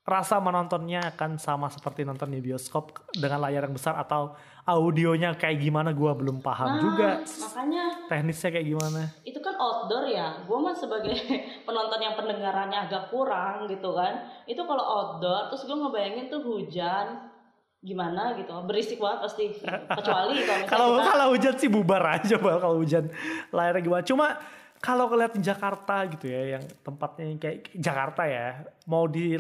rasa 0.05 0.37
menontonnya 0.37 1.17
akan 1.17 1.41
sama 1.41 1.73
seperti 1.73 2.05
nonton 2.05 2.29
di 2.29 2.45
bioskop 2.45 3.09
dengan 3.17 3.41
layar 3.41 3.65
yang 3.65 3.73
besar 3.73 3.97
atau 3.97 4.37
audionya 4.69 5.33
kayak 5.33 5.65
gimana 5.65 5.97
gua 5.97 6.13
belum 6.13 6.45
paham 6.45 6.69
nah 6.77 6.81
juga. 6.81 7.09
makanya 7.25 7.85
teknisnya 8.09 8.51
kayak 8.53 8.69
gimana? 8.69 9.01
itu 9.25 9.41
kan 9.41 9.57
outdoor 9.57 10.05
ya. 10.09 10.45
Gue 10.45 10.59
mah 10.61 10.77
sebagai 10.77 11.17
penonton 11.69 12.01
yang 12.01 12.15
pendengarannya 12.17 12.89
agak 12.89 13.09
kurang 13.09 13.65
gitu 13.69 13.97
kan. 13.97 14.29
Itu 14.45 14.65
kalau 14.69 14.85
outdoor 14.85 15.49
terus 15.53 15.65
gue 15.65 15.77
ngebayangin 15.77 16.27
tuh 16.29 16.41
hujan 16.45 17.33
gimana 17.85 18.37
gitu. 18.41 18.53
Berisik 18.65 19.01
banget 19.01 19.29
pasti. 19.29 19.45
Kecuali 19.65 20.45
kalau 20.45 20.65
kalau 20.69 20.89
kita 21.01 21.11
kalau 21.13 21.27
hujan 21.33 21.55
sih 21.61 21.69
bubar 21.69 22.03
aja 22.21 22.37
bal 22.41 22.57
kalau 22.61 22.77
hujan 22.81 23.09
layarnya 23.53 23.83
gimana. 23.85 24.05
Cuma 24.05 24.27
kalau 24.85 25.09
ngeliat 25.09 25.33
di 25.33 25.41
Jakarta 25.41 26.05
gitu 26.13 26.29
ya 26.29 26.61
yang 26.61 26.65
tempatnya 26.85 27.25
kayak 27.41 27.73
Jakarta 27.73 28.29
ya 28.29 28.69
mau 28.85 29.09
di 29.09 29.33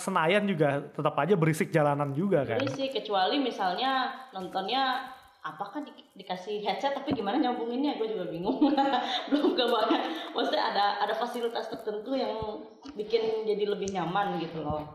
Senayan 0.00 0.48
juga 0.48 0.80
tetap 0.80 1.12
aja 1.20 1.36
berisik 1.36 1.68
jalanan 1.68 2.16
juga 2.16 2.48
kan. 2.48 2.56
Berisik 2.56 2.96
kecuali 2.96 3.36
misalnya 3.36 4.16
nontonnya 4.32 5.12
apakah 5.44 5.84
di- 5.84 5.92
dikasih 6.16 6.64
headset 6.64 6.96
tapi 6.96 7.12
gimana 7.12 7.36
nyambunginnya? 7.36 8.00
Gue 8.00 8.16
juga 8.16 8.32
bingung. 8.32 8.56
Belum 9.28 9.52
kebayang 9.52 10.32
maksudnya 10.32 10.64
ada 10.72 11.04
ada 11.04 11.12
fasilitas 11.12 11.68
tertentu 11.68 12.16
yang 12.16 12.64
bikin 12.96 13.44
jadi 13.44 13.68
lebih 13.68 13.92
nyaman 13.92 14.40
gitu 14.40 14.64
loh 14.64 14.88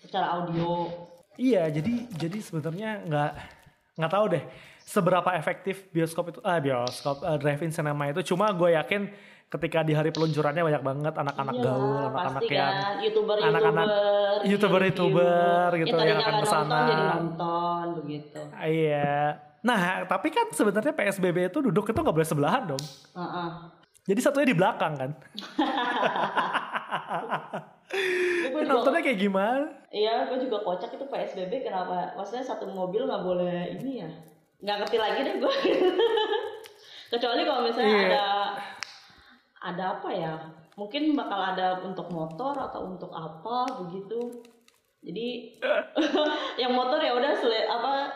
secara 0.00 0.40
audio. 0.40 0.88
Iya, 1.36 1.68
jadi 1.68 2.08
jadi 2.16 2.38
sebenarnya 2.40 3.04
nggak 3.04 3.32
nggak 4.00 4.12
tahu 4.16 4.24
deh 4.32 4.44
seberapa 4.86 5.34
efektif 5.34 5.90
bioskop 5.90 6.30
itu 6.30 6.40
ah 6.46 6.62
bioskop 6.62 7.26
eh, 7.26 7.36
drive-in 7.42 7.74
cinema 7.74 8.06
itu. 8.06 8.22
Cuma 8.32 8.54
gue 8.54 8.78
yakin 8.78 9.10
ketika 9.46 9.82
di 9.82 9.94
hari 9.94 10.10
peluncurannya 10.14 10.62
banyak 10.62 10.82
banget 10.82 11.14
anak-anak 11.14 11.54
Iyalah, 11.54 11.70
gaul, 11.70 12.02
anak-anak 12.10 12.42
yang 12.50 12.66
kan 12.66 12.98
youtuber 12.98 13.36
anak-anak 13.38 13.86
youtuber-youtuber 14.42 15.68
gitu 15.78 15.86
yang 15.86 15.98
tadinya 16.02 16.18
akan 16.18 16.34
nggak 16.34 16.42
ke 16.42 16.48
sana. 16.50 16.66
nonton 16.66 16.86
jadi 16.90 17.04
nonton 17.06 17.84
begitu 18.02 18.40
Iya. 18.58 19.18
Nah, 19.66 20.06
tapi 20.06 20.30
kan 20.30 20.46
sebenarnya 20.54 20.94
PSBB 20.94 21.50
itu 21.50 21.58
duduk 21.58 21.90
itu 21.90 21.98
nggak 21.98 22.14
boleh 22.14 22.26
sebelahan 22.26 22.62
dong. 22.70 22.82
Heeh. 23.18 23.50
Jadi 24.06 24.20
satunya 24.22 24.46
di 24.54 24.56
belakang 24.58 24.94
kan. 24.94 25.10
Gue 28.46 28.62
Nontonnya 28.66 29.02
kayak 29.02 29.18
gimana? 29.18 29.70
Iya, 29.94 30.26
gue 30.26 30.38
juga 30.42 30.58
kocak 30.66 30.90
itu 30.94 31.06
PSBB 31.06 31.62
kenapa? 31.66 32.14
Maksudnya 32.18 32.42
satu 32.42 32.66
mobil 32.70 33.06
nggak 33.06 33.22
boleh 33.22 33.78
ini 33.78 34.02
ya? 34.02 34.10
Nggak 34.66 34.76
ngerti 34.82 34.96
lagi 34.98 35.20
deh 35.22 35.34
gue. 35.38 35.54
Kecuali 37.14 37.46
kalau 37.46 37.62
misalnya 37.62 37.86
Iya. 37.88 38.02
ada 38.10 38.26
ada 39.62 39.84
apa 39.94 40.08
ya? 40.10 40.34
Mungkin 40.74 41.14
bakal 41.14 41.54
ada 41.54 41.78
untuk 41.80 42.10
motor 42.10 42.50
atau 42.52 42.82
untuk 42.84 43.14
apa 43.14 43.62
begitu. 43.80 44.42
Jadi 45.00 45.54
yang 46.62 46.74
motor 46.74 46.98
ya 46.98 47.14
udah 47.14 47.32
sele- 47.32 47.70
apa 47.70 48.10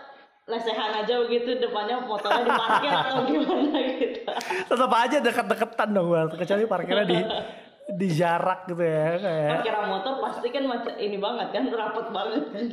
lesehan 0.51 0.91
aja 0.91 1.23
begitu 1.23 1.63
depannya 1.63 2.03
motornya 2.03 2.43
diparkir 2.43 2.91
atau 2.91 3.23
gimana 3.31 3.79
gitu. 3.95 4.27
Tetap 4.67 4.91
aja 4.91 5.17
deket-deketan 5.23 5.89
dong, 5.95 6.11
kecuali 6.35 6.67
parkirnya 6.67 7.07
di 7.07 7.19
di 7.97 8.09
jarak 8.11 8.67
gitu 8.71 8.83
ya 8.83 9.19
kayak. 9.19 9.51
Parkiran 9.61 9.87
motor 9.91 10.13
pasti 10.23 10.49
kan 10.51 10.65
macet 10.67 10.97
ini 10.99 11.17
banget 11.19 11.49
kan 11.55 11.65
rapat 11.71 12.07
banget 12.11 12.45
kan. 12.53 12.67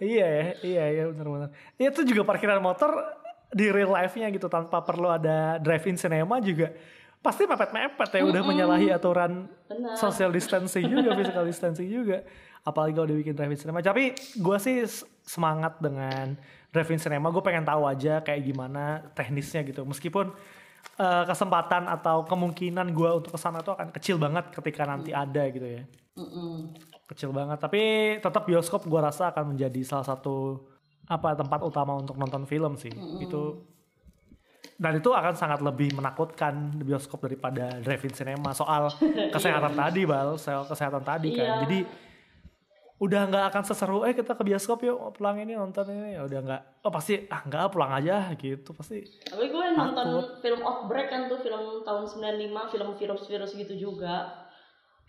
Iya 0.00 0.26
ya, 0.26 0.46
iya 0.62 0.84
iya 0.90 1.02
benar-benar. 1.10 1.50
Itu 1.76 2.02
juga 2.06 2.22
parkiran 2.22 2.62
motor 2.62 2.90
di 3.50 3.66
real 3.68 3.90
life-nya 3.90 4.30
gitu 4.30 4.46
tanpa 4.46 4.78
perlu 4.82 5.10
ada 5.10 5.58
drive-in 5.58 5.98
cinema 5.98 6.38
juga 6.38 6.70
pasti 7.20 7.44
mepet-mepet 7.44 8.16
ya 8.16 8.24
udah 8.24 8.40
menyalahi 8.40 8.88
aturan 8.96 9.44
Benar. 9.68 9.92
social 10.00 10.32
distancing 10.32 10.88
juga, 10.88 11.12
physical 11.12 11.44
distancing 11.44 11.88
juga. 11.92 12.24
apalagi 12.60 12.92
kalau 12.92 13.08
dibikin 13.08 13.32
drive-in 13.32 13.56
cinema. 13.56 13.80
Tapi 13.80 14.12
gue 14.36 14.58
sih 14.60 14.84
semangat 15.24 15.80
dengan 15.80 16.36
drive-in 16.68 17.00
cinema. 17.00 17.32
Gue 17.32 17.40
pengen 17.40 17.64
tahu 17.64 17.88
aja 17.88 18.20
kayak 18.20 18.42
gimana 18.44 19.00
teknisnya 19.16 19.64
gitu. 19.64 19.88
Meskipun 19.88 20.28
eh, 20.96 21.24
kesempatan 21.24 21.88
atau 21.88 22.24
kemungkinan 22.24 22.92
gue 22.92 23.10
untuk 23.10 23.32
ke 23.34 23.40
sana 23.40 23.60
tuh 23.60 23.74
akan 23.74 23.92
kecil 23.92 24.16
banget 24.16 24.52
ketika 24.52 24.84
nanti 24.84 25.10
ada 25.10 25.42
gitu 25.48 25.64
ya. 25.64 25.82
Mm-mm. 26.18 26.74
Kecil 27.06 27.30
banget. 27.30 27.58
Tapi 27.58 27.82
tetap 28.18 28.44
bioskop 28.44 28.84
gue 28.84 29.00
rasa 29.00 29.32
akan 29.32 29.54
menjadi 29.56 29.80
salah 29.82 30.06
satu 30.06 30.60
apa 31.06 31.34
tempat 31.34 31.60
utama 31.64 31.98
untuk 31.98 32.14
nonton 32.14 32.46
film 32.46 32.78
sih. 32.78 32.92
Itu 33.18 33.66
dan 34.80 34.96
itu 34.96 35.12
akan 35.12 35.36
sangat 35.36 35.60
lebih 35.60 35.92
menakutkan 35.92 36.72
di 36.72 36.88
bioskop 36.88 37.20
daripada 37.20 37.80
drive-in 37.84 38.16
cinema 38.16 38.56
soal 38.56 38.88
kesehatan 39.36 39.76
tadi 39.76 40.08
bal 40.08 40.40
soal 40.40 40.64
kesehatan 40.64 41.04
tadi 41.04 41.36
kan 41.36 41.44
Iya. 41.44 41.56
jadi 41.68 41.78
udah 43.00 43.32
nggak 43.32 43.44
akan 43.48 43.62
seseru 43.64 44.04
eh 44.04 44.12
kita 44.12 44.36
ke 44.36 44.44
bioskop 44.44 44.84
yuk 44.84 45.16
pulang 45.16 45.40
ini 45.40 45.56
nonton 45.56 45.88
ini. 45.88 46.20
Ya 46.20 46.22
udah 46.28 46.40
nggak. 46.44 46.62
Oh 46.84 46.92
pasti 46.92 47.24
ah 47.32 47.40
nggak 47.48 47.72
pulang 47.72 47.96
aja 47.96 48.28
gitu 48.36 48.76
pasti. 48.76 49.00
Tapi 49.24 49.48
gue 49.48 49.64
nonton 49.72 50.38
film 50.44 50.60
Outbreak 50.60 51.08
kan 51.08 51.32
tuh 51.32 51.40
film 51.40 51.80
tahun 51.80 52.04
95, 52.04 52.72
film 52.76 52.88
virus-virus 53.00 53.56
gitu 53.56 53.74
juga. 53.76 54.48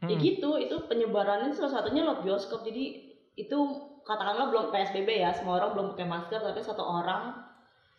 Ya 0.01 0.17
gitu, 0.17 0.57
itu 0.57 0.73
penyebarannya 0.89 1.53
salah 1.53 1.77
satunya 1.77 2.01
lewat 2.01 2.25
bioskop. 2.25 2.65
Jadi 2.65 3.13
itu 3.37 3.57
katakanlah 4.01 4.49
belum 4.49 4.65
PSBB 4.73 5.21
ya, 5.21 5.29
semua 5.29 5.61
orang 5.61 5.77
belum 5.77 5.87
pakai 5.93 6.07
masker, 6.09 6.41
tapi 6.41 6.57
satu 6.57 6.81
orang 6.81 7.37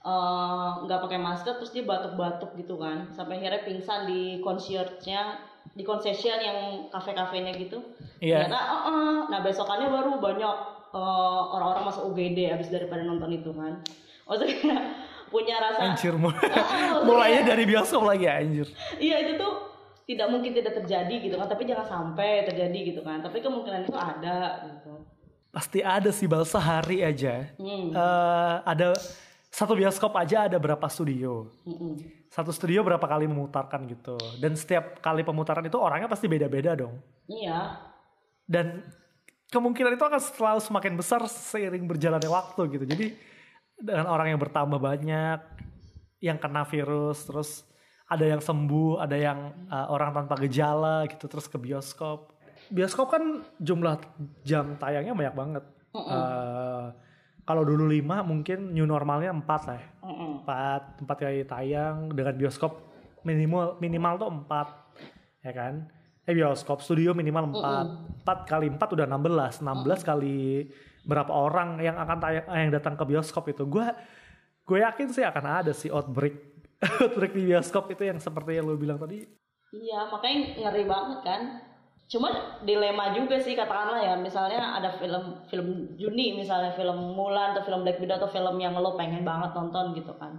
eh, 0.02 0.70
nggak 0.83 0.98
pakai 0.98 1.20
masker 1.22 1.62
terus 1.62 1.70
dia 1.70 1.87
batuk-batuk 1.87 2.59
gitu 2.59 2.74
kan, 2.74 3.07
sampai 3.14 3.38
akhirnya 3.38 3.62
pingsan 3.62 4.11
di 4.11 4.42
concierge-nya, 4.42 5.38
di 5.70 5.83
concession 5.83 6.37
yang 6.37 6.59
kafe-kafenya 6.88 7.55
gitu. 7.55 7.81
Iya. 8.18 8.44
Ternyata, 8.44 8.61
"Oh, 8.68 8.81
oh." 8.85 9.16
nah 9.27 9.40
besokannya 9.40 9.88
baru 9.88 10.18
banyak 10.18 10.55
eh, 10.92 11.42
orang-orang 11.48 11.85
masuk 11.87 12.03
UGD 12.09 12.38
habis 12.46 12.68
daripada 12.68 13.01
nonton 13.01 13.31
itu 13.31 13.51
kan. 13.51 13.81
Maksudnya 14.22 14.48
kayak 14.55 14.83
punya 15.33 15.57
rasa 15.59 15.81
anjir 15.88 16.12
mul- 16.14 16.37
Oh, 16.92 17.09
mulainya 17.09 17.42
dari 17.46 17.64
bioskop 17.64 18.05
lagi 18.05 18.29
anjir 18.29 18.68
Iya 18.94 19.16
itu 19.22 19.33
tuh 19.35 19.55
tidak 20.03 20.29
mungkin 20.29 20.53
tidak 20.53 20.77
terjadi 20.77 21.14
gitu 21.22 21.35
kan, 21.35 21.46
tapi 21.46 21.64
jangan 21.64 21.87
sampai 21.87 22.44
terjadi 22.44 22.79
gitu 22.87 23.01
kan. 23.01 23.18
Tapi 23.18 23.38
kemungkinan 23.38 23.83
itu 23.83 23.94
ada 23.94 24.37
gitu. 24.68 24.92
pasti 25.48 25.81
ada 25.81 26.09
sih 26.09 26.25
bal 26.25 26.44
sehari 26.44 27.01
aja 27.01 27.48
Hmm. 27.57 27.88
Eh, 27.90 28.57
ada 28.62 28.92
satu 29.48 29.72
bioskop 29.72 30.12
aja 30.14 30.48
ada 30.48 30.57
berapa 30.57 30.85
studio 30.87 31.48
Mm-mm. 31.62 31.96
Satu 32.32 32.48
studio 32.48 32.80
berapa 32.80 33.04
kali 33.04 33.28
memutarkan 33.28 33.84
gitu. 33.92 34.16
Dan 34.40 34.56
setiap 34.56 35.04
kali 35.04 35.20
pemutaran 35.20 35.68
itu 35.68 35.76
orangnya 35.76 36.08
pasti 36.08 36.32
beda-beda 36.32 36.72
dong. 36.72 36.96
Iya. 37.28 37.92
dan 38.42 38.82
kemungkinan 39.48 39.94
itu 39.94 40.04
akan 40.04 40.20
selalu 40.20 40.60
semakin 40.60 40.92
besar 40.98 41.20
seiring 41.28 41.84
berjalannya 41.86 42.28
waktu 42.28 42.60
gitu. 42.72 42.84
Jadi 42.88 43.06
dengan 43.78 44.10
orang 44.10 44.34
yang 44.34 44.40
bertambah 44.42 44.80
banyak 44.80 45.40
yang 46.20 46.36
kena 46.42 46.66
virus 46.66 47.24
terus 47.24 47.50
ada 48.10 48.26
yang 48.28 48.42
sembuh 48.42 49.00
ada 49.00 49.16
yang 49.16 49.38
uh, 49.70 49.88
orang 49.88 50.12
tanpa 50.12 50.36
gejala 50.44 51.06
gitu 51.08 51.30
terus 51.30 51.46
ke 51.48 51.56
bioskop. 51.56 52.32
Bioskop 52.68 53.08
kan 53.12 53.44
jumlah 53.62 54.00
jam 54.44 54.76
tayangnya 54.76 55.14
banyak 55.14 55.34
banget. 55.36 55.64
Uh, 55.92 56.92
kalau 57.42 57.66
dulu 57.66 57.90
lima 57.90 58.22
mungkin 58.22 58.70
new 58.70 58.87
normalnya 58.87 59.35
empat 59.35 59.61
lah 59.66 59.76
ya. 59.78 59.87
Empat 60.02 60.83
empat 61.02 61.16
kali 61.18 61.42
tayang 61.42 62.11
dengan 62.14 62.35
bioskop 62.38 62.72
minimal 63.26 63.78
minimal 63.83 64.14
tuh 64.18 64.28
empat 64.31 64.68
ya 65.42 65.52
kan? 65.55 65.74
Eh 66.22 66.35
bioskop 66.38 66.78
studio 66.78 67.11
minimal 67.18 67.50
empat. 67.50 67.87
Empat 68.22 68.38
kali 68.46 68.70
empat 68.70 68.88
udah 68.94 69.07
16 69.11 69.59
16 69.66 70.09
kali 70.09 70.70
berapa 71.02 71.35
orang 71.35 71.83
yang 71.83 71.98
akan 71.98 72.18
tayang 72.22 72.46
yang 72.46 72.70
datang 72.70 72.94
ke 72.94 73.05
bioskop 73.07 73.50
itu. 73.50 73.66
Gue 73.66 73.90
gue 74.62 74.78
yakin 74.78 75.11
sih 75.11 75.26
akan 75.26 75.44
ada 75.66 75.72
sih 75.74 75.90
outbreak 75.90 76.38
outbreak 77.02 77.35
di 77.35 77.50
bioskop 77.50 77.90
itu 77.90 78.07
yang 78.07 78.22
seperti 78.22 78.62
yang 78.62 78.70
lu 78.70 78.78
bilang 78.78 79.02
tadi. 79.02 79.26
Iya, 79.72 80.12
makanya 80.12 80.68
ngeri 80.68 80.85
banget 80.85 81.18
kan. 81.24 81.42
Cuma 82.12 82.61
dilema 82.61 83.16
juga 83.16 83.40
sih 83.40 83.57
katakanlah 83.57 84.05
ya, 84.05 84.14
misalnya 84.20 84.77
ada 84.77 84.92
film 85.01 85.48
film 85.48 85.96
Juni 85.96 86.37
misalnya 86.37 86.77
film 86.77 87.16
Mulan 87.16 87.57
atau 87.57 87.64
film 87.64 87.88
Black 87.88 88.05
Widow 88.05 88.20
atau 88.20 88.29
film 88.29 88.61
yang 88.61 88.77
lo 88.77 89.01
pengen 89.01 89.25
banget 89.25 89.57
nonton 89.57 89.96
gitu 89.96 90.12
kan. 90.20 90.37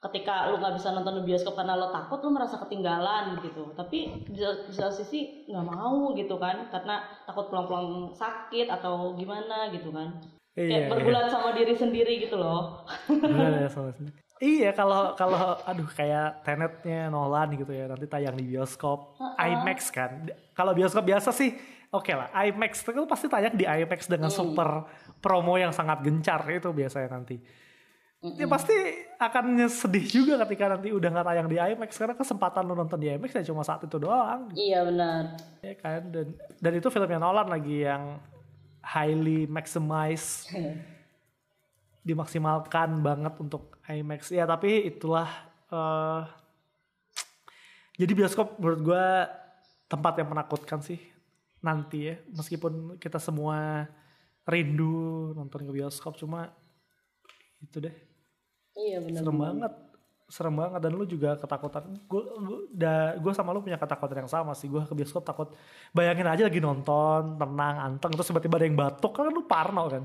Ketika 0.00 0.48
lo 0.48 0.56
nggak 0.56 0.80
bisa 0.80 0.96
nonton 0.96 1.20
di 1.20 1.28
bioskop 1.28 1.52
karena 1.52 1.76
lo 1.76 1.92
takut, 1.92 2.24
lo 2.24 2.32
merasa 2.32 2.56
ketinggalan 2.64 3.36
gitu. 3.44 3.76
Tapi 3.76 4.24
di 4.24 4.40
di 4.40 4.72
satu 4.72 4.96
sisi 4.96 5.44
nggak 5.44 5.66
mau 5.68 6.16
gitu 6.16 6.40
kan, 6.40 6.72
karena 6.72 7.04
takut 7.28 7.52
pulang-pulang 7.52 8.16
sakit 8.16 8.72
atau 8.72 9.12
gimana 9.20 9.68
gitu 9.76 9.92
kan. 9.92 10.16
Iya, 10.56 10.88
Kayak 10.88 10.88
bergulat 10.96 11.28
sama 11.28 11.52
diri 11.52 11.76
sendiri 11.76 12.24
gitu 12.24 12.40
loh. 12.40 12.88
Bener 13.12 13.60
ya, 13.60 13.68
sama 13.68 13.92
sendiri. 13.92 14.25
Iya 14.36 14.76
kalau 14.76 15.16
kalau 15.16 15.56
aduh 15.64 15.88
kayak 15.88 16.44
Tenetnya 16.44 17.08
Nolan 17.08 17.56
gitu 17.56 17.72
ya 17.72 17.88
nanti 17.88 18.04
tayang 18.04 18.36
di 18.36 18.44
bioskop 18.44 19.16
IMAX 19.40 19.88
kan. 19.88 20.28
Kalau 20.52 20.76
bioskop 20.76 21.08
biasa 21.08 21.32
sih 21.32 21.56
oke 21.88 22.12
lah 22.12 22.28
IMAX 22.44 22.84
itu 22.84 23.02
pasti 23.08 23.26
tayang 23.32 23.56
di 23.56 23.64
IMAX 23.64 24.04
dengan 24.12 24.28
super 24.28 24.84
promo 25.24 25.56
yang 25.56 25.72
sangat 25.72 26.04
gencar 26.04 26.44
itu 26.52 26.68
biasanya 26.68 27.16
nanti. 27.16 27.40
Ya 28.36 28.48
pasti 28.48 28.74
akan 29.16 29.70
sedih 29.70 30.04
juga 30.04 30.40
ketika 30.44 30.72
nanti 30.72 30.88
udah 30.92 31.08
nggak 31.14 31.26
tayang 31.32 31.48
di 31.48 31.56
IMAX 31.56 31.90
karena 31.96 32.16
kesempatan 32.16 32.64
lo 32.68 32.74
nonton 32.76 33.00
di 33.00 33.08
IMAX 33.08 33.40
ya 33.40 33.44
cuma 33.48 33.64
saat 33.64 33.84
itu 33.84 33.96
doang 33.96 34.50
iya 34.56 34.82
benar. 34.82 35.36
ya 35.62 35.74
kan 35.78 36.00
dan 36.10 36.26
dan 36.58 36.72
itu 36.74 36.88
filmnya 36.90 37.20
Nolan 37.22 37.48
lagi 37.48 37.86
yang 37.86 38.18
highly 38.82 39.46
maximize 39.46 40.48
dimaksimalkan 42.06 43.02
banget 43.02 43.34
untuk 43.42 43.82
IMAX. 43.90 44.30
Ya 44.30 44.46
tapi 44.46 44.86
itulah 44.86 45.26
eh 45.74 46.22
jadi 47.98 48.12
bioskop 48.14 48.60
menurut 48.62 48.80
gue 48.84 49.06
tempat 49.90 50.20
yang 50.20 50.30
menakutkan 50.30 50.78
sih 50.78 51.00
nanti 51.58 52.14
ya. 52.14 52.14
Meskipun 52.30 53.02
kita 53.02 53.18
semua 53.18 53.90
rindu 54.46 55.34
nonton 55.34 55.66
ke 55.66 55.72
bioskop 55.74 56.14
cuma 56.14 56.54
itu 57.58 57.82
deh. 57.82 57.96
Iya 58.76 59.00
benar. 59.00 59.24
serem 59.24 59.38
banget 59.40 59.72
serem 60.26 60.58
banget 60.58 60.82
dan 60.82 60.92
lu 60.92 61.06
juga 61.06 61.38
ketakutan. 61.38 61.86
Gue 62.10 62.22
gue 63.16 63.32
sama 63.32 63.54
lu 63.54 63.62
punya 63.62 63.78
ketakutan 63.78 64.26
yang 64.26 64.30
sama 64.30 64.52
sih. 64.58 64.66
Gue 64.66 64.82
ke 64.82 64.94
bioskop 64.94 65.22
takut 65.22 65.54
bayangin 65.94 66.26
aja 66.26 66.50
lagi 66.50 66.58
nonton 66.58 67.38
tenang 67.38 67.76
anteng 67.78 68.10
terus 68.14 68.26
tiba-tiba 68.26 68.58
ada 68.58 68.66
yang 68.66 68.78
batuk. 68.78 69.12
Kan 69.14 69.30
lu 69.30 69.46
parno 69.46 69.86
kan? 69.86 70.02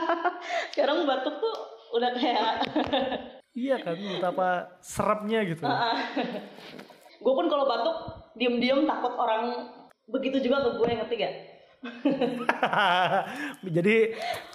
Sekarang 0.72 1.04
batuk 1.04 1.36
tuh 1.38 1.54
udah 1.94 2.10
kayak 2.16 2.42
iya 3.68 3.76
kan 3.78 3.94
betapa 3.94 4.80
seremnya 4.80 5.40
gitu. 5.46 5.62
Gue 7.20 7.32
pun 7.36 7.46
kalau 7.46 7.64
batuk 7.68 7.96
diem-diem 8.34 8.88
takut 8.88 9.14
orang 9.14 9.70
begitu 10.08 10.40
juga 10.40 10.60
ke 10.68 10.70
gue 10.80 10.88
ngerti 11.00 11.14
gak? 11.16 11.34
jadi 13.76 13.96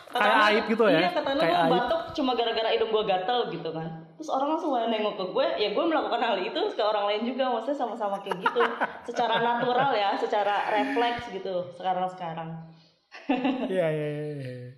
kayak 0.09 0.35
aib 0.49 0.65
gitu 0.73 0.83
ya? 0.89 0.99
Iya 1.05 1.11
katanya 1.13 1.41
kayak 1.45 1.57
gue 1.61 1.73
batuk 1.77 2.01
cuma 2.17 2.31
gara-gara 2.33 2.69
hidung 2.73 2.91
gue 2.91 3.03
gatel 3.05 3.39
gitu 3.53 3.69
kan. 3.69 3.87
Terus 4.17 4.29
orang 4.33 4.49
langsung 4.57 4.73
pada 4.73 4.87
nengok 4.89 5.15
ke 5.15 5.25
gue, 5.31 5.45
ya 5.61 5.69
gue 5.71 5.85
melakukan 5.85 6.19
hal 6.19 6.37
itu 6.41 6.61
ke 6.75 6.83
orang 6.83 7.05
lain 7.07 7.21
juga, 7.29 7.43
maksudnya 7.53 7.77
sama-sama 7.77 8.19
kayak 8.19 8.41
gitu, 8.43 8.61
secara 9.07 9.39
natural 9.39 9.95
ya, 9.95 10.17
secara 10.19 10.67
refleks 10.73 11.29
gitu 11.31 11.69
sekarang-sekarang. 11.77 12.49
iya 13.73 13.87
iya 13.89 14.07
iya 14.37 14.69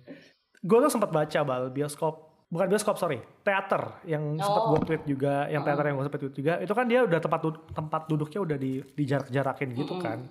gue 0.62 0.78
tuh 0.78 0.92
sempat 0.92 1.10
baca 1.10 1.40
bal 1.42 1.68
bioskop. 1.74 2.30
Bukan 2.52 2.68
bioskop 2.68 3.00
sorry. 3.00 3.18
Teater 3.42 4.04
yang 4.04 4.36
sempat 4.36 4.62
Oh. 4.62 4.76
gue 4.76 4.80
tweet 4.92 5.02
juga 5.08 5.48
yang 5.48 5.64
teater 5.64 5.88
yang 5.88 5.96
gue 5.98 6.06
sempat 6.06 6.20
tweet 6.20 6.36
juga. 6.36 6.52
Itu 6.62 6.72
kan 6.76 6.86
dia 6.86 7.02
udah 7.02 7.18
tempat 7.18 7.40
tempat 7.72 8.02
duduknya 8.06 8.40
udah 8.44 8.56
di 8.60 8.78
dijarak-jarakin 8.94 9.68
gitu 9.74 9.96
kan 9.98 10.28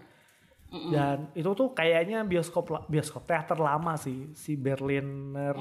dan 0.71 1.27
itu 1.35 1.51
tuh 1.51 1.75
kayaknya 1.75 2.23
bioskop 2.23 2.87
bioskop 2.87 3.27
teater 3.27 3.59
lama 3.59 3.99
sih 3.99 4.31
si 4.31 4.55
Berliner 4.55 5.51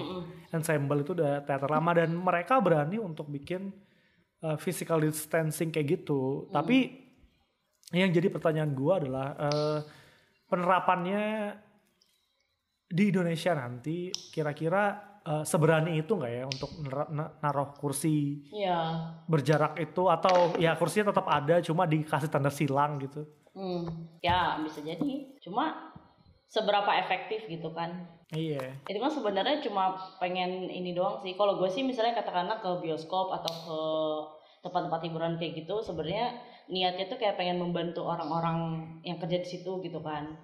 Ensemble 0.55 1.03
itu 1.03 1.19
udah 1.19 1.43
teater 1.43 1.67
lama. 1.67 1.91
Dan 1.91 2.15
mereka 2.15 2.63
berani 2.63 3.03
untuk 3.03 3.27
bikin 3.27 3.75
uh, 4.47 4.55
physical 4.55 5.03
distancing 5.03 5.75
kayak 5.75 5.99
gitu. 5.99 6.47
Tapi 6.55 6.95
yang 7.91 8.15
jadi 8.15 8.31
pertanyaan 8.31 8.71
gue 8.71 8.93
adalah 9.03 9.35
uh, 9.35 9.79
penerapannya 10.47 11.59
di 12.87 13.11
Indonesia 13.11 13.51
nanti 13.59 14.15
kira-kira 14.31 14.95
uh, 15.27 15.43
seberani 15.43 15.99
itu 15.99 16.15
nggak 16.15 16.33
ya 16.39 16.45
untuk 16.47 16.71
naruh 17.43 17.75
kursi 17.75 18.47
Iya. 18.55 19.11
berjarak 19.27 19.75
itu? 19.83 20.07
Atau 20.07 20.55
ya 20.63 20.79
kursinya 20.79 21.11
tetap 21.11 21.27
ada 21.27 21.59
cuma 21.67 21.83
dikasih 21.83 22.31
tanda 22.31 22.51
silang 22.55 23.03
gitu 23.03 23.27
Hmm. 23.53 24.11
Ya 24.23 24.59
bisa 24.63 24.81
jadi. 24.83 25.37
Cuma 25.43 25.95
seberapa 26.51 26.91
efektif 26.99 27.47
gitu 27.47 27.71
kan? 27.71 28.21
iya 28.35 28.63
itu 28.87 28.99
kan 28.99 29.11
sebenarnya 29.11 29.59
cuma 29.67 29.99
pengen 30.23 30.71
ini 30.71 30.95
doang 30.95 31.19
sih 31.23 31.35
kalau 31.35 31.59
gue 31.59 31.67
sih 31.67 31.83
misalnya 31.83 32.15
katakanlah 32.15 32.63
ke 32.63 32.71
bioskop 32.83 33.35
atau 33.35 33.51
ke 33.51 33.81
tempat-tempat 34.61 35.01
hiburan 35.09 35.35
kayak 35.41 35.65
gitu 35.65 35.83
sebenarnya 35.83 36.39
niatnya 36.71 37.11
tuh 37.11 37.19
kayak 37.19 37.35
pengen 37.35 37.59
membantu 37.59 38.07
orang-orang 38.07 38.87
yang 39.03 39.19
kerja 39.19 39.43
di 39.43 39.49
situ 39.49 39.83
gitu 39.83 39.99
kan 40.05 40.39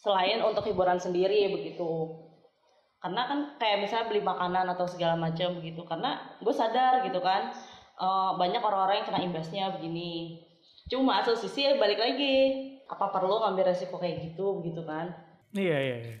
selain 0.00 0.40
untuk 0.40 0.64
hiburan 0.64 0.96
sendiri 0.96 1.52
begitu 1.52 2.24
karena 3.04 3.28
kan 3.28 3.38
kayak 3.60 3.84
misalnya 3.84 4.08
beli 4.08 4.24
makanan 4.24 4.64
atau 4.72 4.88
segala 4.88 5.20
macam 5.20 5.60
begitu 5.60 5.84
karena 5.84 6.24
gue 6.40 6.54
sadar 6.56 7.04
gitu 7.04 7.20
kan 7.20 7.52
eh, 8.00 8.32
banyak 8.40 8.64
orang-orang 8.64 9.04
yang 9.04 9.08
kena 9.12 9.20
imbasnya 9.20 9.64
begini 9.76 10.40
cuma 10.90 11.24
satu 11.24 11.40
sisi 11.40 11.64
ya 11.64 11.80
balik 11.80 11.98
lagi 11.98 12.34
apa 12.84 13.08
perlu 13.08 13.40
ngambil 13.40 13.72
resiko 13.72 13.96
kayak 13.96 14.32
gitu 14.32 14.60
begitu 14.60 14.84
kan 14.84 15.12
Iya, 15.54 15.78
iya, 15.78 15.96
iya. 16.02 16.16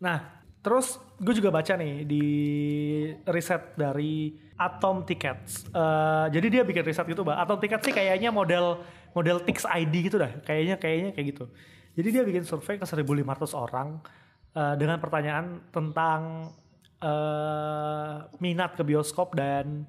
Nah, 0.00 0.18
terus 0.64 0.96
gue 1.20 1.36
juga 1.36 1.52
baca 1.52 1.76
nih 1.76 2.08
di 2.08 2.24
riset 3.28 3.76
dari 3.76 4.32
Atom 4.56 5.04
Tickets. 5.04 5.68
Eh, 5.68 6.26
jadi 6.32 6.46
dia 6.48 6.62
bikin 6.64 6.80
riset 6.80 7.04
gitu, 7.04 7.22
Mbak. 7.22 7.36
Atom 7.44 7.58
Tickets 7.60 7.84
sih 7.84 7.94
kayaknya 7.94 8.32
model 8.32 8.80
model 9.12 9.44
Tix 9.44 9.68
ID 9.68 10.08
gitu 10.08 10.16
dah. 10.16 10.32
Kayaknya 10.48 10.80
kayaknya 10.80 11.10
kayak 11.12 11.26
gitu. 11.36 11.44
Jadi 11.94 12.08
dia 12.10 12.22
bikin 12.24 12.42
survei 12.48 12.80
ke 12.80 12.88
1.500 12.88 13.52
orang 13.52 14.00
eh, 14.56 14.74
dengan 14.80 14.96
pertanyaan 14.98 15.68
tentang 15.68 16.48
eh, 17.04 18.16
minat 18.40 18.80
ke 18.80 18.82
bioskop 18.82 19.36
dan 19.36 19.84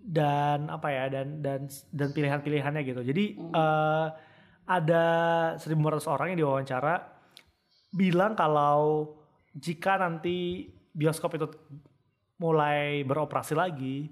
dan 0.00 0.72
apa 0.72 0.88
ya 0.88 1.04
dan 1.12 1.44
dan 1.44 1.68
dan 1.92 2.08
pilihan-pilihannya 2.10 2.82
gitu. 2.82 3.00
Jadi 3.04 3.24
eh, 3.36 4.06
ada 4.70 5.04
1.500 5.58 6.06
orang 6.06 6.26
yang 6.34 6.38
diwawancara 6.46 6.94
bilang 7.90 8.38
kalau 8.38 9.12
jika 9.50 9.98
nanti 9.98 10.70
bioskop 10.94 11.34
itu 11.34 11.46
mulai 12.38 13.02
beroperasi 13.02 13.58
lagi 13.58 14.08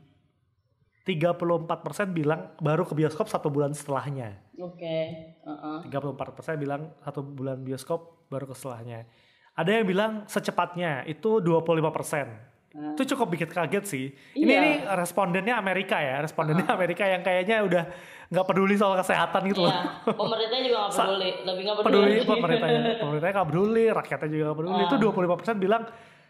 34% 1.06 2.12
bilang 2.12 2.52
baru 2.60 2.84
ke 2.84 2.92
bioskop 2.92 3.30
satu 3.30 3.48
bulan 3.48 3.72
setelahnya 3.72 4.36
oke 4.58 4.98
uh-uh. 5.46 5.88
34% 5.88 6.60
bilang 6.60 6.92
satu 7.00 7.24
bulan 7.24 7.62
bioskop 7.64 8.28
baru 8.28 8.50
ke 8.50 8.54
setelahnya 8.58 9.08
ada 9.56 9.70
yang 9.70 9.86
bilang 9.88 10.12
secepatnya 10.28 11.06
itu 11.08 11.40
25% 11.40 12.57
itu 12.78 13.02
cukup 13.14 13.26
bikin 13.34 13.48
kaget 13.48 13.84
sih. 13.84 14.04
Ini, 14.34 14.46
Iya. 14.46 14.58
ini 14.58 14.70
respondennya 14.86 15.54
Amerika 15.54 15.98
ya. 15.98 16.22
Respondennya 16.22 16.66
Amerika 16.70 17.02
yang 17.02 17.22
kayaknya 17.22 17.62
udah 17.62 17.82
nggak 18.28 18.44
peduli 18.44 18.74
soal 18.76 18.94
kesehatan 18.94 19.40
gitu 19.48 19.64
loh. 19.64 19.72
Iya, 19.72 20.12
pemerintahnya 20.14 20.62
juga 20.62 20.78
nggak 20.78 20.94
peduli, 20.94 21.30
lebih 21.42 21.62
nggak 21.64 21.76
peduli. 21.80 22.12
Peduli. 22.12 22.28
pemerintahnya. 22.28 22.80
Pemerintahnya 23.00 23.34
nggak 23.34 23.48
peduli 23.48 23.84
rakyatnya 23.90 24.28
juga 24.28 24.42
nggak 24.46 24.58
peduli. 24.58 24.80
Ah. 24.80 24.86
itu 24.86 24.96
25% 24.96 25.56
bilang 25.58 25.82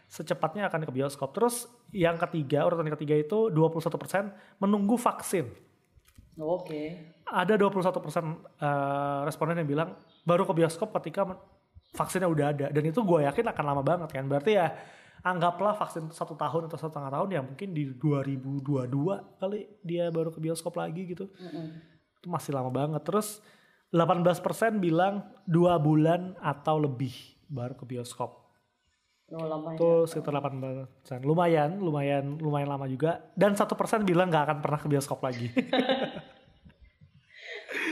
secepatnya 0.09 0.63
akan 0.67 0.81
ke 0.85 0.91
bioskop. 0.91 1.29
Terus 1.35 1.55
yang 1.93 2.17
ketiga 2.17 2.65
urutan 2.65 2.89
ketiga 2.89 3.13
itu 3.13 3.53
21% 3.53 4.33
menunggu 4.57 4.97
vaksin. 4.97 5.45
Oke. 6.39 7.13
ada 7.29 7.53
21% 7.53 7.69
eh, 8.57 9.19
responden 9.21 9.61
yang 9.61 9.69
bilang 9.69 9.89
baru 10.25 10.49
ke 10.49 10.53
bioskop 10.55 10.89
ketika 10.97 11.29
vaksinnya 11.93 12.25
udah 12.25 12.45
ada. 12.49 12.67
Dan 12.73 12.89
itu 12.89 13.05
gue 13.05 13.21
yakin 13.21 13.45
akan 13.53 13.63
lama 13.65 13.83
banget 13.85 14.09
kan. 14.09 14.25
Berarti 14.25 14.57
ya 14.57 14.73
anggaplah 15.19 15.75
vaksin 15.75 16.07
satu 16.09 16.35
tahun 16.35 16.71
atau 16.71 16.77
satu 16.79 16.95
setengah 16.95 17.11
tahun 17.11 17.29
ya 17.35 17.41
mungkin 17.43 17.69
di 17.75 17.91
2022 17.95 18.87
kali 19.39 19.59
dia 19.83 20.07
baru 20.09 20.31
ke 20.31 20.39
bioskop 20.39 20.79
lagi 20.79 21.11
gitu. 21.11 21.27
Itu 22.19 22.27
masih 22.27 22.55
lama 22.55 22.71
banget. 22.71 23.03
Terus 23.03 23.43
18% 23.91 24.79
bilang 24.79 25.25
dua 25.43 25.75
bulan 25.81 26.37
atau 26.39 26.77
lebih 26.79 27.11
baru 27.49 27.73
ke 27.73 27.83
bioskop. 27.83 28.47
Oh, 29.29 29.45
lama 29.45 29.77
ya. 29.77 29.77
itu 29.77 29.89
sekitar 30.09 30.33
18% 30.41 31.21
lumayan 31.21 31.77
lumayan 31.77 32.41
lumayan 32.41 32.69
lama 32.69 32.89
juga. 32.89 33.29
Dan 33.37 33.53
satu 33.53 33.77
persen 33.77 34.01
bilang 34.01 34.33
nggak 34.33 34.43
akan 34.49 34.57
pernah 34.61 34.79
ke 34.81 34.87
bioskop 34.89 35.21
lagi. 35.21 35.53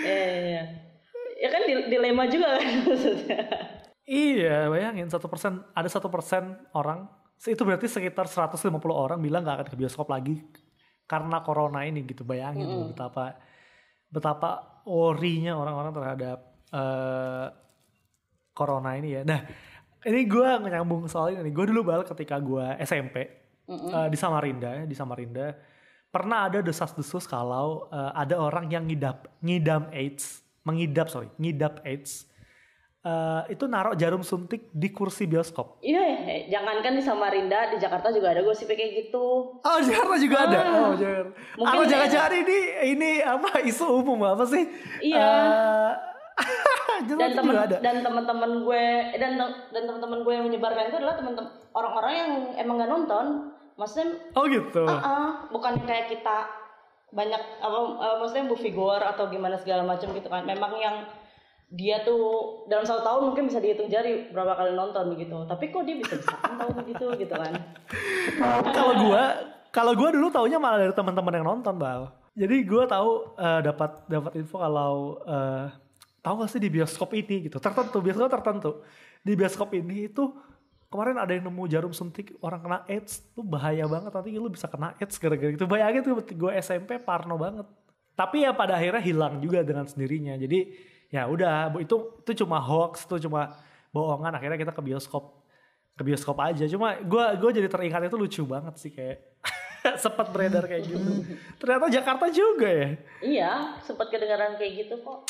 Iya, 0.02 0.18
iya, 0.26 0.38
iya. 0.42 0.64
Ya 1.38 1.50
kan 1.54 1.62
di- 1.70 1.88
dilema 1.94 2.26
juga 2.26 2.58
kan 2.58 2.66
maksudnya. 2.90 3.42
Iya, 4.08 4.72
bayangin 4.72 5.12
satu 5.12 5.28
persen 5.28 5.60
ada 5.76 5.90
satu 5.92 6.08
persen 6.08 6.56
orang 6.72 7.12
itu 7.44 7.60
berarti 7.60 7.92
sekitar 7.92 8.32
150 8.32 8.72
orang 8.88 9.20
bilang 9.20 9.44
nggak 9.44 9.56
akan 9.62 9.68
ke 9.68 9.76
bioskop 9.76 10.08
lagi 10.08 10.40
karena 11.04 11.44
corona 11.44 11.84
ini 11.84 12.08
gitu. 12.08 12.24
Bayangin 12.24 12.72
tuh 12.72 12.96
betapa 12.96 13.36
betapa 14.08 14.50
worry-nya 14.88 15.60
orang-orang 15.60 15.92
terhadap 15.92 16.40
eh, 16.72 17.48
corona 18.56 18.96
ini 18.96 19.20
ya. 19.20 19.22
Nah, 19.28 19.44
ini 20.08 20.24
gue 20.24 20.50
nyambung 20.56 21.12
soal 21.12 21.36
ini. 21.36 21.52
Gue 21.52 21.68
dulu 21.68 21.84
bal 21.84 22.08
ketika 22.08 22.40
gue 22.40 22.80
SMP 22.88 23.28
eh, 23.68 24.08
di 24.08 24.16
Samarinda, 24.16 24.88
di 24.88 24.96
Samarinda 24.96 25.52
pernah 26.08 26.48
ada 26.48 26.64
desas-desus 26.64 27.28
kalau 27.28 27.92
eh, 27.92 28.12
ada 28.16 28.40
orang 28.40 28.72
yang 28.72 28.88
ngidap 28.88 29.28
ngidam 29.44 29.92
AIDS, 29.92 30.48
mengidap 30.64 31.12
sorry, 31.12 31.28
ngidap 31.36 31.84
AIDS 31.84 32.37
eh, 33.08 33.42
itu 33.50 33.64
naruh 33.66 33.96
jarum 33.96 34.20
suntik 34.22 34.68
di 34.70 34.90
kursi 34.90 35.24
bioskop. 35.24 35.80
Iya, 35.80 36.04
ya, 36.04 36.16
jangankan 36.52 36.92
di 36.92 37.02
Samarinda, 37.02 37.72
di 37.72 37.78
Jakarta 37.78 38.12
juga 38.12 38.36
ada 38.36 38.42
gosip 38.42 38.68
kayak 38.68 38.92
gitu. 39.02 39.56
Oh, 39.58 39.80
Jakarta 39.80 40.16
juga 40.18 40.38
ada. 40.44 40.60
Oh, 40.82 40.92
jangan. 40.94 41.26
Mungkin 41.56 41.72
kayak- 41.74 41.90
jangan-jangan 41.90 42.34
ini 42.38 42.58
ini 42.90 43.10
apa 43.22 43.50
isu 43.64 43.86
umum 43.98 44.20
apa 44.26 44.44
sih? 44.44 44.64
Iya. 45.02 45.24
Eh, 45.24 45.92
Dan 47.08 47.18
Jakarta 47.24 47.38
temen 47.40 47.56
ada. 47.58 47.78
dan 47.80 47.96
teman-teman 48.02 48.52
gue 48.62 48.86
dan 49.16 49.32
dan 49.72 49.84
teman-teman 49.86 50.20
gue 50.22 50.34
yang 50.34 50.46
menyebarkan 50.46 50.84
itu 50.88 50.98
adalah 50.98 51.16
teman-teman 51.16 51.50
orang-orang 51.72 52.14
yang 52.14 52.32
emang 52.58 52.76
gak 52.78 52.92
nonton. 52.92 53.26
Maksudnya 53.74 54.08
Oh 54.34 54.46
gitu. 54.46 54.82
ah, 54.84 54.98
ah, 54.98 55.28
bukan 55.48 55.78
kayak 55.84 56.10
kita 56.10 56.46
banyak 57.08 57.38
apa 57.58 57.78
eh, 57.78 58.16
maksudnya 58.18 58.46
movie 58.46 58.70
goer 58.72 59.00
atau 59.00 59.30
gimana 59.30 59.56
segala 59.56 59.82
macam 59.82 60.10
gitu 60.12 60.26
kan. 60.26 60.42
Memang 60.44 60.74
yang 60.76 61.06
dia 61.68 62.00
tuh 62.08 62.64
dalam 62.72 62.88
satu 62.88 63.04
tahun 63.04 63.22
mungkin 63.32 63.52
bisa 63.52 63.60
dihitung 63.60 63.92
jari 63.92 64.32
berapa 64.32 64.56
kali 64.56 64.72
nonton 64.72 65.04
begitu. 65.12 65.36
Tapi 65.44 65.68
kok 65.68 65.84
dia 65.84 65.96
bisa 66.00 66.16
bisa 66.16 66.36
tahu 66.40 66.72
begitu 66.80 67.06
gitu 67.20 67.34
kan. 67.36 67.54
kalau 68.78 68.94
gua 69.04 69.24
kalau 69.76 69.92
gua 69.92 70.10
dulu 70.16 70.28
taunya 70.32 70.56
malah 70.56 70.80
dari 70.80 70.96
teman-teman 70.96 71.34
yang 71.36 71.48
nonton 71.48 71.76
bal. 71.76 72.16
Jadi 72.40 72.56
gua 72.64 72.88
tahu 72.88 73.36
eh, 73.36 73.60
dapat 73.68 73.92
dapat 74.08 74.32
info 74.40 74.56
kalau 74.64 75.20
eh, 75.28 75.66
tahu 76.24 76.34
gak 76.44 76.52
sih 76.56 76.62
di 76.64 76.70
bioskop 76.72 77.12
ini 77.12 77.52
gitu 77.52 77.60
tertentu 77.60 78.00
bioskop 78.00 78.32
tertentu. 78.32 78.72
Di 79.20 79.36
bioskop 79.36 79.76
ini 79.76 80.08
itu 80.08 80.24
kemarin 80.88 81.20
ada 81.20 81.36
yang 81.36 81.52
nemu 81.52 81.64
jarum 81.68 81.92
suntik 81.92 82.32
orang 82.40 82.64
kena 82.64 82.80
AIDS 82.88 83.28
tuh 83.36 83.44
bahaya 83.44 83.84
banget 83.92 84.16
nanti 84.16 84.40
lu 84.40 84.48
bisa 84.48 84.72
kena 84.72 84.96
AIDS 84.96 85.20
gara-gara 85.20 85.52
gitu 85.52 85.68
bayangin 85.68 86.00
tuh 86.00 86.16
gue 86.24 86.52
SMP 86.64 86.96
parno 87.04 87.36
banget. 87.36 87.68
Tapi 88.16 88.48
ya 88.48 88.56
pada 88.56 88.80
akhirnya 88.80 89.04
hilang 89.04 89.44
juga 89.44 89.62
dengan 89.68 89.84
sendirinya. 89.84 90.40
Jadi 90.40 90.96
ya 91.08 91.26
udah 91.28 91.72
itu 91.80 91.96
itu 92.26 92.44
cuma 92.44 92.60
hoax 92.60 93.08
itu 93.08 93.28
cuma 93.28 93.56
bohongan. 93.96 94.36
Akhirnya 94.36 94.60
kita 94.60 94.74
ke 94.76 94.82
bioskop 94.84 95.44
ke 95.98 96.04
bioskop 96.06 96.38
aja. 96.44 96.68
Cuma 96.70 97.00
gue 97.00 97.26
gue 97.40 97.52
jadi 97.64 97.68
teringat 97.72 98.08
itu 98.08 98.18
lucu 98.20 98.42
banget 98.46 98.76
sih 98.78 98.92
kayak 98.94 99.40
sempat 100.04 100.30
beredar 100.36 100.68
kayak 100.68 100.84
gitu. 100.86 101.12
Ternyata 101.58 101.86
Jakarta 101.90 102.26
juga 102.30 102.68
ya? 102.68 102.90
Iya, 103.24 103.52
sempat 103.82 104.12
kedengaran 104.12 104.60
kayak 104.60 104.86
gitu 104.86 105.00
kok. 105.02 105.26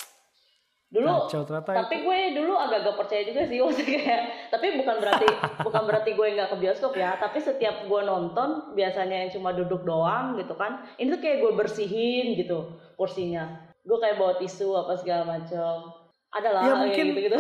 Dulu, 0.88 1.28
Kacau, 1.28 1.44
tapi 1.68 2.00
gue 2.00 2.20
dulu 2.32 2.56
agak-agak 2.56 2.96
percaya 2.96 3.28
juga 3.28 3.44
sih 3.44 3.60
maksudnya 3.64 4.00
kayak, 4.08 4.24
tapi 4.48 4.80
bukan 4.80 4.96
berarti 5.04 5.28
bukan 5.68 5.84
berarti 5.84 6.10
gue 6.16 6.28
nggak 6.32 6.48
ke 6.48 6.58
bioskop 6.64 6.96
ya, 6.96 7.20
tapi 7.20 7.44
setiap 7.44 7.84
gue 7.92 8.02
nonton 8.08 8.72
biasanya 8.72 9.28
yang 9.28 9.32
cuma 9.36 9.52
duduk 9.52 9.84
doang 9.84 10.40
gitu 10.40 10.56
kan, 10.56 10.88
ini 10.96 11.12
tuh 11.12 11.20
kayak 11.20 11.44
gue 11.44 11.52
bersihin 11.60 12.40
gitu 12.40 12.80
kursinya, 12.96 13.67
gue 13.88 13.98
kayak 13.98 14.20
bawa 14.20 14.36
tisu 14.36 14.76
apa 14.76 14.94
segala 14.96 15.24
macam, 15.26 15.96
ada 16.28 16.50
lah 16.52 16.62
Ya, 16.62 16.74
mungkin- 16.76 17.08
gitu-gitu. 17.10 17.38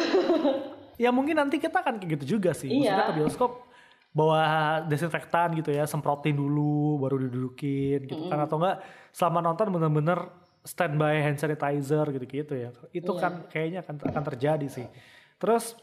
ya 1.03 1.09
mungkin 1.11 1.35
nanti 1.35 1.59
kita 1.59 1.77
akan 1.77 1.99
kayak 1.99 2.11
gitu 2.17 2.39
juga 2.39 2.55
sih. 2.55 2.71
Maksudnya 2.71 2.95
Iya. 2.97 3.09
ke 3.11 3.15
bioskop 3.19 3.51
bawa 4.09 4.41
desinfektan 4.87 5.53
gitu 5.53 5.69
ya 5.69 5.85
semprotin 5.85 6.33
dulu 6.33 6.97
baru 6.97 7.19
didudukin 7.21 8.07
gitu 8.07 8.31
kan. 8.31 8.39
Atau 8.41 8.57
enggak 8.57 8.79
selama 9.11 9.43
nonton 9.43 9.69
bener-bener 9.69 10.19
standby 10.63 11.19
hand 11.19 11.37
sanitizer 11.37 12.07
gitu-gitu 12.09 12.53
ya. 12.55 12.71
Itu 12.89 13.11
Iya. 13.13 13.21
kan 13.21 13.33
kayaknya 13.45 13.79
akan 13.83 13.95
akan 14.07 14.23
terjadi 14.25 14.67
sih. 14.67 14.87
Terus 15.37 15.75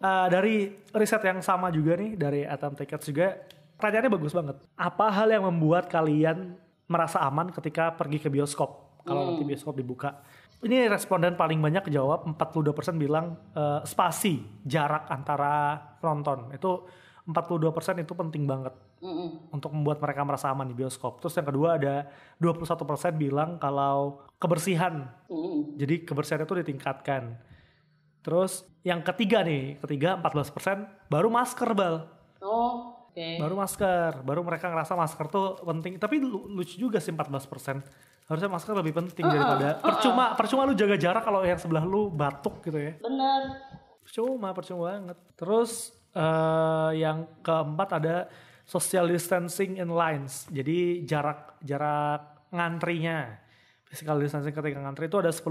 eh, 0.00 0.26
dari 0.26 0.54
riset 0.90 1.20
yang 1.20 1.38
sama 1.40 1.68
juga 1.68 1.94
nih 1.94 2.16
dari 2.16 2.40
Atom 2.42 2.72
Tickets 2.72 3.04
juga 3.04 3.36
pertanyaannya 3.76 4.10
bagus 4.10 4.32
banget. 4.32 4.56
Apa 4.74 5.12
hal 5.12 5.28
yang 5.28 5.44
membuat 5.44 5.86
kalian 5.86 6.56
merasa 6.88 7.20
aman 7.20 7.52
ketika 7.52 7.92
pergi 7.94 8.18
ke 8.18 8.26
bioskop 8.26 8.89
kalau 9.04 9.32
nanti 9.32 9.42
bioskop 9.46 9.76
dibuka 9.76 10.20
ini 10.60 10.92
responden 10.92 11.40
paling 11.40 11.56
banyak 11.56 11.88
jawab 11.88 12.28
42% 12.36 13.00
bilang 13.00 13.36
eh, 13.56 13.80
spasi 13.88 14.44
jarak 14.68 15.08
antara 15.08 15.80
penonton 16.04 16.52
itu 16.52 16.84
42% 17.30 18.02
itu 18.02 18.12
penting 18.12 18.44
banget 18.44 18.74
Mm-mm. 19.00 19.54
untuk 19.54 19.70
membuat 19.70 20.02
mereka 20.02 20.26
merasa 20.26 20.50
aman 20.50 20.66
di 20.66 20.74
bioskop. 20.74 21.22
Terus 21.22 21.38
yang 21.38 21.46
kedua 21.46 21.78
ada 21.78 22.10
21% 22.42 23.14
bilang 23.14 23.56
kalau 23.62 24.24
kebersihan. 24.42 25.06
Mm-mm. 25.30 25.78
Jadi 25.78 26.02
kebersihan 26.02 26.42
itu 26.42 26.54
ditingkatkan. 26.58 27.38
Terus 28.20 28.66
yang 28.84 29.00
ketiga 29.00 29.40
nih, 29.46 29.80
ketiga 29.80 30.18
14% 30.20 31.08
baru 31.08 31.28
masker 31.32 31.70
bal. 31.72 32.08
Oh, 32.42 32.99
oke. 33.10 33.26
Baru 33.36 33.54
masker, 33.54 34.22
baru 34.22 34.40
mereka 34.40 34.70
ngerasa 34.70 34.94
masker 34.94 35.26
tuh 35.26 35.58
penting. 35.60 35.98
Tapi 35.98 36.16
lu- 36.16 36.46
lucu 36.48 36.78
juga 36.78 37.02
sih 37.02 37.10
14%. 37.10 37.82
Harusnya 38.24 38.46
masker 38.46 38.72
lebih 38.72 38.94
penting 38.94 39.26
daripada 39.26 39.82
percuma 39.82 40.38
percuma 40.38 40.62
lu 40.62 40.72
jaga 40.72 40.94
jarak 40.94 41.26
kalau 41.26 41.42
yang 41.42 41.58
sebelah 41.58 41.82
lu 41.82 42.06
batuk 42.08 42.62
gitu 42.62 42.78
ya. 42.78 42.94
Bener. 42.96 43.58
Percuma, 44.00 44.54
percuma 44.54 44.80
banget. 44.88 45.18
Terus 45.34 45.90
eh, 46.10 46.90
yang 46.96 47.26
keempat 47.42 47.98
ada 47.98 48.30
social 48.62 49.10
distancing 49.10 49.82
in 49.82 49.90
lines. 49.90 50.46
Jadi 50.46 51.02
jarak 51.02 51.58
jarak 51.60 52.46
ngantrinya. 52.50 53.34
Physical 53.82 54.22
distancing 54.22 54.54
ketika 54.54 54.78
ngantri 54.78 55.10
itu 55.10 55.18
ada 55.18 55.34
10%. 55.34 55.42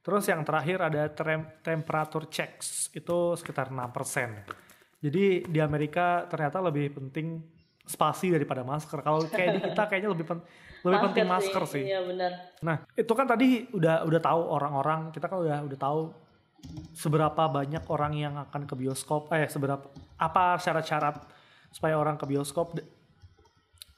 Terus 0.00 0.24
yang 0.24 0.40
terakhir 0.40 0.80
ada 0.80 1.12
tem- 1.12 1.52
temperature 1.60 2.24
checks 2.32 2.88
itu 2.96 3.36
sekitar 3.36 3.68
6%. 3.68 4.67
Jadi 4.98 5.46
di 5.46 5.58
Amerika 5.62 6.26
ternyata 6.26 6.58
lebih 6.58 6.90
penting 6.90 7.38
spasi 7.88 8.34
daripada 8.34 8.66
masker. 8.66 9.00
Kalau 9.00 9.24
kayak 9.30 9.48
di 9.56 9.60
kita 9.70 9.82
kayaknya 9.88 10.10
lebih 10.12 10.26
pen- 10.28 10.44
lebih 10.84 10.98
penting 11.10 11.26
masker 11.26 11.62
sih. 11.70 11.84
Iya 11.88 12.04
benar. 12.04 12.32
Nah, 12.60 12.76
itu 12.94 13.12
kan 13.14 13.26
tadi 13.26 13.64
udah 13.72 14.04
udah 14.04 14.20
tahu 14.20 14.40
orang-orang, 14.44 15.00
kita 15.14 15.26
kan 15.30 15.38
udah 15.40 15.58
udah 15.64 15.78
tahu 15.78 16.00
seberapa 16.92 17.42
banyak 17.48 17.86
orang 17.86 18.12
yang 18.18 18.34
akan 18.36 18.66
ke 18.66 18.74
bioskop, 18.74 19.30
eh 19.30 19.46
seberapa 19.46 19.88
apa 20.18 20.58
syarat-syarat 20.58 21.22
supaya 21.70 21.94
orang 21.94 22.18
ke 22.18 22.26
bioskop 22.26 22.74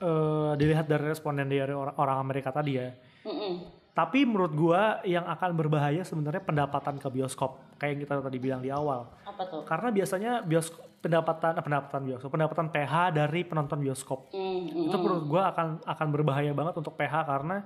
eh, 0.00 0.52
dilihat 0.60 0.84
dari 0.84 1.10
responden 1.10 1.48
dari 1.48 1.72
orang, 1.72 1.96
orang 1.96 2.16
Amerika 2.20 2.52
tadi 2.52 2.76
ya. 2.76 2.92
Mm-mm. 3.24 3.80
Tapi 3.90 4.22
menurut 4.22 4.52
gua 4.54 5.02
yang 5.02 5.26
akan 5.26 5.50
berbahaya 5.56 6.06
sebenarnya 6.06 6.44
pendapatan 6.44 6.96
ke 7.00 7.08
bioskop, 7.10 7.58
kayak 7.80 7.98
yang 7.98 8.00
kita 8.06 8.12
tadi 8.22 8.38
bilang 8.38 8.60
di 8.62 8.70
awal. 8.70 9.08
Apa 9.26 9.42
tuh? 9.50 9.66
Karena 9.66 9.88
biasanya 9.90 10.32
bioskop 10.46 10.89
pendapatan 11.00 11.56
eh, 11.56 11.64
pendapatan 11.64 12.00
bioskop, 12.04 12.30
pendapatan 12.30 12.66
PH 12.68 12.94
dari 13.16 13.40
penonton 13.48 13.80
bioskop 13.80 14.20
Mm, 14.30 14.88
itu 14.88 14.96
menurut 15.00 15.24
gue 15.26 15.42
akan 15.42 15.66
akan 15.84 16.06
berbahaya 16.12 16.52
banget 16.52 16.74
untuk 16.76 16.94
PH 16.94 17.14
karena 17.26 17.56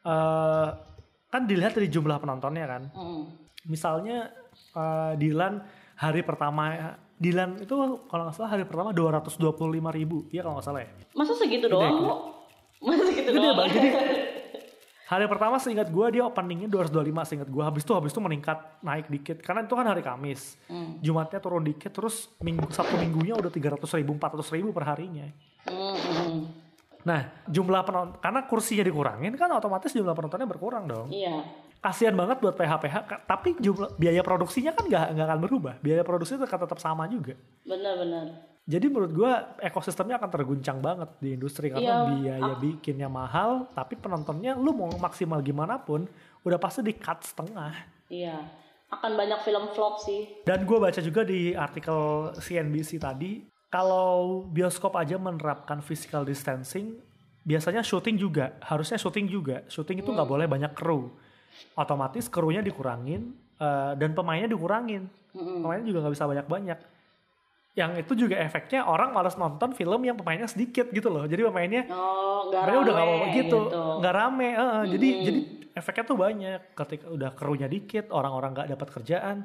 eh 0.00 0.68
kan 1.30 1.46
dilihat 1.46 1.78
dari 1.78 1.86
jumlah 1.86 2.18
penontonnya 2.18 2.66
kan 2.66 2.82
mm. 2.94 3.22
misalnya 3.68 4.30
eh, 4.74 5.12
Dilan 5.18 5.60
hari 5.98 6.22
pertama 6.22 6.96
Dilan 7.20 7.60
itu 7.60 7.74
kalau 8.08 8.22
nggak 8.24 8.36
salah 8.38 8.56
hari 8.56 8.64
pertama 8.64 8.96
225 8.96 9.52
ribu 9.92 10.24
ya 10.32 10.40
kalau 10.40 10.56
nggak 10.56 10.66
salah 10.66 10.80
ya 10.80 10.90
Masa 11.12 11.36
segitu 11.36 11.68
doang, 11.68 12.00
Bu? 12.00 12.12
Masa 12.80 13.02
segitu 13.12 13.28
Gede, 13.28 13.44
doang? 13.44 13.68
Jadi 13.68 13.88
hari 15.10 15.26
pertama 15.26 15.58
seingat 15.58 15.88
gue 15.88 16.06
dia 16.08 16.22
openingnya 16.22 16.70
225 16.70 16.94
seingat 17.26 17.48
gue 17.48 17.58
habis 17.60 17.82
itu 17.82 17.90
habis 17.90 18.10
itu 18.10 18.20
meningkat 18.20 18.54
naik 18.80 19.10
dikit 19.10 19.42
karena 19.42 19.66
itu 19.66 19.74
kan 19.74 19.84
hari 19.84 20.00
Kamis 20.00 20.54
Hmm. 20.64 20.96
Jumatnya 21.00 21.36
turun 21.36 21.60
dikit 21.60 21.90
terus 21.90 22.30
minggu 22.38 22.70
Sabtu 22.70 22.94
minggunya 22.94 23.34
udah 23.34 23.50
300 23.50 23.82
ribu 23.96 24.14
400 24.14 24.46
ribu 24.52 24.70
per 24.70 24.86
harinya 24.86 25.26
Mm, 25.60 25.76
mm. 25.92 26.36
Nah, 27.00 27.20
jumlah 27.46 27.80
penonton 27.82 28.16
karena 28.18 28.40
kursinya 28.44 28.80
dikurangin 28.82 29.32
kan 29.34 29.48
otomatis 29.50 29.88
jumlah 29.90 30.12
penontonnya 30.12 30.44
berkurang 30.44 30.84
dong. 30.84 31.08
Iya. 31.08 31.44
Kasihan 31.78 32.12
banget 32.12 32.40
buat 32.40 32.52
PH-PH, 32.54 32.96
ka- 33.04 33.22
tapi 33.26 33.56
jumlah 33.56 33.92
biaya 33.94 34.20
produksinya 34.20 34.72
kan 34.72 34.84
nggak 34.84 35.16
nggak 35.16 35.26
akan 35.26 35.40
berubah. 35.40 35.74
Biaya 35.78 36.00
produksi 36.00 36.36
itu 36.36 36.44
akan 36.44 36.60
tetap 36.60 36.76
sama 36.76 37.08
juga. 37.08 37.36
Benar-benar. 37.62 38.49
Jadi 38.68 38.86
menurut 38.86 39.12
gua 39.16 39.32
ekosistemnya 39.58 40.20
akan 40.20 40.30
terguncang 40.30 40.78
banget 40.78 41.10
di 41.18 41.34
industri 41.34 41.72
karena 41.72 42.06
Iya, 42.06 42.12
biaya 42.12 42.52
bikinnya 42.60 43.08
mahal, 43.08 43.66
tapi 43.72 43.96
penontonnya 43.96 44.54
lu 44.54 44.76
mau 44.76 44.90
maksimal 45.00 45.40
gimana 45.40 45.80
pun 45.80 46.06
udah 46.44 46.58
pasti 46.60 46.84
di 46.84 46.94
cut 46.94 47.24
setengah. 47.24 47.72
Iya. 48.06 48.36
Akan 48.90 49.14
banyak 49.14 49.40
film 49.46 49.70
flop 49.74 50.02
sih. 50.02 50.42
Dan 50.42 50.66
gue 50.66 50.78
baca 50.78 50.98
juga 50.98 51.22
di 51.22 51.54
artikel 51.54 52.30
CNBC 52.34 52.98
tadi, 52.98 53.46
kalau 53.70 54.42
bioskop 54.50 54.98
aja 54.98 55.14
menerapkan 55.14 55.78
physical 55.78 56.26
distancing, 56.26 56.98
biasanya 57.46 57.86
syuting 57.86 58.18
juga, 58.18 58.58
harusnya 58.66 58.98
syuting 58.98 59.30
juga. 59.30 59.62
Syuting 59.70 60.02
itu 60.02 60.10
nggak 60.10 60.26
boleh 60.26 60.46
banyak 60.50 60.74
kru. 60.74 61.06
Otomatis 61.78 62.26
krunya 62.26 62.62
dikurangin 62.66 63.30
eh, 63.62 63.92
dan 63.94 64.10
pemainnya 64.10 64.50
dikurangin. 64.50 65.06
Mm-mm. 65.30 65.62
Pemainnya 65.62 65.86
juga 65.86 65.98
nggak 66.02 66.14
bisa 66.18 66.26
banyak-banyak. 66.26 66.78
Yang 67.78 67.90
itu 68.02 68.12
juga 68.26 68.36
efeknya 68.42 68.82
orang 68.82 69.14
malas 69.14 69.38
nonton 69.38 69.70
film 69.72 70.02
yang 70.02 70.18
pemainnya 70.18 70.50
sedikit 70.50 70.90
gitu 70.90 71.06
loh. 71.06 71.22
Jadi 71.24 71.46
pemainnya 71.46 71.86
Oh, 71.86 72.50
Sebenarnya 72.50 72.80
udah 72.82 72.92
gak 72.92 73.06
apa-apa 73.06 73.26
gitu, 73.30 73.58
nggak 74.02 74.14
rame. 74.14 74.48
heeh. 74.50 74.82
Jadi 74.90 75.08
Mm-mm. 75.08 75.24
jadi 75.26 75.38
efeknya 75.78 76.04
tuh 76.04 76.16
banyak. 76.18 76.60
Ketika 76.74 77.06
udah 77.08 77.30
krunya 77.30 77.68
dikit, 77.70 78.10
orang-orang 78.10 78.50
nggak 78.52 78.68
dapat 78.74 78.88
kerjaan, 78.90 79.36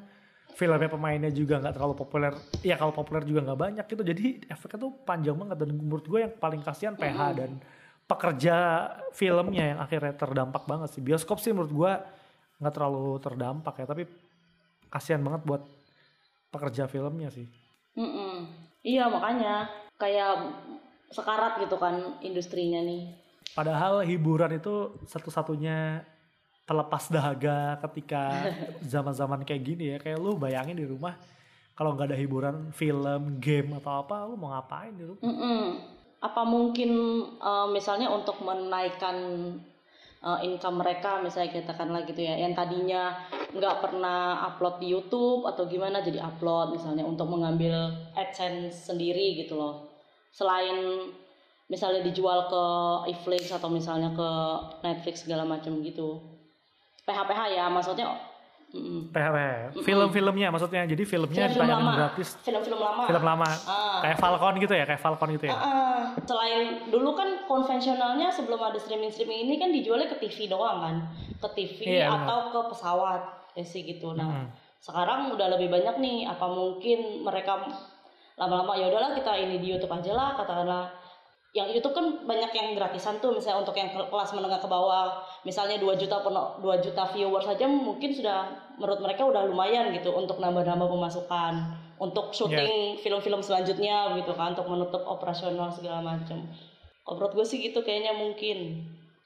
filmnya 0.57 0.89
pemainnya 0.89 1.30
juga 1.30 1.61
nggak 1.61 1.73
terlalu 1.78 1.93
populer. 1.93 2.34
Ya 2.65 2.76
kalau 2.76 2.89
populer 2.91 3.21
juga 3.21 3.45
nggak 3.45 3.59
banyak 3.61 3.86
gitu. 3.86 4.01
Jadi 4.01 4.26
efeknya 4.49 4.80
tuh 4.82 4.91
panjang 5.05 5.38
banget 5.38 5.57
dan 5.61 5.69
menurut 5.69 6.05
gue 6.05 6.19
yang 6.26 6.34
paling 6.34 6.65
kasihan 6.65 6.97
PH 6.97 7.19
dan 7.38 7.61
pekerja 8.05 8.55
filmnya 9.11 9.65
yang 9.76 9.80
akhirnya 9.80 10.13
terdampak 10.13 10.65
banget 10.65 10.89
sih. 10.93 11.01
Bioskop 11.01 11.38
sih 11.38 11.53
menurut 11.53 11.69
gue 11.69 11.91
nggak 12.57 12.73
terlalu 12.73 13.21
terdampak 13.21 13.73
ya, 13.78 13.86
tapi 13.86 14.03
kasihan 14.89 15.21
banget 15.21 15.45
buat 15.45 15.61
pekerja 16.49 16.89
filmnya 16.89 17.30
sih. 17.30 17.45
Mm-mm. 17.95 18.45
Iya 18.85 19.09
makanya 19.09 19.71
kayak 19.97 20.55
sekarat 21.09 21.63
gitu 21.63 21.79
kan 21.79 22.19
industrinya 22.21 22.83
nih. 22.83 23.11
Padahal 23.55 24.03
hiburan 24.03 24.59
itu 24.59 24.99
satu-satunya 25.07 26.03
pelepas 26.67 27.07
dahaga 27.07 27.79
ketika 27.87 28.51
zaman-zaman 28.93 29.47
kayak 29.47 29.63
gini 29.63 29.95
ya. 29.95 29.97
Kayak 29.97 30.19
lu 30.21 30.35
bayangin 30.35 30.77
di 30.77 30.85
rumah 30.85 31.15
kalau 31.75 31.91
nggak 31.95 32.11
ada 32.11 32.19
hiburan, 32.19 32.71
film, 32.71 33.39
game 33.43 33.75
atau 33.79 33.99
apa, 33.99 34.23
lu 34.27 34.39
mau 34.39 34.55
ngapain 34.55 34.95
di 34.95 35.03
rumah? 35.03 35.23
Mm-mm. 35.23 35.63
Apa 36.23 36.41
mungkin 36.47 36.91
eh, 37.35 37.67
misalnya 37.71 38.07
untuk 38.11 38.39
menaikkan 38.39 39.15
eh, 40.26 40.39
income 40.49 40.82
mereka 40.82 41.21
misalnya 41.21 41.61
katakanlah 41.61 42.01
gitu 42.09 42.26
ya 42.26 42.36
yang 42.41 42.57
tadinya 42.57 43.13
nggak 43.53 43.76
pernah 43.80 44.41
upload 44.51 44.82
di 44.82 44.91
YouTube 44.91 45.45
atau 45.45 45.69
gimana 45.69 46.01
jadi 46.01 46.19
upload 46.26 46.76
misalnya 46.76 47.05
untuk 47.05 47.30
mengambil 47.30 47.93
AdSense 48.17 48.89
sendiri 48.91 49.39
gitu 49.45 49.55
loh. 49.55 49.88
Selain 50.34 51.07
misalnya 51.71 52.03
dijual 52.03 52.51
ke 52.51 52.63
Netflix 53.09 53.49
atau 53.49 53.71
misalnya 53.71 54.11
ke 54.11 54.30
Netflix 54.84 55.23
segala 55.23 55.47
macam 55.47 55.80
gitu. 55.82 56.19
PH-PH 57.05 57.41
ya 57.53 57.65
maksudnya 57.69 58.34
mm, 58.76 59.80
film-filmnya 59.80 60.51
maksudnya. 60.51 60.84
Jadi 60.84 61.03
filmnya 61.03 61.47
film-film 61.47 61.63
ditayangin 61.63 61.86
lama 61.88 61.93
gratis. 61.95 62.30
film-film 62.43 62.80
lama 62.80 63.03
Film 63.07 63.23
lama. 63.23 63.47
Ah. 63.63 63.99
Kayak 64.03 64.17
Falcon 64.19 64.53
gitu 64.59 64.73
ya, 64.73 64.84
kayak 64.84 65.01
Falcon 65.01 65.30
gitu 65.34 65.45
ya. 65.47 65.55
Ah, 65.55 66.01
selain 66.19 66.61
dulu 66.91 67.15
kan 67.15 67.47
konvensionalnya 67.47 68.28
sebelum 68.30 68.59
ada 68.59 68.76
streaming 68.76 69.09
streaming 69.09 69.47
ini 69.47 69.55
kan 69.55 69.69
dijualnya 69.71 70.11
ke 70.11 70.17
TV 70.19 70.45
doang 70.45 70.84
kan, 70.84 70.95
ke 71.39 71.47
TV 71.55 71.78
Iya, 71.97 72.11
benar. 72.11 72.19
atau 72.28 72.38
ke 72.51 72.59
pesawat 72.69 73.21
ya 73.55 73.63
sih 73.63 73.82
gitu. 73.82 74.11
Nah 74.11 74.43
Mm. 74.43 74.47
sekarang 74.78 75.32
udah 75.32 75.47
lebih 75.55 75.71
banyak 75.71 75.95
nih. 75.97 76.28
Apa 76.28 76.45
mungkin 76.45 77.23
mereka 77.23 77.63
lama-lama 78.36 78.76
ya 78.76 78.91
udahlah 78.91 79.15
kita 79.15 79.32
ini 79.34 79.57
di 79.57 79.71
YouTube 79.71 79.89
aja 79.89 80.11
lah 80.11 80.30
katakanlah. 80.36 80.91
Yang 81.56 81.68
YouTube 81.74 81.95
kan 81.95 82.06
banyak 82.22 82.51
yang 82.51 82.76
gratisan 82.76 83.16
tuh 83.18 83.32
misalnya 83.32 83.64
untuk 83.64 83.72
yang 83.74 83.88
ke- 83.88 84.06
kelas 84.06 84.30
menengah 84.30 84.60
ke 84.60 84.68
bawah 84.68 85.16
misalnya 85.41 85.80
2 85.80 85.95
juta 85.95 86.20
peno- 86.20 86.60
2 86.60 86.84
juta 86.84 87.08
viewers 87.08 87.47
saja 87.47 87.64
mungkin 87.64 88.12
sudah 88.12 88.38
menurut 88.76 88.99
mereka 88.99 89.24
udah 89.24 89.47
lumayan 89.47 89.88
gitu 89.89 90.12
untuk 90.12 90.36
nambah-nambah 90.36 90.84
pemasukan 90.86 91.53
untuk 91.95 92.36
syuting 92.36 92.60
film-film 92.99 93.39
selanjutnya 93.39 94.12
gitu 94.14 94.36
kan 94.36 94.51
untuk 94.51 94.68
menutup 94.68 94.99
operasional 95.01 95.72
segala 95.72 96.03
macam. 96.03 96.43
Kalau 97.01 97.16
menurut 97.16 97.34
gue 97.34 97.45
sih 97.47 97.64
gitu 97.64 97.80
kayaknya 97.80 98.12
mungkin. 98.12 98.84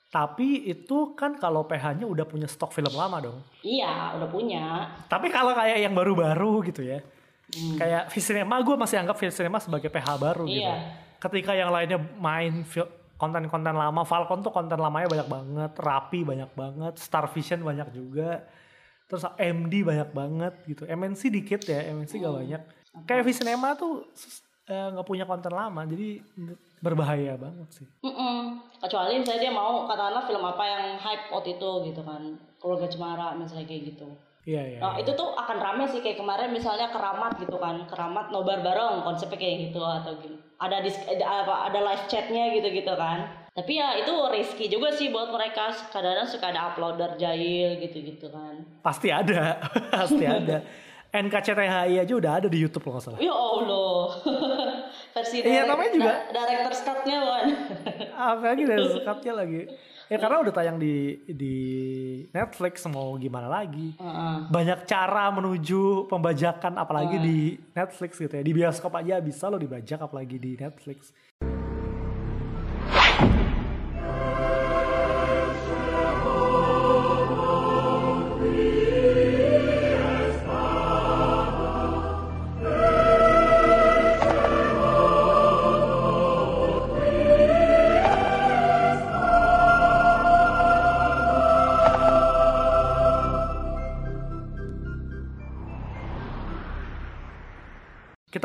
Tapi 0.07 0.65
itu 0.65 1.13
kan 1.13 1.33
kalau 1.33 1.65
PH-nya 1.65 2.05
udah 2.05 2.25
punya 2.25 2.45
stok 2.45 2.69
film 2.71 2.89
lama 2.91 3.17
dong. 3.19 3.41
Iya, 3.61 4.17
udah 4.17 4.29
punya. 4.29 4.65
Tapi 5.05 5.29
kalau 5.29 5.53
kayak 5.53 5.77
yang 5.79 5.93
baru-baru 5.93 6.61
gitu 6.63 6.81
ya, 6.83 7.01
Hmm. 7.49 7.77
kayak 7.77 8.09
Visinema 8.09 8.61
gue 8.61 8.75
masih 8.75 9.01
anggap 9.01 9.17
Visinema 9.17 9.57
sebagai 9.57 9.89
PH 9.89 10.17
baru 10.17 10.45
gitu. 10.45 10.69
Ketika 11.19 11.51
yang 11.51 11.69
lainnya 11.75 11.99
main 11.99 12.63
konten-konten 13.19 13.75
lama, 13.75 14.07
Falcon 14.07 14.39
tuh 14.39 14.55
konten 14.55 14.79
lamanya 14.79 15.11
banyak 15.11 15.27
banget, 15.27 15.71
Rapi 15.75 16.23
banyak 16.23 16.51
banget, 16.55 16.93
Star 16.95 17.27
Vision 17.27 17.59
banyak 17.67 17.91
juga, 17.91 18.47
terus 19.11 19.27
MD 19.35 19.83
banyak 19.83 20.09
banget 20.15 20.53
gitu. 20.63 20.87
MNC 20.87 21.21
dikit 21.27 21.61
ya, 21.67 21.83
MNC 21.91 22.23
gak 22.23 22.35
banyak. 22.39 22.61
Kayak 23.03 23.23
Visinema 23.27 23.75
tuh 23.75 24.07
eh, 24.71 24.87
nggak 24.95 25.03
punya 25.03 25.27
konten 25.27 25.51
lama, 25.51 25.83
jadi 25.83 26.23
berbahaya 26.79 27.35
banget 27.35 27.67
sih. 27.75 27.87
Mm-mm. 28.05 28.63
Kecuali 28.79 29.19
misalnya 29.19 29.41
dia 29.43 29.53
mau 29.53 29.83
katakanlah 29.83 30.23
film 30.23 30.43
apa 30.47 30.63
yang 30.63 30.83
hype 30.95 31.25
waktu 31.35 31.59
itu 31.59 31.69
gitu 31.91 32.01
kan. 32.07 32.39
Keluarga 32.59 32.87
Cemara 32.87 33.35
misalnya 33.35 33.67
kayak 33.67 33.83
gitu. 33.95 34.07
Iya 34.41 34.61
iya. 34.65 34.79
Nah, 34.79 34.95
itu 34.95 35.11
tuh 35.11 35.29
akan 35.31 35.57
rame 35.57 35.83
sih 35.85 35.99
kayak 35.99 36.17
kemarin 36.17 36.49
misalnya 36.49 36.87
keramat 36.87 37.37
gitu 37.37 37.55
kan. 37.55 37.83
Keramat 37.85 38.29
nobar 38.29 38.59
bareng 38.59 39.03
konsepnya 39.03 39.37
kayak 39.37 39.57
gitu 39.65 39.79
atau 39.79 40.15
gini. 40.15 40.39
Ada 40.55 40.79
dis- 40.79 41.05
ada 41.05 41.25
apa 41.43 41.55
ada 41.65 41.79
live 41.81 42.05
chatnya 42.05 42.51
gitu-gitu 42.51 42.93
kan. 42.93 43.27
Tapi 43.49 43.71
ya 43.73 43.95
itu 43.95 44.09
risky 44.29 44.65
juga 44.65 44.89
sih 44.89 45.09
buat 45.09 45.29
mereka. 45.29 45.69
Kadang-kadang 45.89 46.25
suka 46.25 46.45
ada 46.47 46.61
uploader 46.67 47.15
jahil 47.15 47.77
gitu-gitu 47.77 48.27
kan. 48.29 48.63
Pasti 48.79 49.11
ada, 49.11 49.59
pasti 49.93 50.23
ada. 50.23 50.63
NKCTHI 51.09 51.99
aja 51.99 52.13
udah 52.13 52.31
ada 52.37 52.47
di 52.47 52.61
YouTube 52.61 52.85
loh 52.85 53.01
salah. 53.01 53.17
Ya 53.17 53.33
Allah. 53.33 54.13
Versi 55.17 55.41
Iya, 55.41 55.65
namanya 55.65 55.91
juga- 55.91 56.05
da- 56.05 56.25
director's 56.31 56.81
cut-nya 56.81 57.17
kan. 57.19 57.45
Apalagi 58.13 58.63
dari 58.63 58.85
sekatnya 58.95 59.33
lagi. 59.35 59.61
Ya 60.09 60.17
karena 60.17 60.41
udah 60.41 60.49
tayang 60.49 60.81
di 60.81 61.21
di 61.29 61.55
Netflix 62.33 62.81
mau 62.89 63.13
gimana 63.21 63.45
lagi. 63.45 63.93
Heeh. 63.93 64.35
Banyak 64.49 64.89
cara 64.89 65.29
menuju 65.29 66.09
pembajakan 66.09 66.81
apalagi 66.81 67.21
di 67.21 67.37
Netflix 67.77 68.17
gitu 68.17 68.33
ya. 68.33 68.41
Di 68.41 68.49
bioskop 68.49 68.89
aja 68.97 69.21
bisa 69.21 69.45
lo 69.53 69.61
dibajak 69.61 70.01
apalagi 70.01 70.41
di 70.41 70.57
Netflix. 70.57 71.13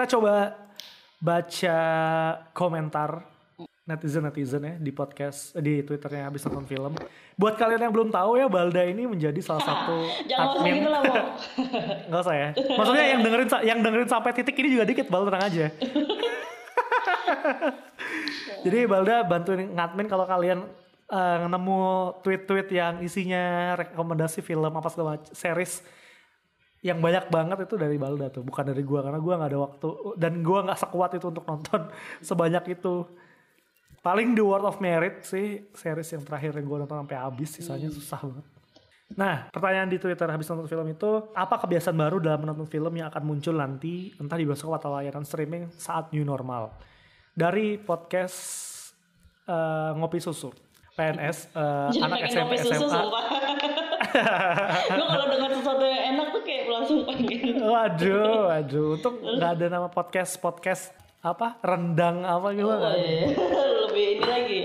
Kita 0.05 0.21
coba 0.21 0.53
baca 1.17 1.79
komentar 2.53 3.25
netizen-netizen 3.89 4.61
ya 4.61 4.75
di 4.77 4.93
podcast 4.93 5.57
di 5.57 5.81
Twitternya 5.81 6.29
habis 6.29 6.45
nonton 6.45 6.69
film. 6.69 6.93
Buat 7.41 7.57
kalian 7.57 7.89
yang 7.89 7.93
belum 7.97 8.13
tahu 8.13 8.37
ya 8.37 8.45
Balda 8.45 8.85
ini 8.85 9.09
menjadi 9.09 9.41
salah 9.41 9.65
satu 9.73 10.05
Jangan 10.29 10.61
ngomong 10.61 10.77
gitu 10.77 10.91
lah. 10.93 11.03
Nggak 12.13 12.21
usah 12.21 12.37
ya. 12.37 12.49
Maksudnya 12.53 13.07
yang 13.17 13.21
dengerin 13.25 13.49
yang 13.65 13.79
dengerin 13.81 14.09
sampai 14.13 14.31
titik 14.37 14.61
ini 14.61 14.77
juga 14.77 14.85
dikit 14.85 15.09
Bal 15.09 15.25
tenang 15.25 15.45
aja. 15.49 15.67
Jadi 18.69 18.79
Balda 18.85 19.25
bantuin 19.25 19.73
ngadmin 19.73 20.05
kalau 20.05 20.29
kalian 20.29 20.69
eh, 21.09 21.39
nemu 21.49 21.81
tweet-tweet 22.21 22.69
yang 22.77 23.01
isinya 23.01 23.73
rekomendasi 23.81 24.45
film 24.45 24.69
apa 24.69 24.93
segala 24.93 25.17
series 25.33 25.81
yang 26.85 27.01
banyak 27.01 27.33
banget 27.33 27.65
itu 27.65 27.81
dari 27.81 27.97
Balda 27.97 28.29
tuh, 28.29 28.45
bukan 28.45 28.61
dari 28.69 28.85
gua 28.85 29.01
karena 29.01 29.17
gua 29.17 29.41
nggak 29.41 29.51
ada 29.57 29.61
waktu 29.65 29.89
dan 30.21 30.45
gua 30.45 30.69
nggak 30.69 30.81
sekuat 30.85 31.17
itu 31.17 31.33
untuk 31.33 31.49
nonton 31.49 31.89
sebanyak 32.29 32.77
itu. 32.77 33.09
Paling 34.05 34.37
The 34.37 34.45
World 34.45 34.69
of 34.69 34.85
Merit 34.85 35.25
sih 35.25 35.65
series 35.73 36.13
yang 36.13 36.29
terakhir 36.29 36.53
yang 36.61 36.69
gua 36.69 36.85
nonton 36.85 37.01
sampai 37.01 37.17
habis, 37.17 37.57
sisanya 37.57 37.89
susah 37.89 38.21
banget. 38.21 38.45
Nah, 39.17 39.49
pertanyaan 39.49 39.89
di 39.89 39.97
Twitter 39.97 40.29
habis 40.29 40.45
nonton 40.45 40.69
film 40.69 40.85
itu, 40.93 41.33
apa 41.33 41.57
kebiasaan 41.57 41.97
baru 41.97 42.21
dalam 42.21 42.45
menonton 42.45 42.69
film 42.69 42.93
yang 43.01 43.09
akan 43.09 43.23
muncul 43.25 43.57
nanti 43.57 44.13
entah 44.21 44.37
di 44.37 44.45
bioskop 44.45 44.77
atau 44.77 44.93
layanan 44.93 45.25
streaming 45.25 45.73
saat 45.73 46.13
new 46.13 46.25
normal? 46.25 46.77
Dari 47.33 47.81
podcast 47.81 48.37
eh, 49.49 49.93
Ngopi 49.97 50.21
Susu. 50.21 50.53
PNS, 50.95 51.51
eh, 51.59 51.89
Jadi 51.91 52.01
anak 52.07 52.19
SMP 52.31 52.53
SMA. 52.61 53.03
Gue 54.95 55.07
kalau 55.07 55.27
dengar 55.31 55.51
sesuatu 55.55 55.85
yang 55.85 56.03
enak 56.17 56.27
tuh 56.35 56.43
kayak 56.45 56.65
langsung 56.69 56.99
pengen. 57.09 57.63
Waduh, 57.65 58.37
waduh. 58.53 58.89
Untung 59.01 59.17
nggak 59.21 59.51
ada 59.61 59.67
nama 59.71 59.89
podcast 59.89 60.37
podcast 60.39 60.93
apa 61.25 61.57
rendang 61.65 62.21
apa 62.23 62.53
gitu. 62.53 62.69
Oh, 62.69 62.77
ada. 62.77 62.95
iya. 63.01 63.33
Lebih 63.89 64.05
ini 64.19 64.25
lagi. 64.25 64.61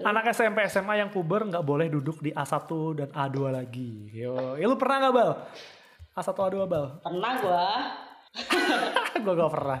Anak 0.00 0.32
SMP 0.32 0.64
SMA 0.68 1.00
yang 1.00 1.10
puber 1.12 1.44
nggak 1.44 1.64
boleh 1.66 1.88
duduk 1.88 2.20
di 2.20 2.30
A1 2.32 2.68
dan 2.96 3.08
A2 3.12 3.36
lagi. 3.50 4.08
Yo, 4.12 4.56
ya 4.56 4.64
lu 4.64 4.76
pernah 4.76 5.08
nggak 5.08 5.14
bal? 5.14 5.30
A1 6.14 6.28
A2 6.30 6.56
bal? 6.68 6.86
Pernah 7.00 7.32
gua. 7.40 7.68
gue 9.24 9.34
gak 9.34 9.52
pernah. 9.52 9.78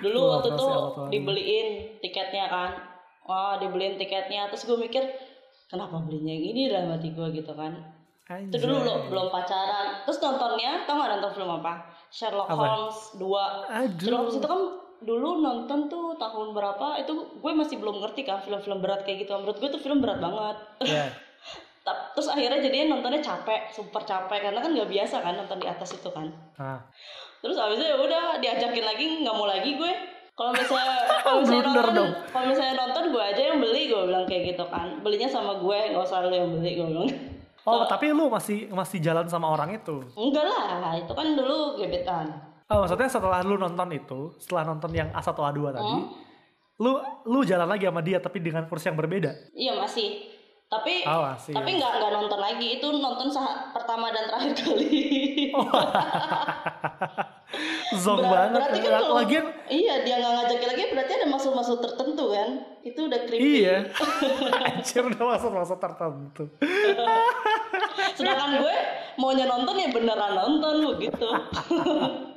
Dulu 0.00 0.18
Gua 0.18 0.30
waktu 0.40 0.48
tuh 0.56 0.58
sih 0.58 0.72
A1 0.72 0.80
A2. 0.80 1.00
dibeliin 1.12 1.66
tiketnya 2.00 2.44
kan. 2.48 2.70
Wah 3.28 3.60
dibeliin 3.60 4.00
tiketnya. 4.00 4.48
Terus 4.48 4.64
gue 4.64 4.78
mikir 4.80 5.04
kenapa 5.68 6.00
belinya 6.00 6.32
yang 6.32 6.46
ini 6.56 6.62
dalam 6.72 6.96
hati 6.96 7.12
gue 7.12 7.28
gitu 7.36 7.52
kan. 7.52 7.99
Itu 8.30 8.56
dulu 8.62 8.76
lo 8.86 8.94
belum 9.10 9.26
pacaran. 9.28 10.06
Terus 10.06 10.18
nontonnya, 10.22 10.86
tau 10.86 10.94
gak 11.02 11.10
nonton 11.18 11.32
film 11.34 11.50
apa? 11.58 11.72
Sherlock 12.10 12.46
Apa? 12.46 12.62
Holmes 12.62 12.98
2. 13.18 13.26
Aduh. 13.26 13.98
Sherlock 13.98 14.20
Holmes 14.22 14.36
itu 14.38 14.46
kan 14.46 14.60
dulu 15.00 15.28
nonton 15.40 15.88
tuh 15.88 16.12
tahun 16.14 16.52
berapa 16.52 17.00
itu 17.00 17.12
gue 17.40 17.52
masih 17.56 17.80
belum 17.80 18.04
ngerti 18.04 18.20
kan 18.22 18.44
film-film 18.44 18.84
berat 18.84 19.00
kayak 19.00 19.24
gitu 19.24 19.32
menurut 19.32 19.56
gue 19.56 19.68
tuh 19.72 19.80
film 19.80 19.98
berat 19.98 20.20
banget. 20.20 20.56
Ta- 21.80 22.12
terus 22.12 22.28
akhirnya 22.28 22.60
jadinya 22.60 22.92
nontonnya 22.92 23.24
capek 23.24 23.72
super 23.72 24.04
capek 24.04 24.44
karena 24.44 24.60
kan 24.60 24.68
nggak 24.68 24.84
biasa 24.84 25.24
kan 25.24 25.32
nonton 25.32 25.56
di 25.56 25.64
atas 25.64 25.96
itu 25.96 26.12
kan 26.12 26.28
Nah, 26.60 26.76
terus 27.40 27.56
abisnya 27.56 27.96
ya 27.96 27.98
udah 28.04 28.36
diajakin 28.36 28.84
lagi 28.84 29.24
nggak 29.24 29.32
mau 29.32 29.48
lagi 29.48 29.80
gue 29.80 29.88
kalau 30.36 30.52
misalnya 30.52 31.00
kalau 31.24 31.40
misalnya 31.40 31.72
nonton 31.72 32.08
kalau 32.28 32.46
misalnya 32.52 32.74
nonton 32.84 33.04
gue 33.16 33.22
aja 33.24 33.42
yang 33.48 33.58
beli 33.64 33.88
gue 33.88 33.96
bilang 33.96 34.28
kayak 34.28 34.52
gitu 34.52 34.64
kan 34.68 35.00
belinya 35.00 35.24
sama 35.32 35.56
gue 35.56 35.78
nggak 35.96 36.04
usah 36.04 36.20
lu 36.20 36.36
yang 36.36 36.52
beli 36.52 36.70
gue 36.76 36.84
bilang 36.84 37.08
oh 37.62 37.84
tapi 37.84 38.08
lu 38.08 38.26
masih 38.26 38.68
masih 38.68 38.98
jalan 38.98 39.24
sama 39.24 39.48
orang 39.48 39.74
itu. 39.74 40.00
enggak 40.12 40.44
lah 40.44 40.94
itu 40.94 41.10
kan 41.10 41.26
dulu 41.30 41.76
gebetan 41.76 42.26
Oh 42.64 42.80
maksudnya 42.80 43.06
setelah 43.06 43.42
lu 43.42 43.56
nonton 43.56 43.90
itu, 43.90 44.30
setelah 44.36 44.62
nonton 44.64 44.90
yang 44.90 45.10
A1 45.10 45.26
A2 45.26 45.58
tadi, 45.72 45.90
Hmm? 45.92 46.06
lu 46.78 46.96
lu 47.24 47.42
jalan 47.42 47.66
lagi 47.66 47.84
sama 47.84 47.98
dia 47.98 48.16
tapi 48.16 48.38
dengan 48.38 48.64
kursi 48.64 48.86
yang 48.86 48.96
berbeda. 48.96 49.34
iya 49.52 49.74
masih 49.74 50.30
tapi 50.64 51.02
Oh, 51.02 51.26
masih. 51.26 51.50
tapi 51.50 51.74
nggak 51.74 51.92
nggak 51.92 52.12
nonton 52.14 52.38
lagi 52.38 52.78
itu 52.78 52.86
nonton 52.88 53.26
sah- 53.28 53.68
pertama 53.70 54.08
dan 54.08 54.24
terakhir 54.24 54.54
kali 54.62 54.86
Zong 57.96 58.22
Ber- 58.22 58.30
banget. 58.30 58.60
berarti 58.62 58.78
kan 58.78 58.90
kalau 58.94 59.18
Lagian 59.18 59.46
iya 59.66 59.94
dia 60.00 60.14
nggak 60.16 60.32
ngajakin 60.32 60.68
lagi 60.70 60.82
berarti 60.88 61.12
ada 61.12 61.26
maksud-maksud 61.26 61.78
tertentu 61.80 62.24
kan 62.30 62.48
itu 62.80 63.00
udah 63.02 63.20
creepy 63.20 63.42
iya. 63.60 63.76
Anjir 64.70 65.02
udah 65.04 65.24
masuk-masuk 65.28 65.74
tertentu. 65.76 66.42
Sedangkan 68.16 68.62
gue 68.62 68.76
maunya 69.20 69.46
nonton 69.46 69.76
ya 69.76 69.88
beneran 69.92 70.32
nonton 70.34 70.74
begitu 70.96 71.26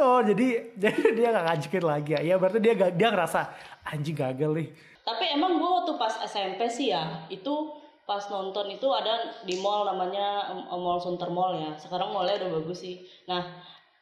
Oh 0.00 0.20
jadi 0.24 0.72
jadi 0.80 1.02
dia 1.12 1.28
gak 1.30 1.44
ngajakin 1.46 1.84
lagi 1.84 2.10
ya. 2.16 2.20
Ya 2.24 2.34
berarti 2.40 2.58
dia 2.58 2.74
dia 2.74 3.08
ngerasa 3.12 3.40
anjing 3.84 4.16
gagal 4.16 4.52
nih. 4.56 4.70
tapi 5.00 5.26
emang 5.32 5.58
gue 5.58 5.66
waktu 5.66 5.92
pas 5.96 6.12
SMP 6.22 6.70
sih 6.70 6.92
ya 6.92 7.26
itu 7.32 7.72
pas 8.04 8.20
nonton 8.30 8.68
itu 8.68 8.84
ada 8.94 9.42
di 9.42 9.58
mall 9.58 9.82
namanya 9.88 10.54
um, 10.70 10.78
Mall 10.78 11.00
Sunter 11.00 11.32
Mall 11.32 11.56
ya. 11.56 11.72
Sekarang 11.80 12.14
mallnya 12.14 12.46
udah 12.46 12.50
bagus 12.60 12.84
sih. 12.84 13.06
Nah 13.26 13.42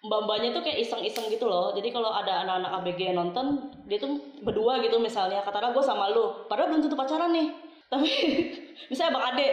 mbak-mbaknya 0.05 0.55
tuh 0.59 0.63
kayak 0.67 0.85
iseng-iseng 0.85 1.31
gitu 1.33 1.49
loh. 1.49 1.73
Jadi 1.73 1.95
kalau 1.95 2.13
ada 2.13 2.45
anak-anak 2.45 2.71
ABG 2.83 3.01
yang 3.15 3.19
nonton 3.25 3.73
dia 3.89 3.97
tuh 3.97 4.21
berdua 4.43 4.83
gitu 4.85 5.01
misalnya. 5.01 5.41
Katakanlah 5.47 5.73
gue 5.73 5.85
sama 5.87 6.13
lu 6.13 6.45
padahal 6.51 6.73
belum 6.75 6.83
tentu 6.85 6.99
pacaran 6.99 7.31
nih 7.33 7.49
tapi 7.89 8.09
misalnya 8.91 9.13
bang 9.15 9.25
Ade 9.33 9.49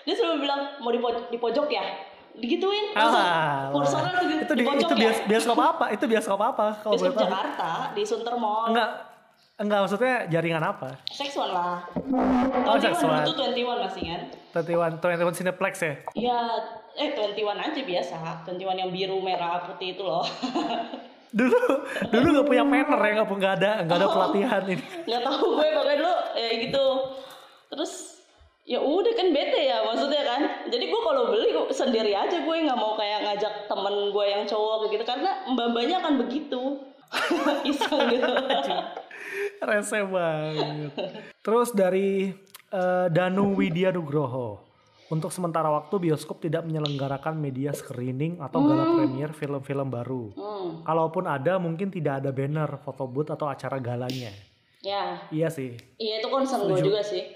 dia 0.00 0.14
selalu 0.14 0.36
bilang 0.42 0.60
mau 0.80 0.90
di, 0.90 0.98
poj- 0.98 1.28
di 1.28 1.36
pojok 1.36 1.68
ya 1.68 1.84
digituin 2.30 2.94
Alah. 2.94 3.74
kursornya 3.74 4.16
tuh 4.16 4.26
itu 4.30 4.54
di 4.54 4.62
di, 4.62 4.64
pojok 4.64 4.86
itu 4.86 4.94
ya 4.94 5.02
bias, 5.02 5.18
bioskop 5.26 5.58
apa? 5.58 5.84
Itu 5.90 6.04
bioskop 6.06 6.40
apa? 6.40 6.66
Kalau 6.78 6.94
Bioskop 6.94 7.14
tahu. 7.18 7.26
Jakarta 7.26 7.70
di 7.92 8.02
Sunter 8.06 8.34
Mall 8.38 8.70
Enggak 8.70 8.90
enggak 9.60 9.78
maksudnya 9.84 10.14
jaringan 10.30 10.64
apa? 10.64 10.88
Seksual 11.04 11.52
lah. 11.52 11.84
Oh, 12.64 12.80
21 12.80 12.96
seksual. 12.96 13.12
dulu 13.28 13.32
tuh 13.36 13.48
21 13.52 13.84
masih 13.84 14.02
kan? 14.08 14.22
21 14.56 15.20
21 15.20 15.36
Cineplex 15.36 15.74
ya? 15.84 15.94
Iya, 16.16 16.38
eh 16.96 17.08
21 17.12 17.60
aja 17.60 17.80
biasa. 17.84 18.16
21 18.48 18.56
yang 18.80 18.88
biru, 18.88 19.20
merah, 19.20 19.60
putih 19.68 19.92
itu 19.92 20.02
loh. 20.02 20.24
Dulu 21.30 21.54
dulu 22.10 22.26
gak 22.42 22.46
punya 22.50 22.64
manner 22.66 22.98
ya, 22.98 23.22
gak, 23.22 23.26
nggak 23.30 23.54
ada 23.62 23.70
nggak 23.86 23.96
ada 24.02 24.08
pelatihan 24.10 24.62
ini. 24.66 24.82
Nggak 25.06 25.22
tahu 25.22 25.46
gue 25.54 25.66
pokoknya 25.78 25.96
dulu 26.02 26.14
ya 26.34 26.50
gitu. 26.58 26.84
Terus 27.70 28.20
ya 28.68 28.78
udah 28.78 29.12
kan 29.16 29.32
bete 29.32 29.66
ya 29.66 29.82
maksudnya 29.86 30.22
kan. 30.22 30.40
Jadi 30.68 30.84
gue 30.90 31.00
kalau 31.00 31.30
beli 31.32 31.48
gue 31.50 31.72
sendiri 31.72 32.12
aja 32.12 32.36
gue 32.42 32.54
nggak 32.66 32.78
mau 32.78 32.94
kayak 32.94 33.24
ngajak 33.26 33.54
temen 33.66 33.94
gue 34.12 34.24
yang 34.26 34.42
cowok 34.44 34.90
gitu 34.90 35.04
karena 35.06 35.30
mbak-mbaknya 35.48 35.96
akan 36.02 36.14
begitu. 36.20 36.60
Iseng 37.70 38.06
gitu. 38.10 38.32
Rese 39.60 39.98
banget. 40.06 40.92
Terus 41.42 41.68
dari 41.74 42.30
eh, 42.70 43.06
Danu 43.10 43.54
Widya 43.54 43.90
Nugroho. 43.90 44.66
Untuk 45.10 45.34
sementara 45.34 45.66
waktu 45.66 45.98
bioskop 45.98 46.38
tidak 46.38 46.62
menyelenggarakan 46.62 47.34
media 47.34 47.74
screening 47.74 48.38
atau 48.38 48.62
gala 48.62 48.94
premier 48.94 49.34
film-film 49.34 49.90
baru. 49.90 50.30
Hmm, 50.38 50.86
Kalaupun 50.86 51.26
ada 51.26 51.58
mungkin 51.58 51.90
tidak 51.90 52.22
ada 52.22 52.30
banner, 52.30 52.78
foto 52.78 53.10
booth 53.10 53.26
atau 53.34 53.50
acara 53.50 53.82
galanya. 53.82 54.30
ya. 54.86 55.26
Iya 55.34 55.50
sih. 55.50 55.74
Iya 55.98 56.22
itu 56.22 56.28
concern 56.30 56.62
gue 56.62 56.78
juga 56.86 57.02
sih. 57.02 57.26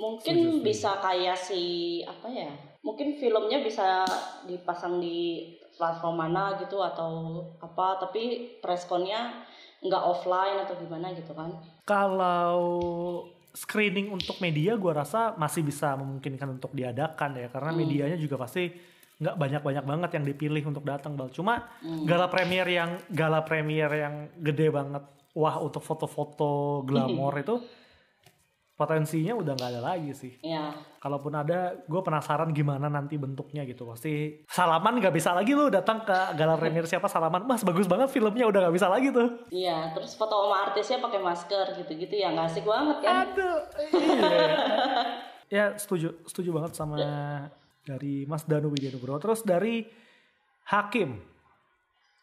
Mungkin 0.00 0.64
bisa 0.64 0.98
kayak 0.98 1.36
si 1.36 1.62
apa 2.04 2.28
ya? 2.32 2.52
Mungkin 2.82 3.20
filmnya 3.20 3.62
bisa 3.62 4.02
dipasang 4.48 4.98
di 4.98 5.52
platform 5.76 6.16
mana 6.18 6.58
gitu 6.58 6.80
atau 6.80 7.42
apa? 7.60 8.02
Tapi 8.02 8.56
preskonnya 8.64 9.46
nggak 9.82 10.04
offline 10.06 10.62
atau 10.64 10.74
gimana 10.78 11.12
gitu 11.14 11.34
kan? 11.34 11.54
Kalau 11.84 12.58
screening 13.52 14.08
untuk 14.08 14.40
media 14.40 14.80
gue 14.80 14.92
rasa 14.92 15.36
masih 15.36 15.60
bisa 15.60 15.92
memungkinkan 16.00 16.56
untuk 16.56 16.72
diadakan 16.72 17.36
ya 17.36 17.48
karena 17.52 17.70
medianya 17.76 18.16
juga 18.16 18.40
pasti 18.40 18.72
nggak 19.22 19.36
banyak-banyak 19.38 19.84
banget 19.86 20.10
yang 20.18 20.24
dipilih 20.24 20.62
untuk 20.66 20.82
datang 20.82 21.14
bal 21.14 21.30
cuma 21.30 21.68
gala 22.08 22.26
premier 22.32 22.66
yang 22.66 22.96
gala 23.12 23.44
premier 23.44 23.92
yang 23.92 24.14
gede 24.40 24.72
banget 24.72 25.04
wah 25.36 25.60
untuk 25.60 25.84
foto-foto 25.84 26.82
glamor 26.82 27.36
itu 27.44 27.60
potensinya 28.82 29.38
udah 29.38 29.54
nggak 29.54 29.70
ada 29.70 29.82
lagi 29.94 30.10
sih. 30.10 30.32
Iya. 30.42 30.74
Kalaupun 30.98 31.30
ada, 31.38 31.78
gue 31.86 32.02
penasaran 32.02 32.50
gimana 32.50 32.90
nanti 32.90 33.14
bentuknya 33.14 33.62
gitu. 33.62 33.86
Pasti 33.86 34.42
salaman 34.50 34.98
nggak 34.98 35.14
bisa 35.14 35.30
lagi 35.30 35.54
lu 35.54 35.70
datang 35.70 36.02
ke 36.02 36.18
galer 36.34 36.58
premier 36.58 36.86
siapa 36.90 37.06
salaman, 37.06 37.46
mas 37.46 37.62
bagus 37.62 37.86
banget 37.86 38.10
filmnya 38.10 38.50
udah 38.50 38.66
nggak 38.66 38.74
bisa 38.74 38.90
lagi 38.90 39.14
tuh. 39.14 39.46
Iya, 39.54 39.94
terus 39.94 40.18
foto 40.18 40.34
sama 40.34 40.58
artisnya 40.66 40.98
pakai 40.98 41.20
masker 41.22 41.66
gitu-gitu 41.78 42.14
ya 42.18 42.34
nggak 42.34 42.46
asik 42.50 42.66
banget 42.66 42.98
kan? 43.06 43.14
Aduh, 43.30 43.58
iya. 44.02 44.54
ya 45.46 45.64
setuju, 45.78 46.18
setuju 46.26 46.50
banget 46.50 46.72
sama 46.74 46.98
dari 47.86 48.26
Mas 48.26 48.42
Danu 48.42 48.74
Widianugro. 48.74 49.18
Terus 49.22 49.46
dari 49.46 49.86
Hakim, 50.70 51.18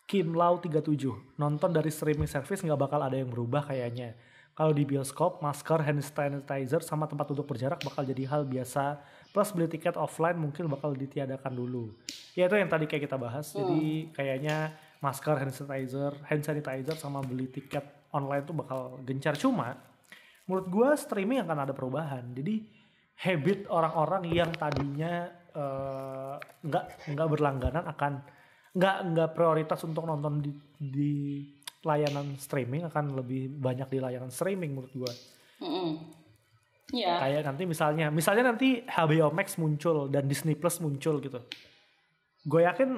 Kim 0.07 0.36
Lau 0.36 0.60
37, 0.60 1.39
nonton 1.39 1.70
dari 1.72 1.91
streaming 1.91 2.28
service 2.28 2.64
nggak 2.64 2.80
bakal 2.80 2.99
ada 2.99 3.16
yang 3.16 3.32
berubah 3.32 3.68
kayaknya. 3.68 4.16
Kalau 4.60 4.76
di 4.76 4.84
bioskop, 4.84 5.39
masker, 5.39 5.80
hand 5.88 6.03
sanitizer, 6.03 6.84
sama 6.84 7.07
tempat 7.07 7.32
duduk 7.32 7.47
berjarak 7.47 7.80
bakal 7.80 8.03
jadi 8.03 8.28
hal 8.28 8.43
biasa. 8.43 8.99
Plus 9.32 9.55
beli 9.55 9.72
tiket 9.72 9.95
offline 9.95 10.36
mungkin 10.36 10.68
bakal 10.68 10.91
ditiadakan 10.91 11.55
dulu. 11.55 11.95
Ya 12.36 12.51
itu 12.51 12.60
yang 12.60 12.68
tadi 12.68 12.84
kayak 12.84 13.07
kita 13.07 13.16
bahas. 13.16 13.55
Jadi 13.55 14.12
kayaknya 14.12 14.76
masker, 14.99 15.39
hand 15.39 15.55
sanitizer, 15.55 16.12
hand 16.28 16.43
sanitizer 16.43 16.99
sama 16.99 17.24
beli 17.24 17.47
tiket 17.47 18.12
online 18.12 18.43
tuh 18.43 18.60
bakal 18.60 18.99
gencar. 19.07 19.39
Cuma 19.39 19.80
menurut 20.43 20.68
gua 20.68 20.91
streaming 20.99 21.39
akan 21.39 21.64
ada 21.64 21.72
perubahan. 21.72 22.28
Jadi 22.36 22.60
habit 23.16 23.64
orang-orang 23.72 24.28
yang 24.28 24.51
tadinya 24.51 25.24
eh, 25.55 26.36
nggak 26.68 27.16
nggak 27.16 27.28
berlangganan 27.32 27.88
akan 27.95 28.14
nggak 28.76 28.97
nggak 29.16 29.30
prioritas 29.39 29.80
untuk 29.88 30.03
nonton 30.03 30.43
di, 30.43 30.51
di 30.78 31.14
layanan 31.86 32.36
streaming 32.36 32.88
akan 32.88 33.15
lebih 33.15 33.47
banyak 33.55 33.88
di 33.88 33.99
layanan 34.03 34.32
streaming 34.32 34.75
menurut 34.75 34.93
gua. 34.95 35.13
Mm-mm. 35.63 36.19
Iya. 36.89 37.21
Kayak 37.21 37.41
nanti 37.45 37.63
misalnya, 37.69 38.07
misalnya 38.09 38.49
nanti 38.49 38.82
HBO 38.89 39.30
Max 39.30 39.61
muncul 39.61 40.09
dan 40.09 40.25
Disney 40.25 40.57
Plus 40.57 40.82
muncul 40.82 41.21
gitu. 41.21 41.39
Gue 42.49 42.65
yakin 42.65 42.97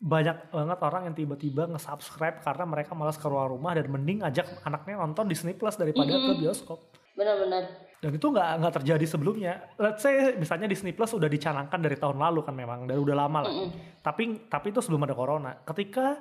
banyak 0.00 0.48
banget 0.48 0.78
orang 0.80 1.02
yang 1.12 1.16
tiba-tiba 1.16 1.68
nge-subscribe 1.68 2.40
karena 2.40 2.64
mereka 2.64 2.96
malas 2.96 3.20
keluar 3.20 3.52
rumah 3.52 3.76
dan 3.76 3.92
mending 3.92 4.24
ajak 4.24 4.64
anaknya 4.64 5.04
nonton 5.04 5.28
Disney 5.28 5.52
Plus 5.52 5.76
daripada 5.76 6.08
ke 6.08 6.32
bioskop. 6.40 6.80
Benar-benar. 7.12 7.92
Dan 8.00 8.16
itu 8.16 8.26
nggak 8.32 8.64
nggak 8.64 8.74
terjadi 8.80 9.04
sebelumnya. 9.04 9.60
Let's 9.76 10.00
say 10.00 10.32
misalnya 10.40 10.64
Disney 10.64 10.96
Plus 10.96 11.12
udah 11.12 11.28
dicanangkan 11.28 11.76
dari 11.84 12.00
tahun 12.00 12.16
lalu 12.16 12.40
kan 12.40 12.56
memang, 12.56 12.88
dari 12.88 12.96
udah 12.96 13.12
lama 13.12 13.38
lah. 13.44 13.52
Tapi 14.00 14.48
tapi 14.48 14.72
itu 14.72 14.80
sebelum 14.80 15.04
ada 15.04 15.12
corona. 15.12 15.52
Ketika 15.60 16.16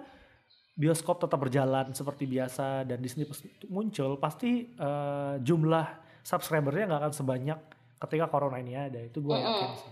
bioskop 0.79 1.19
tetap 1.19 1.35
berjalan 1.43 1.91
seperti 1.91 2.23
biasa 2.23 2.87
dan 2.87 3.03
Disney 3.03 3.27
Plus 3.27 3.43
muncul, 3.67 4.15
pasti 4.15 4.71
eh, 4.71 5.33
jumlah 5.43 5.85
subscribernya 6.23 6.87
nggak 6.87 7.01
akan 7.03 7.13
sebanyak 7.13 7.59
ketika 8.07 8.31
corona 8.31 8.63
ini 8.63 8.79
ada. 8.79 9.03
Itu 9.03 9.19
gue 9.19 9.35
yakin 9.35 9.69
sih. 9.75 9.91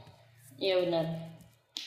Iya 0.63 0.75
benar. 0.87 1.05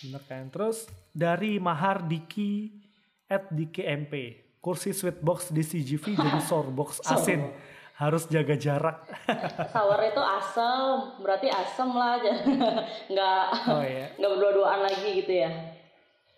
Bener 0.04 0.22
kan? 0.28 0.44
Terus 0.52 0.84
dari 1.16 1.56
Mahar 1.56 2.04
Diki 2.04 2.76
at 3.24 3.48
Diki 3.48 3.80
MP, 3.88 4.36
kursi 4.60 4.92
sweetbox 4.92 5.48
di 5.48 5.64
CGV 5.64 6.04
jadi 6.28 6.40
sourbox 6.44 7.00
asin. 7.08 7.48
Harus 7.96 8.24
jaga 8.32 8.56
jarak. 8.56 9.04
Sour 9.76 10.00
itu 10.00 10.24
asam, 10.24 11.20
berarti 11.20 11.52
asam 11.52 11.92
lah 11.92 12.16
nggak 13.12 13.44
Oh 13.68 13.84
iya. 13.84 14.08
nggak 14.16 14.30
berdua-duaan 14.36 14.80
lagi 14.88 15.20
gitu 15.20 15.32
ya. 15.36 15.52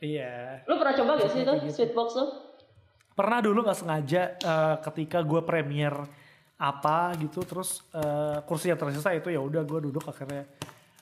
Iya. 0.02 0.66
Lu 0.66 0.74
pernah 0.82 0.94
coba 0.98 1.10
gak 1.22 1.30
sih 1.30 1.46
itu 1.46 1.54
sweetbox 1.70 2.18
tuh? 2.18 2.41
Pernah 3.12 3.38
dulu 3.38 3.62
nggak 3.62 3.78
sengaja 3.78 4.22
eh, 4.34 4.76
ketika 4.82 5.20
gue 5.20 5.40
premier 5.42 5.92
apa 6.56 7.12
gitu 7.18 7.42
terus 7.42 7.82
eh, 7.90 8.38
kursi 8.44 8.70
yang 8.70 8.78
tersisa 8.78 9.10
itu 9.12 9.28
ya 9.28 9.40
udah 9.40 9.62
gue 9.62 9.90
duduk 9.90 10.04
akhirnya 10.04 10.46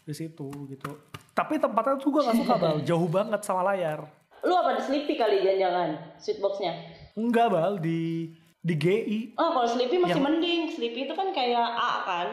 di 0.00 0.14
situ 0.16 0.48
gitu. 0.66 0.90
Tapi 1.30 1.56
tempatnya 1.56 1.94
tuh 1.96 2.10
gue 2.10 2.22
gak 2.24 2.36
suka 2.36 2.54
bal. 2.56 2.76
Jauh 2.88 3.06
banget 3.06 3.40
sama 3.40 3.62
layar. 3.62 4.02
Lu 4.42 4.56
apa 4.56 4.76
di 4.76 4.82
Sleepy 4.82 5.14
kali 5.14 5.44
jangan-jangan 5.44 6.16
sweetboxnya? 6.16 6.72
enggak 7.10 7.50
bal 7.50 7.74
di 7.76 8.32
di 8.60 8.74
GI 8.76 9.20
Oh 9.34 9.50
kalau 9.52 9.68
Sleepy 9.68 9.98
masih 9.98 10.16
Yang- 10.16 10.24
mending. 10.24 10.60
Sleepy 10.72 11.00
itu 11.04 11.14
kan 11.14 11.28
kayak 11.30 11.60
A 11.60 11.90
kan 12.06 12.28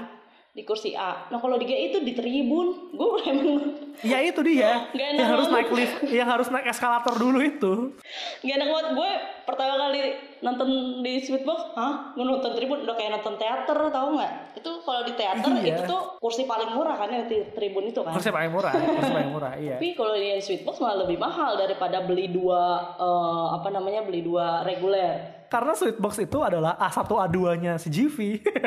di 0.58 0.66
kursi 0.66 0.97
A. 0.97 1.30
Nah 1.30 1.38
kalau 1.38 1.62
di 1.62 1.70
GI 1.70 1.93
itu 1.93 2.01
di 2.01 2.18
tribun. 2.18 2.89
Gue 2.89 3.22
emang 3.30 3.78
ya 4.01 4.18
itu 4.22 4.41
dia 4.41 4.89
Nggak 4.89 5.08
enak 5.14 5.22
yang 5.22 5.30
harus 5.30 5.47
naik 5.49 5.70
lift 5.70 5.95
yang 6.10 6.30
harus 6.30 6.47
naik 6.49 6.66
eskalator 6.66 7.14
dulu 7.14 7.38
itu 7.41 7.93
gak 8.41 8.55
enak 8.58 8.68
banget. 8.68 8.88
Gue 8.97 9.12
pertama 9.45 9.74
kali 9.78 10.01
nonton 10.38 10.70
di 11.01 11.18
Sweetbox, 11.22 11.78
hah? 11.78 12.14
Gue 12.18 12.26
nonton 12.26 12.58
tribun 12.58 12.86
udah 12.86 12.97
kayak 12.97 13.22
nonton 13.22 13.38
teater 13.38 13.78
tau 13.93 14.08
nggak? 14.18 14.34
Itu 14.58 14.82
kalau 14.82 15.05
di 15.05 15.14
teater 15.14 15.49
Iya. 15.58 15.78
itu 15.78 15.82
tuh 15.86 16.01
kursi 16.18 16.49
paling 16.49 16.74
murah 16.74 16.97
kan 16.97 17.10
yang 17.10 17.30
di 17.30 17.38
tribun 17.53 17.86
itu 17.86 18.01
kan. 18.01 18.18
kursi 18.18 18.34
paling 18.34 18.49
murah 18.49 18.74
kursi 18.74 19.14
paling 19.14 19.30
murah 19.30 19.53
iya 19.53 19.78
Tapi 19.78 19.93
kalau 19.93 20.18
di 20.18 20.41
Sweetbox 20.41 20.82
malah 20.82 21.05
lebih 21.05 21.22
mahal 21.22 21.53
daripada 21.53 22.01
beli 22.01 22.34
dua 22.34 22.62
eh, 22.97 23.47
apa 23.53 23.70
namanya 23.70 24.01
beli 24.01 24.26
dua 24.26 24.66
reguler. 24.66 25.36
Karena 25.47 25.73
sweetbox 25.73 26.19
itu 26.19 26.39
adalah 26.39 26.75
A1 26.77 27.07
A2 27.07 27.37
nya 27.59 27.73
si 27.75 27.87
GV 27.87 28.17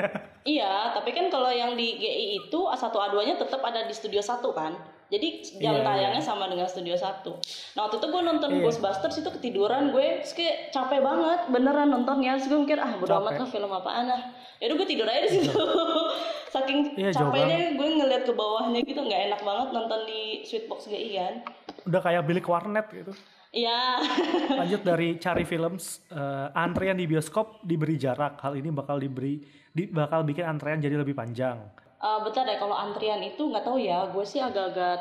Iya, 0.40 0.96
tapi 0.96 1.12
kan 1.12 1.28
kalau 1.28 1.52
yang 1.52 1.76
di 1.76 2.00
GI 2.00 2.48
itu 2.48 2.60
A1A2-nya 2.64 3.36
tetap 3.36 3.60
ada 3.60 3.84
di 3.84 3.92
Studio 3.92 4.24
1 4.24 4.40
kan. 4.56 4.72
Jadi 5.10 5.42
jam 5.58 5.74
Iya, 5.76 5.84
tayangnya 5.84 6.22
sama 6.22 6.48
dengan 6.48 6.64
Studio 6.64 6.96
1. 6.96 7.28
Nah 7.76 7.80
waktu 7.84 8.00
itu 8.00 8.06
gue 8.08 8.22
nonton 8.24 8.48
Iya. 8.48 8.62
Ghostbusters 8.64 9.20
itu 9.20 9.28
ketiduran 9.28 9.92
gue, 9.92 10.24
terus 10.24 10.32
kayak 10.32 10.72
capek 10.72 11.04
banget 11.04 11.40
beneran 11.52 11.92
nontonnya. 11.92 12.40
Terus 12.40 12.48
gue 12.48 12.60
mikir 12.62 12.78
ah 12.80 12.94
bodo 12.96 13.20
amat 13.20 13.36
lah 13.36 13.48
film 13.50 13.68
apaan 13.68 14.06
ah. 14.08 14.22
Yaudah 14.62 14.76
gue 14.80 14.88
tidur 14.88 15.04
aja 15.04 15.20
di 15.20 15.30
situ. 15.34 15.50
Saking 16.54 16.96
Iya, 16.96 17.10
jauh 17.12 17.28
capeknya 17.28 17.76
gue 17.76 17.88
ngeliat 18.00 18.22
ke 18.24 18.32
bawahnya 18.32 18.80
gitu 18.80 19.00
nggak 19.02 19.20
enak 19.28 19.40
banget 19.44 19.68
nonton 19.70 20.00
di 20.08 20.20
Sweetbox 20.42 20.88
GI 20.88 21.10
kan. 21.14 21.34
udah 21.80 22.00
kayak 22.00 22.22
bilik 22.24 22.44
warnet 22.44 22.86
gitu 22.92 23.12
Iya. 23.51 23.98
Lanjut 24.62 24.82
dari 24.86 25.18
Cari 25.18 25.42
Films, 25.42 26.07
eh, 26.11 26.48
antrian 26.55 26.94
di 26.94 27.11
bioskop 27.11 27.66
diberi 27.66 27.98
jarak. 27.98 28.38
Hal 28.38 28.55
ini 28.55 28.70
bakal 28.70 29.03
diberi 29.03 29.42
di, 29.74 29.90
bakal 29.90 30.22
bikin 30.22 30.46
antrean 30.46 30.78
jadi 30.78 30.94
lebih 30.94 31.18
panjang. 31.18 31.59
Eh 32.01 32.18
bentar 32.24 32.46
deh 32.46 32.57
kalau 32.57 32.78
antrian 32.78 33.20
itu 33.20 33.42
nggak 33.42 33.66
tahu 33.66 33.76
ya 33.82 34.09
gue 34.09 34.24
sih 34.24 34.38
agak-agak 34.40 34.98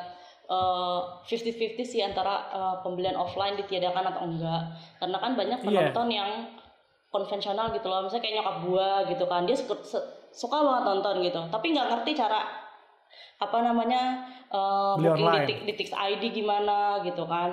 eh, 0.50 1.00
50-50 1.30 1.86
sih 1.86 2.02
antara 2.02 2.50
eh, 2.50 2.76
pembelian 2.82 3.16
offline 3.16 3.54
ditiadakan 3.56 4.04
atau 4.12 4.22
enggak 4.26 4.62
karena 4.97 5.18
kan 5.22 5.32
banyak 5.38 5.60
Iya. 5.62 5.66
penonton 5.93 6.10
yang 6.10 6.30
konvensional 7.10 7.74
gitu 7.74 7.89
loh 7.89 8.06
misalnya 8.06 8.22
kayak 8.26 8.36
nyokap 8.41 8.58
gue 8.66 8.89
gitu 9.14 9.26
kan 9.26 9.41
dia 9.50 9.58
suka, 9.58 9.76
suka 10.30 10.58
banget 10.62 10.84
nonton 10.86 11.16
gitu 11.26 11.41
tapi 11.50 11.74
nggak 11.74 11.88
ngerti 11.89 12.12
cara 12.14 12.45
apa 13.39 13.58
namanya 13.66 14.30
Beli 15.00 15.10
booking 15.10 15.18
di, 15.18 15.26
online. 15.26 15.66
Di 15.66 15.74
Tix 15.74 15.89
ID 15.89 16.24
gimana 16.36 17.02
gitu 17.02 17.24
kan 17.26 17.50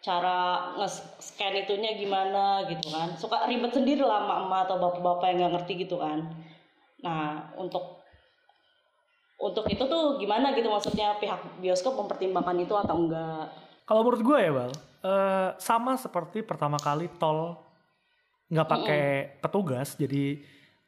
cara 0.00 0.72
nge-scan 0.80 1.54
itunya 1.60 1.92
gimana 2.00 2.64
gitu 2.72 2.88
kan 2.88 3.12
suka 3.20 3.44
ribet 3.44 3.68
sendiri 3.76 4.00
lah 4.00 4.24
emak-emak 4.24 4.60
atau 4.64 4.76
bapak-bapak 4.80 5.26
yang 5.28 5.36
nggak 5.44 5.52
ngerti 5.60 5.72
gitu 5.84 6.00
kan 6.00 6.24
nah 7.04 7.52
untuk 7.60 8.00
untuk 9.40 9.64
itu 9.72 9.80
tuh 9.80 10.20
gimana 10.20 10.52
gitu 10.52 10.68
maksudnya 10.68 11.16
pihak 11.16 11.60
bioskop 11.60 11.96
mempertimbangkan 11.96 12.60
itu 12.60 12.76
atau 12.76 12.96
enggak 12.96 13.48
Kalau 13.88 14.06
menurut 14.06 14.22
gue 14.22 14.38
ya 14.38 14.52
bal, 14.54 14.70
eh, 15.02 15.50
sama 15.58 15.98
seperti 15.98 16.46
pertama 16.46 16.78
kali 16.78 17.10
tol 17.18 17.58
nggak 18.46 18.68
pakai 18.70 19.04
petugas, 19.42 19.98
jadi 19.98 20.38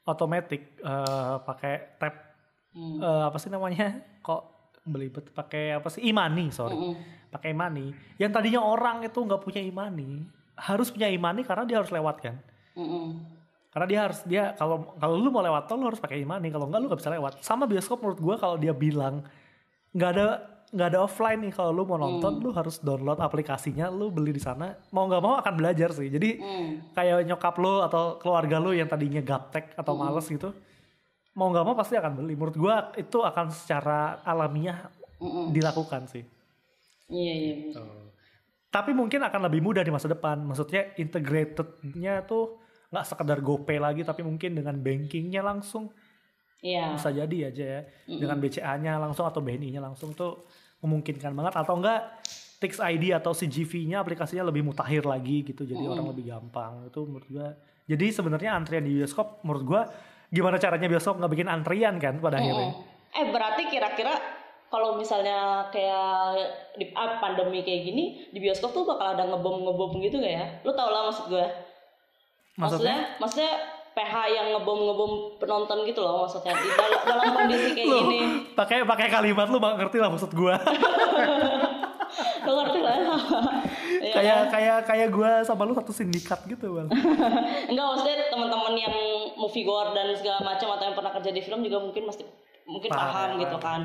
otomatis 0.07 0.63
eh, 0.63 1.37
pakai 1.43 1.99
tap 1.99 2.15
Hmm. 2.73 3.05
eh, 3.05 3.23
apa 3.29 3.37
sih 3.37 3.53
namanya? 3.53 4.01
Kok 4.25 4.43
belibet 4.89 5.29
pakai 5.37 5.77
apa 5.77 5.93
sih? 5.93 6.09
Imani, 6.09 6.49
sorry. 6.49 6.73
Mm-mm. 6.73 6.97
Pakai 7.33 7.57
imani. 7.57 7.97
Yang 8.21 8.31
tadinya 8.37 8.61
orang 8.61 9.01
itu 9.03 9.17
nggak 9.17 9.41
punya 9.41 9.65
imani, 9.65 10.21
harus 10.53 10.93
punya 10.93 11.09
imani 11.09 11.41
karena 11.43 11.65
dia 11.65 11.81
harus 11.81 11.89
lewat 11.89 12.17
kan. 12.21 12.37
Mm-mm. 12.77 13.25
Karena 13.73 13.87
dia 13.89 14.01
harus 14.05 14.21
dia 14.29 14.53
kalau 14.53 14.93
kalau 15.01 15.17
lu 15.17 15.33
mau 15.33 15.41
lewat 15.41 15.65
tol 15.65 15.81
lu 15.81 15.89
harus 15.89 15.97
pakai 15.97 16.21
imani, 16.21 16.53
kalau 16.53 16.69
enggak 16.69 16.81
lu 16.85 16.87
gak 16.93 17.01
bisa 17.01 17.09
lewat. 17.09 17.41
Sama 17.41 17.65
bioskop 17.65 18.05
menurut 18.05 18.21
gua 18.21 18.37
kalau 18.37 18.61
dia 18.61 18.77
bilang 18.77 19.25
nggak 19.97 20.11
ada 20.13 20.27
nggak 20.73 20.89
ada 20.89 20.99
offline 21.05 21.41
nih 21.49 21.53
kalau 21.53 21.73
lu 21.73 21.85
mau 21.85 22.01
nonton 22.01 22.41
lu 22.41 22.53
harus 22.53 22.81
download 22.81 23.21
aplikasinya, 23.21 23.89
lu 23.89 24.13
beli 24.13 24.37
di 24.37 24.41
sana. 24.41 24.77
Mau 24.93 25.09
nggak 25.09 25.23
mau 25.25 25.41
akan 25.41 25.53
belajar 25.57 25.89
sih. 25.97 26.13
Jadi 26.13 26.37
Hmm. 26.37 26.71
kayak 26.93 27.25
nyokap 27.29 27.57
lu 27.57 27.81
atau 27.81 28.21
keluarga 28.21 28.61
lu 28.61 28.77
yang 28.77 28.89
tadinya 28.89 29.25
gaptek 29.25 29.73
atau 29.73 29.97
males 29.97 30.29
gitu, 30.29 30.53
mau 31.33 31.49
nggak 31.49 31.65
mau 31.65 31.73
pasti 31.73 31.97
akan 31.97 32.13
beli. 32.13 32.37
Menurut 32.37 32.57
gua 32.57 32.93
itu 32.97 33.25
akan 33.25 33.49
secara 33.53 34.21
alamiah 34.21 34.85
Mm-mm. 35.17 35.49
dilakukan 35.53 36.09
sih. 36.13 36.25
Iya 37.13 37.35
iya 37.37 37.55
bener. 37.69 37.85
Tapi 38.73 38.97
mungkin 38.97 39.21
akan 39.21 39.41
lebih 39.53 39.61
mudah 39.61 39.85
di 39.85 39.93
masa 39.93 40.09
depan. 40.09 40.41
Maksudnya 40.49 40.97
integratednya 40.97 42.25
tuh 42.25 42.57
nggak 42.89 43.05
sekedar 43.05 43.45
GoPay 43.45 43.77
lagi, 43.77 44.01
tapi 44.01 44.25
mungkin 44.25 44.57
dengan 44.57 44.81
bankingnya 44.81 45.45
langsung 45.45 45.93
iya 46.65 46.97
bisa 46.97 47.13
jadi 47.13 47.53
aja 47.53 47.65
ya. 47.79 47.81
Dengan 48.09 48.41
BCA-nya 48.41 48.97
langsung 48.97 49.29
atau 49.29 49.45
BNI-nya 49.45 49.85
langsung 49.85 50.17
tuh 50.17 50.49
memungkinkan 50.81 51.37
banget. 51.37 51.53
Atau 51.61 51.77
enggak 51.77 52.25
Tix 52.63 52.79
ID 52.79 53.13
atau 53.13 53.35
CGV-nya 53.35 54.01
aplikasinya 54.01 54.49
lebih 54.49 54.65
mutakhir 54.65 55.05
lagi 55.05 55.45
gitu. 55.45 55.69
Jadi 55.69 55.83
orang 55.83 56.09
lebih 56.09 56.33
gampang. 56.33 56.89
Itu 56.89 57.05
menurut 57.05 57.29
gua. 57.29 57.53
Jadi 57.85 58.07
sebenarnya 58.09 58.57
antrian 58.57 58.89
di 58.89 58.97
bioskop 58.97 59.45
menurut 59.45 59.65
gua 59.69 59.83
gimana 60.33 60.57
caranya 60.57 60.89
bioskop 60.89 61.21
nggak 61.21 61.33
bikin 61.35 61.49
antrian 61.53 62.01
kan 62.01 62.17
pada 62.17 62.41
akhirnya. 62.41 62.73
Mm-mm. 62.73 63.21
Eh 63.21 63.27
berarti 63.29 63.63
kira-kira 63.69 64.17
kalau 64.73 64.97
misalnya 64.97 65.69
kayak 65.69 66.33
di 66.81 66.89
ah, 66.97 67.21
pandemi 67.21 67.61
kayak 67.61 67.93
gini 67.93 68.25
di 68.33 68.41
bioskop 68.41 68.73
tuh 68.73 68.89
bakal 68.89 69.13
ada 69.13 69.29
ngebom 69.29 69.69
ngebom 69.69 70.01
gitu 70.01 70.17
gak 70.17 70.33
ya? 70.33 70.47
Lu 70.65 70.73
tau 70.73 70.89
lah 70.89 71.13
maksud 71.13 71.29
gue? 71.29 71.45
Maksudnya? 72.57 72.57
Maksudnya, 72.57 72.97
maksudnya 73.21 73.53
PH 73.93 74.15
yang 74.33 74.47
ngebom 74.57 74.79
ngebom 74.89 75.13
penonton 75.37 75.85
gitu 75.85 76.01
loh 76.01 76.25
maksudnya 76.25 76.57
di 76.57 76.69
dalam, 76.73 77.01
dalam 77.05 77.25
kondisi 77.37 77.69
kayak 77.77 77.89
Lu 77.93 77.99
gini. 78.09 78.19
pakai 78.57 78.79
pakai 78.89 79.07
kalimat 79.13 79.47
lu 79.53 79.61
bang 79.61 79.77
ngerti 79.77 79.99
lah 80.01 80.09
maksud 80.09 80.33
gua. 80.33 80.57
Lu 82.49 82.53
ngerti 82.57 82.81
lah? 82.81 82.97
Iya 84.03 84.19
kayak 84.19 84.35
kan? 84.35 84.51
kayak 84.51 84.79
kayak 84.89 85.09
gua 85.15 85.31
sama 85.47 85.63
lu 85.63 85.79
satu 85.79 85.95
sindikat 85.95 86.43
gitu 86.51 86.75
bang. 86.75 86.89
Enggak 87.71 87.87
maksudnya 87.87 88.17
teman-teman 88.35 88.75
yang 88.75 88.97
movie 89.39 89.63
goer 89.63 89.95
dan 89.95 90.11
segala 90.19 90.43
macam 90.43 90.75
atau 90.75 90.85
yang 90.91 90.97
pernah 90.97 91.13
kerja 91.15 91.31
di 91.31 91.39
film 91.45 91.63
juga 91.63 91.79
mungkin 91.79 92.11
mesti 92.11 92.27
mungkin 92.67 92.91
Paham, 92.91 93.07
paham, 93.13 93.31
gitu 93.47 93.57
kan. 93.63 93.81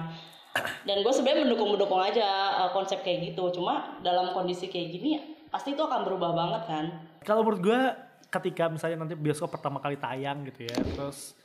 Dan 0.87 1.05
gue 1.05 1.13
sebenarnya 1.13 1.45
mendukung-mendukung 1.45 2.01
aja 2.01 2.27
uh, 2.65 2.71
konsep 2.73 3.03
kayak 3.05 3.33
gitu. 3.33 3.51
Cuma 3.53 3.99
dalam 4.01 4.33
kondisi 4.33 4.71
kayak 4.71 4.87
gini 4.89 5.11
pasti 5.47 5.73
itu 5.73 5.81
akan 5.83 6.03
berubah 6.03 6.31
banget 6.35 6.61
kan. 6.67 6.85
Kalau 7.23 7.43
menurut 7.43 7.61
gue 7.63 7.81
ketika 8.27 8.67
misalnya 8.67 9.03
nanti 9.03 9.15
bioskop 9.15 9.51
pertama 9.51 9.79
kali 9.79 9.95
tayang 9.95 10.43
gitu 10.51 10.67
ya, 10.67 10.75
terus 10.95 11.35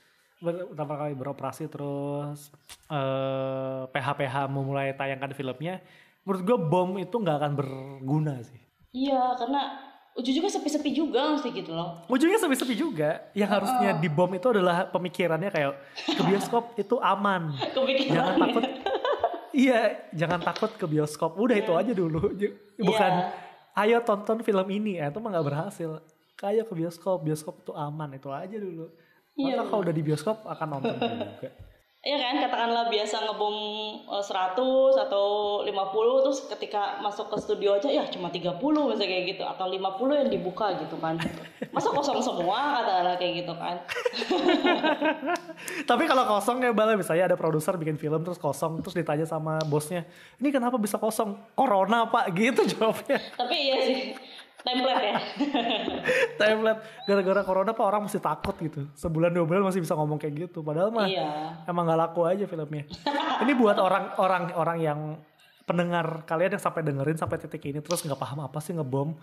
pertama 0.43 0.99
kali 0.99 1.15
beroperasi 1.15 1.71
terus 1.71 2.51
eh 2.91 3.83
PH-PH 3.87 4.51
memulai 4.51 4.91
tayangkan 4.99 5.31
filmnya, 5.31 5.79
menurut 6.27 6.43
gue 6.43 6.59
bom 6.59 6.91
itu 6.99 7.15
nggak 7.15 7.37
akan 7.39 7.53
berguna 7.55 8.43
sih. 8.43 8.59
Iya, 8.93 9.39
karena 9.39 9.93
ujung-ujungnya 10.13 10.53
sepi-sepi 10.53 10.91
juga 10.93 11.33
mesti 11.33 11.49
gitu 11.57 11.73
loh. 11.73 12.05
Ujungnya 12.11 12.37
sepi-sepi 12.37 12.75
juga. 12.77 13.33
Yang 13.33 13.51
harusnya 13.57 13.91
dibom 13.97 14.29
itu 14.37 14.53
adalah 14.53 14.85
pemikirannya 14.93 15.49
kayak 15.49 15.73
ke 16.05 16.23
bioskop 16.27 16.77
itu 16.77 17.01
aman. 17.01 17.57
Jangan 18.13 18.37
takut. 18.37 18.65
Iya, 19.53 19.81
jangan 20.11 20.41
takut 20.41 20.73
ke 20.75 20.85
bioskop. 20.85 21.37
Udah 21.37 21.55
itu 21.55 21.73
aja 21.73 21.93
dulu. 21.93 22.33
J- 22.35 22.57
Bukan 22.77 23.13
ayo 23.75 24.01
tonton 24.01 24.41
film 24.41 24.67
ini. 24.69 24.97
Ya, 24.97 25.09
itu 25.09 25.21
mah 25.21 25.31
nggak 25.31 25.47
berhasil. 25.47 26.01
Kayak 26.35 26.67
ke 26.67 26.75
bioskop, 26.75 27.21
bioskop 27.21 27.61
itu 27.61 27.73
aman. 27.73 28.17
Itu 28.17 28.33
aja 28.33 28.57
dulu. 28.57 28.89
Iya, 29.33 29.57
Masa 29.57 29.69
kalau 29.69 29.81
udah 29.81 29.95
di 29.95 30.03
bioskop 30.03 30.37
akan 30.43 30.69
nonton 30.71 30.97
juga. 31.01 31.49
Iya 32.03 32.19
kan, 32.19 32.35
katakanlah 32.43 32.91
biasa 32.91 33.31
ngebom 33.31 33.57
eh, 34.11 34.25
100 34.27 34.59
atau 35.07 35.27
50 35.63 35.71
terus 36.27 36.39
ketika 36.51 36.99
masuk 36.99 37.31
ke 37.31 37.39
studio 37.39 37.79
aja 37.79 37.87
ya 37.87 38.03
cuma 38.11 38.27
30 38.27 38.59
misalnya 38.59 39.07
kayak 39.07 39.25
gitu 39.39 39.47
atau 39.47 39.71
50 39.71 40.27
yang 40.27 40.31
dibuka 40.35 40.75
gitu 40.83 40.99
kan. 40.99 41.15
Masa 41.71 41.95
kosong 41.95 42.19
semua 42.19 42.83
katakanlah 42.83 43.15
kayak 43.23 43.47
gitu 43.47 43.55
kan. 43.55 43.79
Tapi 45.95 46.03
kalau 46.11 46.27
kosong 46.27 46.59
ya 46.67 46.75
bala 46.75 46.99
misalnya 46.99 47.31
ada 47.31 47.39
produser 47.39 47.79
bikin 47.79 47.95
film 47.95 48.27
terus 48.27 48.35
kosong 48.35 48.83
terus 48.83 48.99
ditanya 48.99 49.23
sama 49.23 49.63
bosnya, 49.71 50.03
ini 50.43 50.51
kenapa 50.51 50.83
bisa 50.83 50.99
kosong? 50.99 51.39
Corona 51.55 52.11
pak 52.11 52.35
gitu 52.35 52.67
jawabnya. 52.67 53.23
Tapi 53.39 53.55
iya 53.55 53.79
sih, 53.79 53.99
template 54.63 55.03
ya. 55.03 55.19
Template 56.41 56.81
gara-gara 57.07 57.43
corona 57.43 57.71
pak 57.75 57.85
orang 57.85 58.03
mesti 58.07 58.19
takut 58.23 58.55
gitu. 58.63 58.87
Sebulan 58.95 59.35
dua 59.35 59.45
bulan 59.45 59.63
masih 59.67 59.83
bisa 59.83 59.99
ngomong 59.99 60.19
kayak 60.19 60.49
gitu. 60.49 60.63
Padahal 60.63 60.95
mah 60.95 61.07
iya. 61.07 61.63
emang 61.67 61.87
gak 61.87 61.99
laku 61.99 62.25
aja 62.25 62.47
filmnya. 62.47 62.87
ini 63.43 63.53
buat 63.59 63.77
orang-orang 63.77 64.43
orang 64.55 64.79
yang 64.81 65.01
pendengar 65.63 66.27
kalian 66.27 66.59
yang 66.59 66.63
sampai 66.63 66.83
dengerin 66.83 67.19
sampai 67.19 67.39
titik 67.39 67.63
ini 67.71 67.79
terus 67.79 68.03
nggak 68.03 68.19
paham 68.19 68.47
apa 68.47 68.59
sih 68.63 68.75
ngebom. 68.75 69.15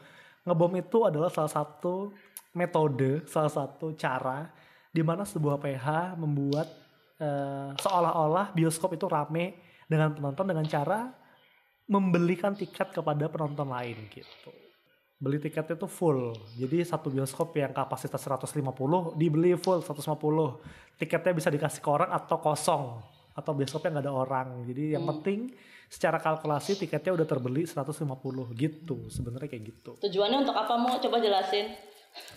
Ngebom 0.47 0.71
itu 0.79 1.03
adalah 1.03 1.27
salah 1.27 1.51
satu 1.51 2.15
metode, 2.55 3.27
salah 3.27 3.51
satu 3.51 3.95
cara 3.95 4.47
di 4.89 5.03
mana 5.03 5.27
sebuah 5.27 5.59
PH 5.59 6.17
membuat 6.17 6.67
eh, 7.19 7.69
seolah-olah 7.75 8.55
bioskop 8.55 8.95
itu 8.95 9.05
rame 9.05 9.59
dengan 9.85 10.15
penonton 10.15 10.45
dengan 10.47 10.65
cara 10.65 11.11
membelikan 11.89 12.53
tiket 12.53 12.93
kepada 12.93 13.25
penonton 13.27 13.65
lain 13.65 13.97
gitu. 14.13 14.68
Beli 15.19 15.35
tiketnya 15.35 15.75
itu 15.75 15.83
full. 15.83 16.31
Jadi 16.55 16.79
satu 16.87 17.11
bioskop 17.11 17.51
yang 17.59 17.75
kapasitas 17.75 18.23
150 18.23 19.19
dibeli 19.19 19.51
full 19.59 19.83
150. 19.83 19.99
Tiketnya 20.95 21.35
bisa 21.35 21.51
dikasih 21.51 21.83
ke 21.83 21.89
orang 21.91 22.07
atau 22.15 22.39
kosong 22.39 23.03
atau 23.35 23.51
bioskopnya 23.51 23.99
nggak 23.99 24.05
ada 24.07 24.15
orang. 24.15 24.47
Jadi 24.63 24.95
yang 24.95 25.03
penting 25.03 25.51
secara 25.91 26.23
kalkulasi 26.23 26.79
tiketnya 26.79 27.19
udah 27.19 27.27
terbeli 27.27 27.67
150 27.67 27.99
gitu. 28.55 29.11
Sebenarnya 29.11 29.51
kayak 29.51 29.63
gitu. 29.67 29.91
Tujuannya 29.99 30.47
untuk 30.47 30.55
apa 30.55 30.79
mau 30.79 30.95
coba 30.95 31.19
jelasin? 31.19 31.75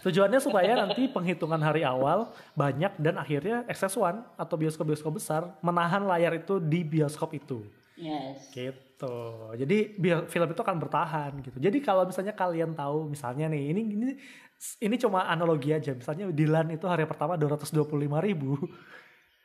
Tujuannya 0.02 0.42
supaya 0.42 0.74
nanti 0.82 1.06
penghitungan 1.06 1.62
hari 1.62 1.86
awal 1.86 2.34
banyak 2.58 2.98
dan 2.98 3.14
akhirnya 3.14 3.62
XS1 3.70 4.34
atau 4.34 4.54
bioskop-bioskop 4.58 5.22
besar 5.22 5.54
menahan 5.62 6.02
layar 6.02 6.34
itu 6.34 6.58
di 6.58 6.82
bioskop 6.82 7.30
itu. 7.38 7.62
Yes. 8.02 8.50
Gitu. 8.50 9.18
Jadi 9.54 9.78
bio- 9.94 10.26
film 10.26 10.48
itu 10.50 10.60
akan 10.62 10.76
bertahan 10.82 11.30
gitu. 11.38 11.58
Jadi 11.62 11.78
kalau 11.78 12.02
misalnya 12.02 12.34
kalian 12.34 12.74
tahu 12.74 13.14
misalnya 13.14 13.46
nih 13.46 13.70
ini 13.70 13.80
ini 13.94 14.14
ini 14.82 14.94
cuma 14.98 15.30
analogi 15.30 15.70
aja. 15.70 15.94
Misalnya 15.94 16.34
Dilan 16.34 16.74
itu 16.74 16.86
hari 16.90 17.06
pertama 17.06 17.38
225 17.38 18.18
ribu. 18.18 18.58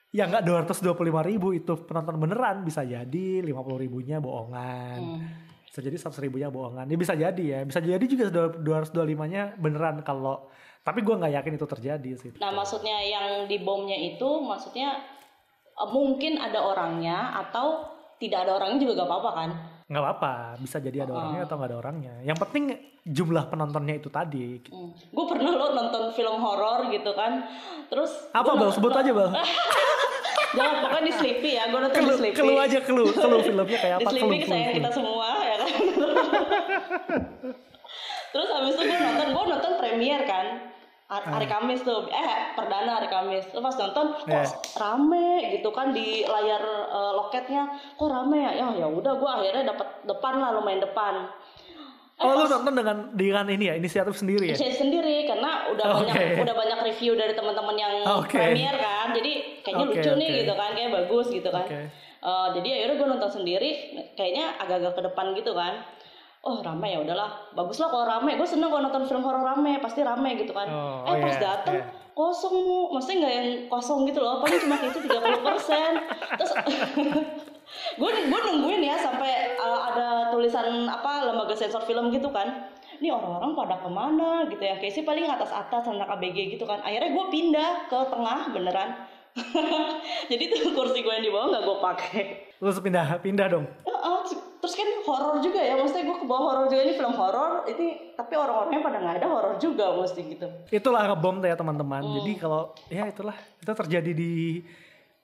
Ya 0.10 0.24
nggak 0.26 0.48
225 0.48 0.98
ribu 1.30 1.52
itu 1.54 1.74
penonton 1.84 2.18
beneran 2.18 2.64
bisa 2.64 2.82
jadi 2.82 3.44
50 3.44 3.54
ribunya 3.78 4.18
bohongan. 4.18 4.98
Hmm. 4.98 5.22
Bisa 5.68 5.84
jadi 5.84 5.98
100 6.00 6.26
ribunya 6.26 6.50
bohongan. 6.50 6.90
Ya 6.90 6.98
bisa 6.98 7.14
jadi 7.14 7.44
ya. 7.44 7.60
Bisa 7.68 7.84
jadi 7.84 8.02
juga 8.08 8.32
225 8.34 9.28
nya 9.30 9.54
beneran 9.60 10.02
kalau 10.02 10.50
tapi 10.88 11.04
gue 11.04 11.20
nggak 11.20 11.34
yakin 11.44 11.54
itu 11.60 11.68
terjadi 11.68 12.12
sih. 12.16 12.32
Nah 12.40 12.56
maksudnya 12.56 13.04
yang 13.04 13.52
di 13.52 13.60
bomnya 13.60 14.00
itu 14.00 14.40
maksudnya 14.40 15.04
eh, 15.76 15.90
mungkin 15.92 16.40
ada 16.40 16.64
orangnya 16.64 17.44
atau 17.44 17.97
tidak 18.18 18.40
ada 18.44 18.52
orangnya 18.56 18.78
juga 18.82 18.94
gak 18.98 19.08
apa-apa 19.08 19.32
kan? 19.34 19.50
nggak 19.88 20.04
apa-apa 20.04 20.34
bisa 20.60 20.78
jadi 20.78 21.08
ada 21.08 21.16
orangnya 21.16 21.48
atau 21.48 21.56
nggak 21.56 21.70
ada 21.72 21.78
orangnya 21.80 22.14
yang 22.20 22.36
penting 22.36 22.76
jumlah 23.02 23.48
penontonnya 23.48 23.96
itu 23.96 24.10
tadi 24.10 24.60
Hmm. 24.68 24.92
Gue 24.92 25.26
pernah 25.26 25.48
lo 25.50 25.72
nonton 25.72 26.12
film 26.12 26.36
horor 26.38 26.92
gitu 26.92 27.08
kan, 27.14 27.48
terus 27.88 28.12
apa 28.30 28.52
nonton- 28.52 28.74
sebut 28.74 28.92
aja 28.92 29.12
bal 29.12 29.32
Jangan 30.50 30.76
pokoknya 30.82 31.04
di 31.04 31.14
Sleepy 31.14 31.50
ya, 31.54 31.64
gue 31.68 31.80
nonton 31.82 32.02
di 32.02 32.14
Sleepy. 32.14 32.36
kelu 32.36 32.56
aja 32.58 32.78
kelu 32.82 33.04
kelu 33.10 33.38
filmnya 33.42 33.78
kayak 33.78 33.96
di 33.96 34.04
apa 34.04 34.10
Sleepy 34.10 34.28
kelu 34.28 34.44
kesayangan 34.44 34.76
kita 34.76 34.90
semua 34.92 35.28
ya 35.42 35.56
kan. 35.56 35.70
Terus 38.28 38.50
habis 38.52 38.74
itu 38.74 38.84
gue 38.84 39.00
nonton, 39.00 39.28
gue 39.30 39.44
nonton 39.48 39.72
premier 39.78 40.22
kan. 40.24 40.46
Ah. 41.08 41.24
Hari 41.24 41.48
Kamis 41.48 41.88
tuh, 41.88 42.04
eh 42.12 42.52
perdana 42.52 43.00
hari 43.00 43.08
Kamis. 43.08 43.48
Terus 43.48 43.64
pas 43.64 43.80
nonton, 43.80 44.12
kok 44.20 44.28
Yeah. 44.28 44.44
rame 44.76 45.56
gitu 45.56 45.72
kan 45.72 45.96
di 45.96 46.28
layar 46.28 46.60
eh, 46.92 47.12
loketnya, 47.16 47.64
kok 47.96 48.12
rame 48.12 48.44
ya? 48.44 48.52
Ya 48.52 48.68
ya 48.84 48.88
udah, 48.92 49.16
gue 49.16 49.30
akhirnya 49.32 49.72
dapat 49.72 49.88
depan 50.04 50.36
lah, 50.44 50.52
lumayan 50.60 50.84
depan. 50.84 51.32
Eh, 52.18 52.26
oh 52.26 52.34
lu 52.34 52.50
nonton 52.50 52.74
dengan 52.74 52.98
dengan 53.14 53.46
ini 53.46 53.70
ya 53.70 53.78
inisiatif 53.78 54.18
sendiri 54.18 54.50
ya 54.50 54.58
saya 54.58 54.74
sendiri 54.74 55.30
karena 55.30 55.70
udah 55.70 56.02
Oke. 56.02 56.10
banyak 56.10 56.42
udah 56.42 56.56
banyak 56.58 56.80
review 56.90 57.14
dari 57.14 57.38
teman-teman 57.38 57.78
yang 57.78 57.94
Oke. 58.10 58.42
premier 58.42 58.74
kan 58.74 59.14
jadi 59.14 59.62
kayaknya 59.62 59.86
Oke, 59.86 59.94
lucu 60.02 60.12
nih 60.18 60.30
oke. 60.34 60.40
gitu 60.42 60.54
kan 60.58 60.70
kayak 60.74 60.92
bagus 60.98 61.28
gitu 61.30 61.50
kan 61.54 61.66
Oke. 61.70 61.82
Eh, 62.18 62.48
jadi 62.58 62.70
akhirnya 62.74 62.96
gue 62.98 63.08
nonton 63.14 63.32
sendiri 63.38 63.70
kayaknya 64.18 64.50
agak-agak 64.58 64.98
ke 64.98 65.02
depan 65.14 65.26
gitu 65.38 65.54
kan 65.54 65.74
oh 66.44 66.62
rame 66.62 66.88
ya 66.94 67.00
udahlah. 67.02 67.30
Bagus 67.54 67.78
lah 67.82 67.90
kalau 67.90 68.06
rame. 68.06 68.38
Gue 68.38 68.48
seneng 68.48 68.70
kalau 68.70 68.84
nonton 68.86 69.04
film 69.10 69.24
horor 69.26 69.44
rame 69.44 69.82
pasti 69.82 70.06
rame 70.06 70.38
gitu 70.38 70.54
kan. 70.54 70.68
Oh, 70.70 71.08
eh 71.10 71.12
oh 71.12 71.16
pas 71.24 71.36
iya, 71.36 71.42
dateng 71.42 71.78
iya. 71.82 71.86
kosong 72.14 72.56
mu. 72.56 72.80
Maksudnya 72.94 73.18
nggak 73.26 73.34
yang 73.34 73.50
kosong 73.72 74.00
gitu 74.06 74.20
loh. 74.22 74.44
Paling 74.44 74.60
cuma 74.62 74.76
itu 74.82 75.00
30 75.02 75.48
persen. 75.48 75.92
Terus 76.38 76.52
gue 78.00 78.10
gue 78.10 78.40
nungguin 78.48 78.82
ya 78.86 78.96
sampai 78.96 79.60
uh, 79.60 79.80
ada 79.92 80.08
tulisan 80.32 80.88
apa 80.88 81.28
lembaga 81.28 81.56
sensor 81.58 81.84
film 81.84 82.14
gitu 82.14 82.30
kan. 82.30 82.70
Ini 82.98 83.14
orang-orang 83.14 83.54
pada 83.54 83.76
ke 83.78 83.90
mana 83.92 84.30
gitu 84.50 84.64
ya. 84.64 84.76
Kayak 84.82 84.94
sih 84.94 85.04
paling 85.06 85.26
atas 85.30 85.54
atas 85.54 85.86
anak 85.90 86.10
ABG 86.18 86.58
gitu 86.58 86.66
kan. 86.66 86.82
Akhirnya 86.82 87.14
gue 87.14 87.26
pindah 87.30 87.72
ke 87.90 88.00
tengah 88.10 88.54
beneran. 88.54 88.90
Jadi 90.32 90.44
tuh 90.50 90.74
kursi 90.74 91.06
gue 91.06 91.14
yang 91.14 91.26
di 91.26 91.30
bawah 91.30 91.48
nggak 91.54 91.64
gue 91.66 91.78
pakai. 91.78 92.24
Terus 92.58 92.82
pindah 92.82 93.22
pindah 93.22 93.48
dong. 93.54 93.66
Heeh, 93.86 94.18
terus 94.58 94.74
kan 94.74 94.88
horor 95.02 95.38
juga 95.38 95.60
ya 95.60 95.74
maksudnya 95.74 96.04
gue 96.04 96.18
ke 96.18 96.26
bawah 96.26 96.44
horor 96.50 96.66
juga 96.66 96.82
ini 96.82 96.94
film 96.94 97.14
horor 97.14 97.66
ini 97.66 97.88
tapi 98.14 98.34
orang-orangnya 98.34 98.82
pada 98.82 98.98
nggak 98.98 99.16
ada 99.18 99.28
horor 99.28 99.54
juga 99.56 99.86
mesti 99.94 100.22
gitu 100.28 100.48
itulah 100.70 101.06
ngebom 101.06 101.38
tuh 101.38 101.48
ya 101.48 101.56
teman-teman 101.56 102.02
Hmm. 102.02 102.16
jadi 102.18 102.32
kalau 102.36 102.62
ya 102.88 103.04
itulah 103.06 103.36
itu 103.58 103.72
terjadi 103.72 104.12
di 104.12 104.34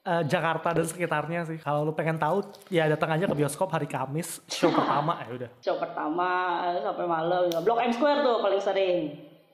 eh, 0.04 0.24
Jakarta 0.24 0.70
dan 0.72 0.84
sekitarnya 0.84 1.40
sih 1.44 1.58
kalau 1.58 1.82
lu 1.82 1.92
pengen 1.92 2.16
tahu 2.16 2.44
ya 2.68 2.86
datang 2.86 3.16
aja 3.16 3.26
ke 3.26 3.34
bioskop 3.34 3.68
hari 3.68 3.86
Kamis 3.86 4.44
show 4.46 4.70
pertama 4.76 5.18
ya 5.22 5.30
udah 5.34 5.50
show 5.60 5.76
pertama 5.76 6.28
sampai 6.78 7.06
malam 7.06 7.44
Blok 7.60 7.80
M 7.80 7.92
Square 7.92 8.20
tuh 8.22 8.36
paling 8.40 8.60
sering 8.60 8.98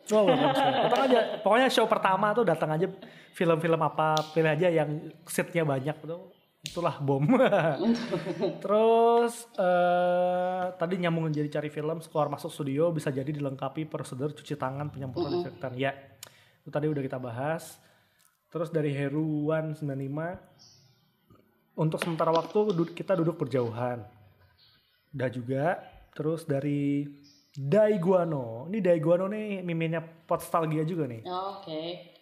Oh, 0.10 0.26
datang 0.26 1.02
aja. 1.06 1.38
Pokoknya 1.46 1.70
show 1.70 1.86
pertama 1.86 2.34
tuh 2.34 2.42
datang 2.42 2.74
aja 2.74 2.90
film-film 3.30 3.78
apa 3.78 4.18
pilih 4.34 4.50
aja 4.50 4.66
yang 4.66 4.90
seatnya 5.22 5.62
banyak 5.62 5.94
tuh. 6.02 6.34
Itulah 6.60 7.00
bom. 7.00 7.24
Terus 8.64 9.48
eh 9.56 10.66
tadi 10.76 11.00
nyambung 11.00 11.32
jadi 11.32 11.48
cari 11.48 11.72
film, 11.72 12.04
keluar 12.04 12.28
masuk 12.28 12.52
studio 12.52 12.92
bisa 12.92 13.16
jadi 13.16 13.32
dilengkapi 13.32 13.88
prosedur 13.88 14.36
cuci 14.36 14.60
tangan, 14.60 14.92
penyemprotan 14.92 15.40
disinfektan. 15.40 15.72
Ya, 15.80 15.96
itu 16.62 16.68
tadi 16.68 16.92
udah 16.92 17.00
kita 17.00 17.16
bahas. 17.16 17.80
Terus 18.52 18.68
dari 18.74 18.92
Heruan 18.92 19.78
95 19.78 21.80
untuk 21.80 22.04
sementara 22.04 22.36
waktu 22.36 22.76
kita 22.92 23.16
duduk 23.16 23.40
berjauhan. 23.40 24.04
Udah 25.16 25.30
juga. 25.32 25.80
Terus 26.12 26.44
dari 26.44 27.08
Daiguano. 27.56 28.68
Ini 28.68 28.84
Daiguano 28.84 29.32
nih 29.32 29.64
miminnya 29.64 30.04
Podstalgia 30.04 30.84
juga 30.84 31.08
nih. 31.08 31.24
Oh, 31.24 31.64
Oke. 31.64 32.19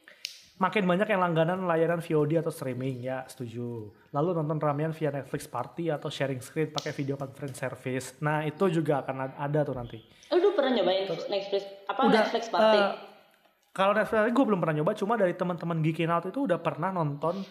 Makin 0.57 0.83
banyak 0.83 1.05
yang 1.05 1.21
langganan 1.21 1.63
layanan 1.63 2.01
VOD 2.01 2.41
atau 2.41 2.49
streaming, 2.49 3.05
ya 3.05 3.21
setuju. 3.23 3.87
Lalu 4.09 4.29
nonton 4.33 4.57
ramean 4.57 4.89
via 4.89 5.13
Netflix 5.13 5.45
Party 5.45 5.87
atau 5.87 6.09
sharing 6.09 6.41
screen 6.41 6.69
pakai 6.69 6.89
video 6.91 7.13
conference 7.13 7.55
service. 7.55 8.17
Nah 8.17 8.41
itu 8.41 8.65
juga 8.67 8.99
akan 8.99 9.15
ad- 9.21 9.37
ada 9.37 9.59
tuh 9.61 9.75
nanti. 9.75 10.01
Oh, 10.27 10.35
Lu 10.35 10.51
pernah 10.51 10.73
nyobain 10.73 11.05
Netflix 11.05 11.61
apa 11.85 12.01
Netflix 12.03 12.49
Party? 12.49 12.73
eh, 12.75 12.89
kalau 13.69 13.93
Netflix 13.93 14.17
gue 14.27 14.43
belum 14.43 14.57
pernah 14.57 14.75
nyoba, 14.75 14.91
cuma 14.91 15.13
dari 15.13 15.31
teman-teman 15.31 15.77
Geekin 15.79 16.09
Out 16.09 16.25
itu 16.27 16.39
udah 16.43 16.57
pernah 16.57 16.89
nonton 16.89 17.45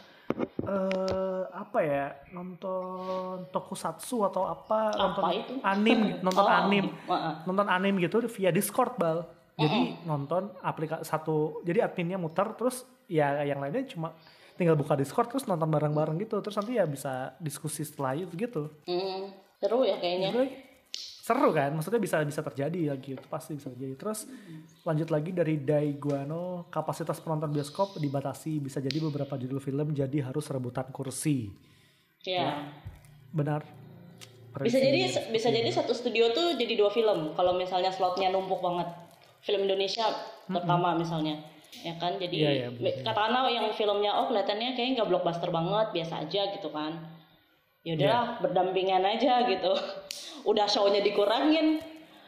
eh 0.61 1.42
apa 1.48 1.78
ya 1.78 2.04
nonton 2.32 3.46
tokusatsu 3.46 4.26
atau 4.26 4.42
apa, 4.44 4.90
nonton 4.92 5.22
itu? 5.32 5.52
anim 5.62 5.98
nonton 6.26 6.42
Oh, 6.42 6.50
anim 6.50 6.84
heeh. 6.90 7.34
nonton 7.46 7.66
anim 7.66 7.94
gitu 7.96 8.18
via 8.28 8.50
Discord 8.50 8.98
bal 8.98 9.22
jadi 9.54 10.02
nonton 10.02 10.50
aplikasi 10.59 11.07
satu 11.07 11.62
jadi 11.62 11.86
adminnya 11.86 12.18
muter 12.18 12.52
terus 12.52 12.82
ya 13.07 13.42
yang 13.46 13.62
lainnya 13.62 13.86
cuma 13.86 14.14
tinggal 14.57 14.74
buka 14.74 14.96
Discord 14.96 15.28
terus 15.30 15.44
nonton 15.44 15.68
bareng-bareng 15.68 16.16
gitu. 16.24 16.40
Terus 16.40 16.57
nanti 16.57 16.80
ya 16.80 16.84
bisa 16.88 17.36
diskusi 17.38 17.84
setelah 17.84 18.16
itu 18.16 18.32
gitu. 18.34 18.72
Hmm, 18.88 19.30
seru 19.61 19.84
ya 19.84 20.00
kayaknya. 20.00 20.32
Jadi, 20.32 20.48
seru 20.96 21.52
kan? 21.52 21.70
Maksudnya 21.76 22.00
bisa 22.00 22.16
bisa 22.24 22.40
terjadi 22.40 22.96
lagi 22.96 23.14
itu 23.14 23.26
pasti 23.28 23.52
bisa 23.54 23.68
terjadi. 23.68 23.94
Terus 24.00 24.24
lanjut 24.82 25.09
lagi 25.12 25.30
dari 25.36 25.61
Daiguano 25.61 26.72
kapasitas 26.72 27.20
penonton 27.20 27.52
bioskop 27.52 28.00
dibatasi. 28.00 28.59
Bisa 28.59 28.80
jadi 28.80 28.96
beberapa 29.04 29.36
judul 29.36 29.61
film 29.61 29.92
jadi 29.92 30.24
harus 30.24 30.48
rebutan 30.48 30.88
kursi. 30.90 31.52
Iya. 32.26 32.74
benar. 33.30 33.62
Bisa 34.57 34.80
jadi 34.80 35.12
bisa 35.28 35.52
jadi 35.52 35.68
satu 35.68 35.92
studio 35.92 36.32
tuh 36.32 36.57
jadi 36.57 36.80
dua 36.80 36.88
film. 36.88 37.36
Kalau 37.36 37.52
misalnya 37.61 37.92
slotnya 37.92 38.32
numpuk 38.32 38.64
banget. 38.64 38.88
Film 39.44 39.68
Indonesia 39.68 40.09
pertama 40.48 40.96
misalnya. 40.96 41.44
Ya 41.85 41.95
kan 41.99 42.16
jadi 42.16 42.35
Iya, 42.37 42.51
iya, 42.53 42.68
bener. 42.72 43.05
katakanlah 43.05 43.49
yang 43.51 43.66
filmnya 43.72 44.12
oh 44.16 44.31
kelihatannya 44.31 44.72
kayaknya 44.72 45.03
nggak 45.03 45.11
blockbuster 45.11 45.51
banget, 45.51 45.87
biasa 45.93 46.14
aja 46.29 46.43
gitu 46.55 46.68
kan. 46.70 46.93
Ya 47.87 47.95
udahlah 47.95 48.41
berdampingan 48.41 49.03
aja 49.05 49.47
gitu. 49.47 49.72
Udah 50.51 50.66
show-nya 50.66 51.03
dikurangin 51.03 51.79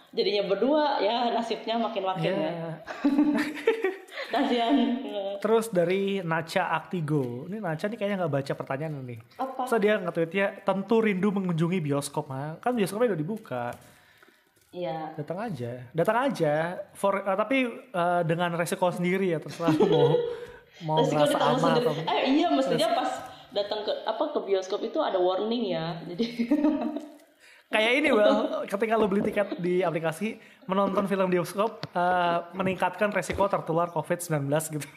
jadinya 0.08 0.48
berdua 0.48 1.04
ya 1.04 1.28
nasibnya 1.30 1.76
makin-makin 1.76 2.32
ya. 2.32 2.48
ya. 2.48 2.70
Kasihan. 4.32 4.74
terus 5.40 5.68
dari 5.72 6.20
Nacha 6.20 6.68
Aktigo 6.72 7.44
ini 7.48 7.60
Nacha 7.60 7.88
nih 7.88 7.96
kayaknya 7.96 8.24
nggak 8.24 8.34
baca 8.40 8.52
pertanyaan 8.56 9.04
ini 9.04 9.16
Apa? 9.36 9.64
so 9.64 9.76
dia 9.76 9.96
nge-tweetnya 10.00 10.64
tentu 10.64 11.00
rindu 11.00 11.32
mengunjungi 11.32 11.80
bioskop 11.80 12.28
ha? 12.32 12.56
kan 12.60 12.76
bioskopnya 12.76 13.12
udah 13.14 13.20
dibuka 13.20 13.64
Iya. 14.68 15.16
datang 15.16 15.48
aja 15.48 15.80
datang 15.96 16.16
aja 16.28 16.76
for 16.92 17.24
eh, 17.24 17.36
tapi 17.40 17.58
eh, 17.72 18.22
dengan 18.28 18.52
resiko 18.52 18.92
sendiri 18.92 19.32
ya 19.32 19.40
terserah 19.40 19.72
mau 19.80 20.12
mau 20.86 21.00
Resiko 21.00 21.16
ngerasa 21.24 21.38
aman 21.40 21.58
sendiri. 21.58 21.84
atau 21.88 21.92
Eh 22.04 22.22
iya 22.36 22.48
mestinya 22.52 22.88
pas 22.92 23.10
datang 23.48 23.80
ke 23.80 23.92
apa 24.04 24.24
ke 24.28 24.40
bioskop 24.44 24.80
itu 24.84 25.00
ada 25.00 25.16
warning 25.16 25.72
ya. 25.72 25.96
Jadi 26.04 26.24
kayak 27.72 27.92
ini 28.00 28.08
bang 28.12 28.38
ketika 28.68 28.94
lu 28.96 29.08
beli 29.08 29.22
tiket 29.24 29.56
di 29.60 29.80
aplikasi 29.80 30.36
menonton 30.68 31.04
film 31.08 31.28
di 31.32 31.40
bioskop 31.40 31.88
eh, 31.96 32.38
meningkatkan 32.52 33.08
resiko 33.12 33.48
tertular 33.48 33.88
COVID-19 33.92 34.52
gitu 34.76 34.88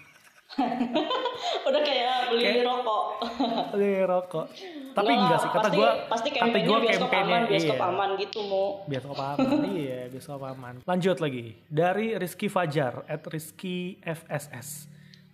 udah 1.67 1.81
kayak 1.81 2.17
beli 2.31 2.63
rokok. 2.63 3.03
Beli 3.71 3.91
rokok 4.03 4.47
tapi 4.91 5.11
Nggak, 5.15 5.23
enggak 5.23 5.39
sih 5.39 5.49
kata 5.51 5.69
gua 5.71 5.89
pasti 6.07 6.29
kata 6.31 6.41
kampanyenya 6.47 6.69
gua 6.69 6.79
bioskop 6.83 7.11
aman, 7.11 7.41
bioskop 7.47 7.77
iya. 7.77 7.87
aman 7.87 8.09
gitu 8.19 8.39
mau. 8.45 8.65
Bioskop 8.87 9.19
aman, 9.19 9.61
iya 9.79 9.99
bioskop 10.11 10.41
aman. 10.43 10.73
Lanjut 10.83 11.17
lagi 11.23 11.45
dari 11.67 12.07
Rizky 12.19 12.47
Fajar 12.51 12.93
at 13.07 13.23
Rizky 13.27 13.97
FSS. 14.03 14.91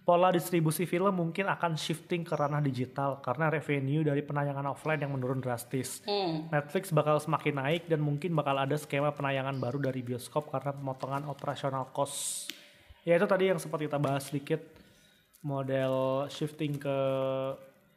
Pola 0.07 0.32
distribusi 0.32 0.88
film 0.88 1.11
mungkin 1.11 1.51
akan 1.51 1.76
shifting 1.76 2.24
ke 2.24 2.32
ranah 2.32 2.63
digital 2.63 3.20
karena 3.20 3.51
revenue 3.51 4.07
dari 4.07 4.24
penayangan 4.24 4.72
offline 4.72 5.03
yang 5.03 5.11
menurun 5.11 5.43
drastis. 5.43 5.99
Hmm. 6.07 6.47
Netflix 6.47 6.95
bakal 6.95 7.20
semakin 7.20 7.59
naik 7.59 7.91
dan 7.91 7.99
mungkin 7.99 8.32
bakal 8.32 8.55
ada 8.55 8.80
skema 8.80 9.11
penayangan 9.11 9.59
baru 9.59 9.84
dari 9.84 9.99
bioskop 9.99 10.47
karena 10.47 10.72
pemotongan 10.72 11.28
operasional 11.28 11.91
cost. 11.91 12.47
Ya 13.03 13.20
itu 13.20 13.28
tadi 13.28 13.51
yang 13.51 13.59
sempat 13.59 13.84
kita 13.84 13.99
bahas 13.99 14.32
sedikit 14.32 14.63
model 15.45 16.25
shifting 16.31 16.79
ke 16.81 16.97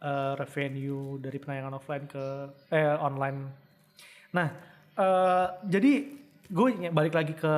eh, 0.00 0.32
revenue 0.36 1.16
dari 1.20 1.38
penayangan 1.40 1.76
offline 1.76 2.04
ke 2.10 2.24
eh 2.72 2.96
online. 3.00 3.38
Nah, 4.36 4.48
eh, 4.98 5.46
jadi 5.64 5.92
gue 6.50 6.90
balik 6.90 7.14
lagi 7.14 7.34
ke 7.38 7.54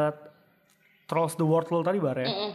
Trolls 1.09 1.37
the 1.37 1.45
World 1.45 1.69
Tour 1.69 1.85
tadi 1.85 1.99
bar 1.99 2.17
ya. 2.17 2.29
Mm-mm. 2.29 2.53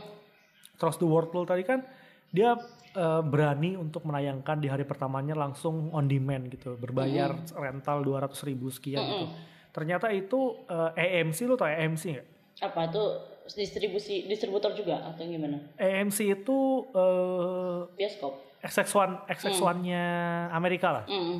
Trust 0.78 1.01
the 1.01 1.09
World 1.09 1.34
Tour 1.34 1.45
tadi 1.49 1.65
kan 1.65 1.82
dia 2.30 2.57
eh, 2.93 3.21
berani 3.25 3.78
untuk 3.78 4.05
menayangkan 4.05 4.57
di 4.61 4.67
hari 4.69 4.86
pertamanya 4.86 5.34
langsung 5.34 5.89
on 5.93 6.05
demand 6.05 6.49
gitu, 6.53 6.78
berbayar 6.78 7.34
rental 7.57 8.05
200 8.05 8.34
ribu 8.49 8.69
sekian 8.69 9.01
gitu. 9.01 9.25
Ternyata 9.73 10.09
itu 10.13 10.65
eh, 10.69 11.21
AMC 11.21 11.39
lo 11.45 11.53
tau 11.57 11.69
AMC 11.69 12.03
nggak? 12.17 12.28
Apa 12.65 12.89
itu 12.89 13.03
distribusi 13.50 14.26
distributor 14.26 14.74
juga 14.74 15.00
atau 15.06 15.24
gimana? 15.24 15.62
AMC 15.78 16.18
itu 16.34 16.58
eh, 16.91 17.80
Bioskop. 17.95 18.34
XX1 18.58 19.30
XX1-nya 19.30 20.04
Amerika 20.50 20.89
lah, 20.91 21.06
Mm-mm. 21.06 21.39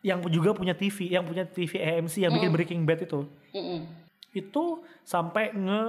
yang 0.00 0.24
juga 0.26 0.50
punya 0.50 0.72
TV, 0.72 1.12
yang 1.12 1.22
punya 1.22 1.44
TV 1.44 1.76
AMC 1.76 2.24
yang 2.24 2.32
bikin 2.32 2.50
Breaking 2.50 2.82
Bad 2.82 3.04
itu. 3.04 3.28
Mm-mm. 3.52 3.84
Itu 4.32 4.82
sampai 5.04 5.52
nge 5.52 5.84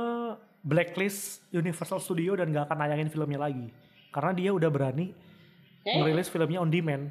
blacklist 0.59 1.39
Universal 1.49 2.03
Studio 2.03 2.35
dan 2.35 2.51
gak 2.51 2.67
akan 2.67 2.77
nayangin 2.77 3.07
filmnya 3.07 3.39
lagi. 3.39 3.71
Karena 4.11 4.31
dia 4.35 4.51
udah 4.51 4.67
berani 4.67 5.15
Eh? 5.87 5.95
merilis 5.95 6.27
filmnya 6.27 6.59
on 6.59 6.67
demand. 6.67 7.07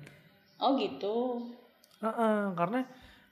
Oh 0.61 0.77
gitu. 0.77 1.49
Heeh, 1.99 2.39
karena 2.53 2.85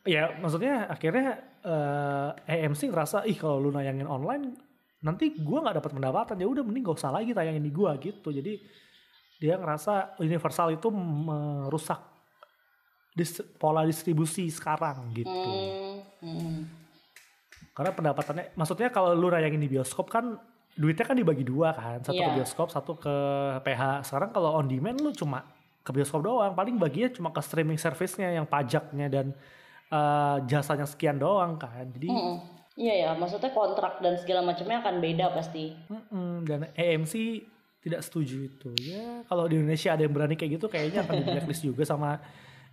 ya 0.03 0.33
maksudnya 0.41 0.89
akhirnya 0.89 1.45
eh, 1.67 2.31
AMC 2.63 2.87
ngerasa 2.87 3.27
ih 3.27 3.35
kalau 3.35 3.59
lu 3.59 3.71
nayangin 3.71 4.07
online 4.07 4.55
nanti 4.99 5.35
gua 5.37 5.61
nggak 5.61 5.77
dapat 5.77 5.93
pendapatan 5.93 6.37
ya 6.37 6.47
udah 6.47 6.63
mending 6.63 6.83
gak 6.83 6.97
usah 6.97 7.11
lagi 7.11 7.31
tayangin 7.31 7.61
di 7.61 7.71
gua 7.71 7.95
gitu 7.97 8.31
jadi 8.31 8.57
dia 9.37 9.55
ngerasa 9.55 10.17
Universal 10.19 10.73
itu 10.73 10.89
merusak 10.89 12.01
dis- 13.13 13.45
pola 13.57 13.83
distribusi 13.83 14.49
sekarang 14.49 15.13
gitu 15.13 15.29
Hmm. 15.29 16.01
Hmm. 16.23 16.59
karena 17.73 17.93
pendapatannya 17.93 18.45
maksudnya 18.55 18.89
kalau 18.89 19.13
lu 19.13 19.29
nayangin 19.29 19.59
di 19.59 19.69
bioskop 19.69 20.09
kan 20.09 20.33
duitnya 20.73 21.05
kan 21.05 21.15
dibagi 21.15 21.41
dua 21.43 21.73
kan 21.73 22.01
satu 22.01 22.15
ke 22.15 22.25
Iya. 22.27 22.37
bioskop 22.37 22.69
satu 22.69 22.93
ke 22.97 23.15
PH 23.61 23.83
sekarang 24.05 24.31
kalau 24.31 24.55
on 24.55 24.65
demand 24.65 24.97
lu 24.99 25.11
cuma 25.11 25.45
ke 25.81 25.91
bioskop 25.91 26.21
doang 26.21 26.53
paling 26.53 26.77
baginya 26.77 27.09
cuma 27.11 27.29
ke 27.31 27.41
streaming 27.41 27.77
service-nya 27.77 28.33
yang 28.33 28.45
pajaknya 28.45 29.09
dan 29.09 29.27
eh, 29.89 30.37
jasanya 30.45 30.85
sekian 30.85 31.17
doang 31.17 31.57
kan 31.57 31.87
jadi 31.91 32.09
Mm-mm. 32.09 32.37
Iya 32.77 32.95
ya, 32.95 33.11
maksudnya 33.13 33.49
kontrak 33.51 33.99
dan 33.99 34.15
segala 34.15 34.45
macamnya 34.45 34.79
akan 34.79 35.01
beda 35.01 35.33
pasti. 35.33 35.73
mm-mm, 35.87 36.45
dan 36.45 36.69
AMC 36.71 37.41
tidak 37.81 38.03
setuju 38.03 38.45
itu 38.45 38.69
ya 38.85 39.25
kalau 39.25 39.47
di 39.47 39.57
Indonesia 39.57 39.91
ada 39.91 40.03
yang 40.03 40.13
berani 40.13 40.35
kayak 40.35 40.53
gitu 40.55 40.67
kayaknya 40.67 41.01
akan 41.01 41.15
di 41.15 41.25
blacklist 41.33 41.63
juga 41.63 41.83
sama 41.83 42.21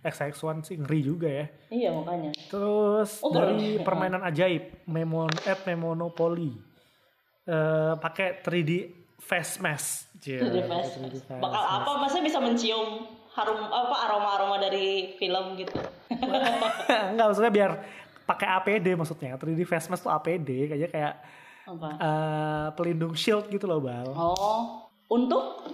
XX1 0.02 0.60
sih 0.60 0.76
ngeri 0.76 1.00
juga 1.00 1.24
ya 1.26 1.46
Iya 1.70 1.88
makanya. 1.94 2.36
Terus 2.44 3.22
Oh, 3.22 3.32
dari 3.32 3.56
boleh. 3.74 3.80
permainan 3.80 4.20
ajaib 4.22 4.84
Memon 4.84 5.32
at 5.40 5.64
Memonopoly 5.64 6.52
eh 7.44 7.94
pakai 7.94 8.40
3D 8.40 8.70
face 9.18 9.56
mask. 9.58 10.12
Pas 10.14 10.44
3D 10.44 10.56
face 10.60 11.00
bakal 11.34 11.48
mask. 11.62 11.76
apa? 11.78 11.90
Masa 11.98 12.16
bisa 12.20 12.38
mencium 12.38 13.08
harum 13.30 13.60
apa 13.64 13.96
aroma-aroma 14.04 14.56
dari 14.58 15.16
film 15.16 15.56
gitu? 15.56 15.72
Enggak 17.12 17.26
maksudnya 17.32 17.52
biar 17.52 17.70
pakai 18.24 18.48
APD 18.60 18.86
maksudnya. 18.96 19.36
3D 19.36 19.60
face 19.64 19.88
mask 19.88 20.04
tuh 20.04 20.12
APD 20.12 20.68
kayaknya 20.68 20.88
kayak 20.90 21.14
Apa? 21.64 21.88
eh, 21.96 22.66
pelindung 22.76 23.14
shield 23.16 23.48
gitu 23.48 23.64
loh, 23.64 23.80
Bal. 23.80 24.08
Oh, 24.12 24.88
untuk 25.08 25.64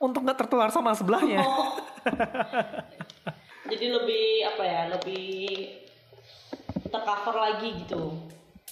Untuk 0.00 0.24
nggak 0.24 0.38
tertular 0.40 0.72
sama 0.72 0.96
sebelahnya. 0.96 1.44
oh. 1.44 1.76
Jadi 3.70 3.86
lebih 3.86 4.24
apa 4.48 4.62
ya? 4.64 4.82
Lebih 4.96 5.28
tercover 6.88 7.36
lagi 7.36 7.68
gitu. 7.84 8.16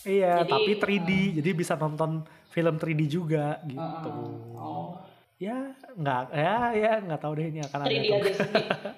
iya, 0.08 0.40
Jadi, 0.42 0.50
tapi 0.50 0.72
3D. 0.80 1.10
Jadi 1.38 1.50
bisa 1.52 1.76
nonton 1.76 2.24
film 2.48 2.80
3D 2.80 3.00
juga 3.06 3.60
gitu. 3.68 4.12
Oh. 4.56 4.96
Ya, 5.38 5.70
nggak 5.94 6.34
ya 6.34 6.56
ya 6.74 6.92
nggak 6.98 7.20
tahu 7.22 7.32
deh 7.38 7.46
ini 7.46 7.62
akan 7.62 7.78
ada 7.78 7.94
3D 7.94 8.06
atau 8.10 8.18
aja 8.18 8.32
sih. 8.34 8.50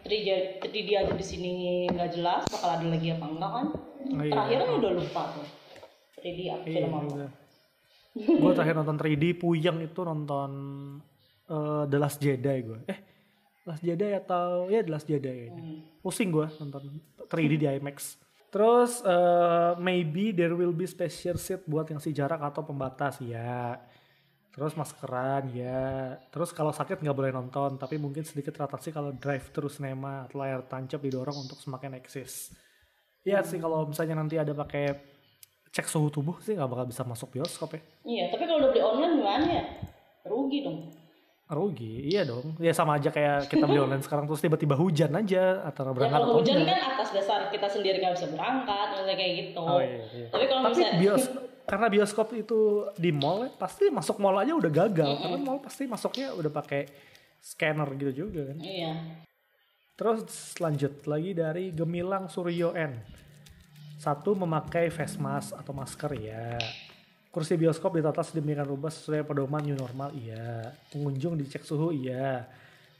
3D, 0.08 0.28
3D 0.64 0.88
aja 0.96 1.12
di 1.12 1.26
sini 1.26 1.50
nggak 1.92 2.10
jelas 2.16 2.48
bakal 2.48 2.80
ada 2.80 2.86
lagi 2.88 3.12
apa 3.12 3.26
enggak 3.28 3.50
kan? 3.52 3.66
Oh, 4.16 4.24
iya. 4.24 4.32
Terakhir 4.32 4.56
kan 4.56 4.70
udah 4.80 4.92
lupa 4.96 5.22
tuh. 5.36 5.46
3D 6.20 6.40
apa 6.48 6.64
Iya, 6.64 6.76
film 6.80 6.92
apa? 6.96 7.28
gue 8.10 8.52
terakhir 8.56 8.74
nonton 8.74 8.96
3D 8.98 9.24
Puyeng 9.38 9.78
itu 9.84 10.00
nonton 10.02 10.50
eh, 11.46 11.82
The 11.86 11.98
Last 12.00 12.18
Jedi 12.18 12.56
gue. 12.64 12.80
Eh, 12.88 12.98
Last 13.68 13.84
Jedi 13.84 14.08
atau 14.16 14.72
ya 14.72 14.80
The 14.80 14.90
Last 14.90 15.06
Jedi 15.06 15.28
kayaknya. 15.44 15.62
Pusing 16.00 16.32
gue 16.32 16.48
nonton 16.56 16.82
3D 17.28 17.52
di 17.60 17.66
IMAX. 17.68 18.16
Terus 18.48 19.04
eh, 19.04 19.72
maybe 19.76 20.32
there 20.32 20.56
will 20.56 20.72
be 20.72 20.88
special 20.88 21.36
seat 21.36 21.68
buat 21.68 21.84
yang 21.86 22.00
si 22.00 22.16
jarak 22.16 22.40
atau 22.40 22.64
pembatas 22.64 23.20
ya. 23.20 23.76
Terus 24.50 24.74
maskeran 24.74 25.46
ya. 25.54 26.18
Terus 26.34 26.50
kalau 26.50 26.74
sakit 26.74 26.98
nggak 26.98 27.16
boleh 27.16 27.30
nonton, 27.30 27.78
tapi 27.78 28.02
mungkin 28.02 28.26
sedikit 28.26 28.58
rotasi 28.58 28.90
kalau 28.90 29.14
drive 29.14 29.46
terus 29.54 29.78
cinema 29.78 30.26
atau 30.26 30.42
layar 30.42 30.66
tancap 30.66 30.98
didorong 30.98 31.46
untuk 31.46 31.58
semakin 31.62 31.94
eksis. 32.02 32.50
Iya 33.22 33.46
sih 33.46 33.62
kalau 33.62 33.86
misalnya 33.86 34.18
nanti 34.18 34.40
ada 34.40 34.50
pakai 34.50 34.96
cek 35.70 35.86
suhu 35.86 36.10
tubuh 36.10 36.42
sih 36.42 36.58
nggak 36.58 36.66
bakal 36.66 36.86
bisa 36.90 37.06
masuk 37.06 37.30
bioskop 37.30 37.78
ya. 37.78 37.80
Iya, 38.02 38.24
tapi 38.34 38.42
kalau 38.50 38.58
udah 38.66 38.70
beli 38.74 38.82
online 38.82 39.14
gimana 39.22 39.46
ya? 39.46 39.64
Rugi 40.26 40.58
dong. 40.66 40.78
Rugi, 41.50 42.10
iya 42.10 42.22
dong. 42.26 42.58
Ya 42.58 42.74
sama 42.74 42.98
aja 42.98 43.10
kayak 43.14 43.46
kita 43.46 43.70
beli 43.70 43.78
online 43.78 44.02
sekarang 44.02 44.26
terus 44.26 44.42
tiba-tiba 44.42 44.74
hujan 44.74 45.14
aja 45.14 45.62
antara 45.62 45.90
Ya 45.90 45.94
berangkat 45.94 46.20
kalau 46.26 46.38
hujan 46.42 46.58
kan 46.66 46.78
atas 46.94 47.08
dasar 47.14 47.40
kita 47.54 47.66
sendiri 47.70 48.02
nggak 48.02 48.14
bisa 48.18 48.28
berangkat, 48.34 48.86
misalnya 48.98 49.16
kayak 49.18 49.32
gitu. 49.46 49.62
Oh 49.62 49.78
iya, 49.78 50.02
iya. 50.10 50.26
Tapi 50.30 50.44
kalau 50.50 50.62
Tapi 50.66 50.74
misalnya 50.74 50.98
bios 50.98 51.24
karena 51.70 51.86
bioskop 51.86 52.34
itu 52.34 52.90
di 52.98 53.14
mall 53.14 53.46
ya, 53.46 53.50
pasti 53.54 53.94
masuk 53.94 54.18
mall 54.18 54.34
aja 54.42 54.58
udah 54.58 54.72
gagal 54.74 55.22
karena 55.22 55.38
mall 55.38 55.62
pasti 55.62 55.86
masuknya 55.86 56.34
udah 56.34 56.50
pakai 56.50 56.90
scanner 57.38 57.86
gitu 57.94 58.26
juga 58.26 58.50
kan. 58.50 58.58
Iya. 58.58 58.92
Terus 59.94 60.58
lanjut 60.58 61.06
lagi 61.06 61.30
dari 61.30 61.70
Gemilang 61.70 62.26
Suryo 62.26 62.74
N. 62.74 62.98
Satu 64.02 64.34
memakai 64.34 64.90
face 64.90 65.14
mask 65.22 65.54
atau 65.54 65.70
masker 65.70 66.10
ya. 66.18 66.58
Kursi 67.30 67.54
bioskop 67.54 67.94
ditata 67.94 68.26
sedemikian 68.26 68.66
rupa 68.66 68.90
sesuai 68.90 69.22
pedoman 69.22 69.62
new 69.62 69.78
normal 69.78 70.10
iya. 70.18 70.74
Pengunjung 70.90 71.38
dicek 71.38 71.62
suhu 71.62 71.94
iya. 71.94 72.50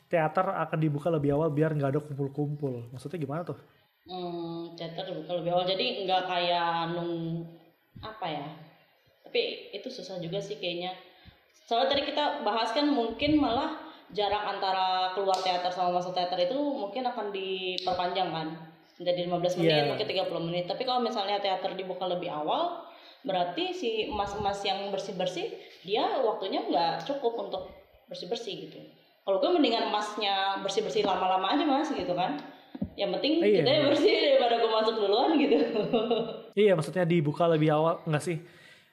Teater 0.07 0.47
akan 0.47 0.79
dibuka 0.79 1.11
lebih 1.11 1.35
awal 1.35 1.51
biar 1.51 1.75
nggak 1.75 1.99
ada 1.99 2.01
kumpul-kumpul. 2.05 2.87
Maksudnya 2.95 3.19
gimana 3.19 3.43
tuh? 3.43 3.59
Hmm, 4.07 4.79
teater 4.79 5.11
dibuka 5.11 5.43
lebih 5.43 5.51
awal. 5.59 5.67
Jadi 5.67 6.07
nggak 6.07 6.23
kayak 6.31 6.95
nung 6.95 7.43
apa 8.01 8.27
ya? 8.27 8.47
Tapi 9.25 9.73
itu 9.77 9.89
susah 9.93 10.19
juga 10.19 10.41
sih 10.41 10.57
kayaknya. 10.59 10.97
Soalnya 11.69 11.95
tadi 11.95 12.03
kita 12.11 12.43
bahas 12.43 12.75
kan 12.75 12.89
mungkin 12.91 13.39
malah 13.39 13.79
jarak 14.11 14.43
antara 14.43 15.15
keluar 15.15 15.39
teater 15.39 15.71
sama 15.71 16.03
masuk 16.03 16.11
teater 16.11 16.51
itu 16.51 16.59
mungkin 16.59 17.07
akan 17.07 17.31
diperpanjang 17.31 18.29
kan. 18.35 18.49
Jadi 19.01 19.31
15 19.31 19.57
menit, 19.57 19.71
Iya. 19.71 19.89
mungkin 19.89 20.07
30 20.07 20.43
menit. 20.45 20.65
Tapi 20.69 20.83
kalau 20.85 21.01
misalnya 21.01 21.41
teater 21.41 21.73
dibuka 21.79 22.05
lebih 22.05 22.29
awal, 22.29 22.85
berarti 23.25 23.73
si 23.73 24.11
emas-emas 24.11 24.61
yang 24.67 24.93
bersih-bersih, 24.93 25.57
dia 25.87 26.05
waktunya 26.21 26.61
nggak 26.67 27.07
cukup 27.09 27.49
untuk 27.49 27.63
bersih-bersih 28.11 28.69
gitu. 28.69 28.81
Kalau 29.25 29.39
gue 29.39 29.51
mendingan 29.53 29.89
emasnya 29.89 30.59
bersih-bersih 30.65 31.07
lama-lama 31.07 31.55
aja 31.55 31.65
mas 31.65 31.89
gitu 31.95 32.13
kan. 32.13 32.35
Yang 32.99 33.11
penting 33.17 33.33
Iya, 33.41 33.57
kita 33.63 33.71
iya. 33.71 33.83
bersih 33.89 34.15
daripada 34.37 34.55
gue 34.61 34.71
masuk 34.71 34.95
duluan 34.99 35.31
gitu. 35.39 35.57
Iya 36.61 36.73
maksudnya 36.75 37.07
dibuka 37.07 37.47
lebih 37.47 37.71
awal 37.73 38.03
enggak 38.05 38.25
sih? 38.27 38.39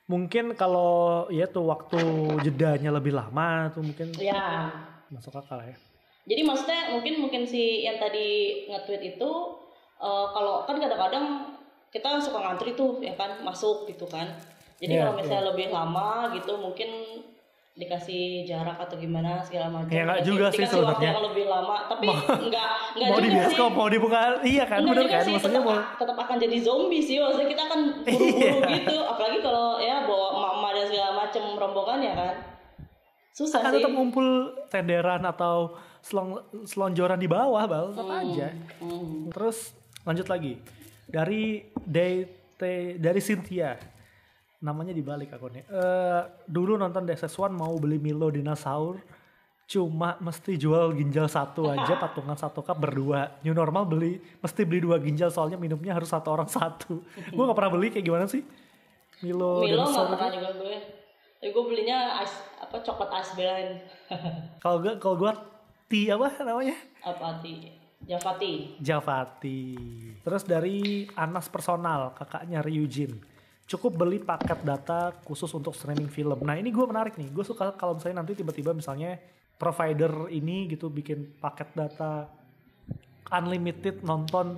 Mungkin 0.08 0.56
kalau 0.56 1.26
ya 1.28 1.50
tuh 1.50 1.68
waktu 1.68 2.00
jedanya 2.46 2.94
lebih 2.94 3.12
lama 3.12 3.68
tuh 3.76 3.84
mungkin 3.84 4.14
ya. 4.16 4.72
masuk 5.12 5.36
akal 5.36 5.60
ya. 5.60 5.76
Jadi 6.28 6.42
maksudnya 6.44 6.96
mungkin 6.96 7.14
mungkin 7.20 7.42
si 7.44 7.84
yang 7.84 8.00
tadi 8.00 8.28
nge-tweet 8.72 9.18
itu 9.18 9.30
eh, 10.00 10.28
kalau 10.32 10.64
kan 10.64 10.78
kadang-kadang 10.80 11.26
kita 11.92 12.20
suka 12.24 12.40
ngantri 12.40 12.76
tuh 12.78 13.02
ya 13.04 13.18
kan 13.20 13.42
masuk 13.44 13.90
gitu 13.90 14.08
kan. 14.08 14.32
Jadi 14.78 14.94
Iya, 14.96 15.10
kalau 15.10 15.14
misalnya 15.18 15.46
lebih 15.52 15.68
lama 15.74 16.30
gitu 16.38 16.54
mungkin 16.62 16.90
dikasih 17.78 18.22
jarak 18.44 18.74
atau 18.76 18.98
gimana 18.98 19.38
segala 19.40 19.70
macam. 19.72 19.88
Ya, 19.88 20.02
nggak 20.02 20.18
Dikasih- 20.18 20.30
juga 20.34 20.46
sih 20.50 20.66
sebenarnya. 20.66 21.12
yang 21.14 21.24
lebih 21.24 21.46
lama, 21.46 21.78
tapi 21.86 22.06
nggak 22.10 22.68
nggak 22.98 23.08
mau 23.08 23.20
di 23.20 23.30
bioskop 23.30 23.72
mau 23.72 23.86
dibuka 23.88 24.20
iya 24.42 24.64
kan 24.66 24.82
Enggak 24.82 24.98
juga 24.98 25.14
kan? 25.14 25.22
sih, 25.22 25.32
maksudnya 25.32 25.62
tetap, 25.62 25.70
mau 25.70 25.78
tetap 25.96 26.18
akan 26.18 26.36
jadi 26.40 26.58
zombie 26.60 27.00
sih 27.00 27.18
maksudnya 27.18 27.48
kita 27.48 27.64
akan 27.64 27.80
buru-buru 28.04 28.42
Iya. 28.60 28.70
gitu. 28.76 28.98
Apalagi 29.00 29.40
kalau 29.40 29.68
ya 29.78 29.96
bawa 30.04 30.28
mama 30.34 30.70
dan 30.72 30.86
segala 30.86 31.12
macam 31.16 31.44
rombongan 31.54 32.00
ya 32.02 32.14
kan. 32.14 32.36
Susah 33.32 33.58
akan 33.60 33.70
sih. 33.70 33.76
tetap 33.78 33.92
ngumpul 33.92 34.28
tenderan 34.68 35.22
atau 35.22 35.56
selong, 36.02 36.30
selonjoran 36.66 37.16
di 37.16 37.30
bawah 37.30 37.64
bal. 37.64 37.86
Tetap 37.92 38.10
aja. 38.10 38.48
Hmm. 38.80 39.30
terus 39.30 39.78
lanjut 40.02 40.26
lagi. 40.26 40.58
Dari 41.06 41.62
DT 41.78 42.62
dari 42.98 43.22
Cynthia 43.22 43.78
namanya 44.62 44.94
dibalik 44.94 45.34
akunnya. 45.34 45.64
Eh 45.70 46.22
dulu 46.50 46.78
nonton 46.78 47.06
DSS1 47.06 47.54
mau 47.54 47.74
beli 47.78 48.02
Milo 48.02 48.30
dinosaur 48.34 48.98
cuma 49.68 50.16
mesti 50.24 50.56
jual 50.56 50.96
ginjal 50.96 51.28
satu 51.28 51.68
aja 51.68 52.00
patungan 52.04 52.40
satu 52.40 52.64
cup 52.64 52.80
berdua. 52.80 53.38
New 53.44 53.54
normal 53.54 53.86
beli 53.86 54.18
mesti 54.40 54.64
beli 54.64 54.82
dua 54.86 54.98
ginjal 54.98 55.30
soalnya 55.30 55.60
minumnya 55.60 55.94
harus 55.94 56.10
satu 56.10 56.34
orang 56.34 56.50
satu. 56.50 57.04
Gue 57.34 57.44
nggak 57.44 57.58
pernah 57.58 57.72
beli 57.74 57.88
kayak 57.92 58.06
gimana 58.06 58.26
sih? 58.26 58.42
Milo, 59.22 59.66
Milo 59.66 59.86
dinosaur 59.86 60.10
nggak 60.10 60.20
pernah 60.20 60.34
juga 60.34 60.52
gue 60.62 60.78
tapi 61.38 61.54
gue 61.54 61.64
belinya 61.70 62.18
ice 62.26 62.34
apa 62.58 62.82
coklat 62.82 63.14
ice 63.22 63.38
blend 63.38 63.78
kalau 64.66 64.82
gue 64.82 64.98
kalau 64.98 65.16
gue 65.22 65.32
ti 65.88 66.10
apa 66.10 66.34
namanya? 66.44 66.76
Apa 67.06 67.40
ti 67.40 67.72
Javati 68.04 68.78
Javati. 68.78 69.62
Terus 70.22 70.44
dari 70.46 71.08
Anas 71.18 71.50
Personal, 71.50 72.14
kakaknya 72.14 72.62
Ryujin. 72.62 73.37
Cukup 73.68 74.00
beli 74.00 74.24
paket 74.24 74.64
data 74.64 75.12
khusus 75.28 75.52
untuk 75.52 75.76
streaming 75.76 76.08
film. 76.08 76.40
Nah 76.40 76.56
ini 76.56 76.72
gue 76.72 76.86
menarik 76.88 77.20
nih. 77.20 77.28
Gue 77.36 77.44
suka 77.44 77.76
kalau 77.76 78.00
misalnya 78.00 78.24
nanti 78.24 78.34
tiba-tiba 78.40 78.72
misalnya 78.72 79.20
provider 79.60 80.32
ini 80.32 80.72
gitu 80.72 80.88
bikin 80.88 81.36
paket 81.44 81.68
data 81.76 82.32
unlimited 83.28 84.00
nonton 84.08 84.56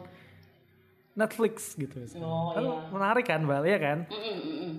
Netflix 1.18 1.74
gitu. 1.74 2.05
Oh, 2.22 2.53
kan 2.53 2.64
iya. 2.64 2.76
menarik 2.93 3.26
kan 3.28 3.41
Bal, 3.43 3.66
ya 3.66 3.82
kan? 3.82 4.05
Mm-mm, 4.07 4.38
mm-mm. 4.39 4.74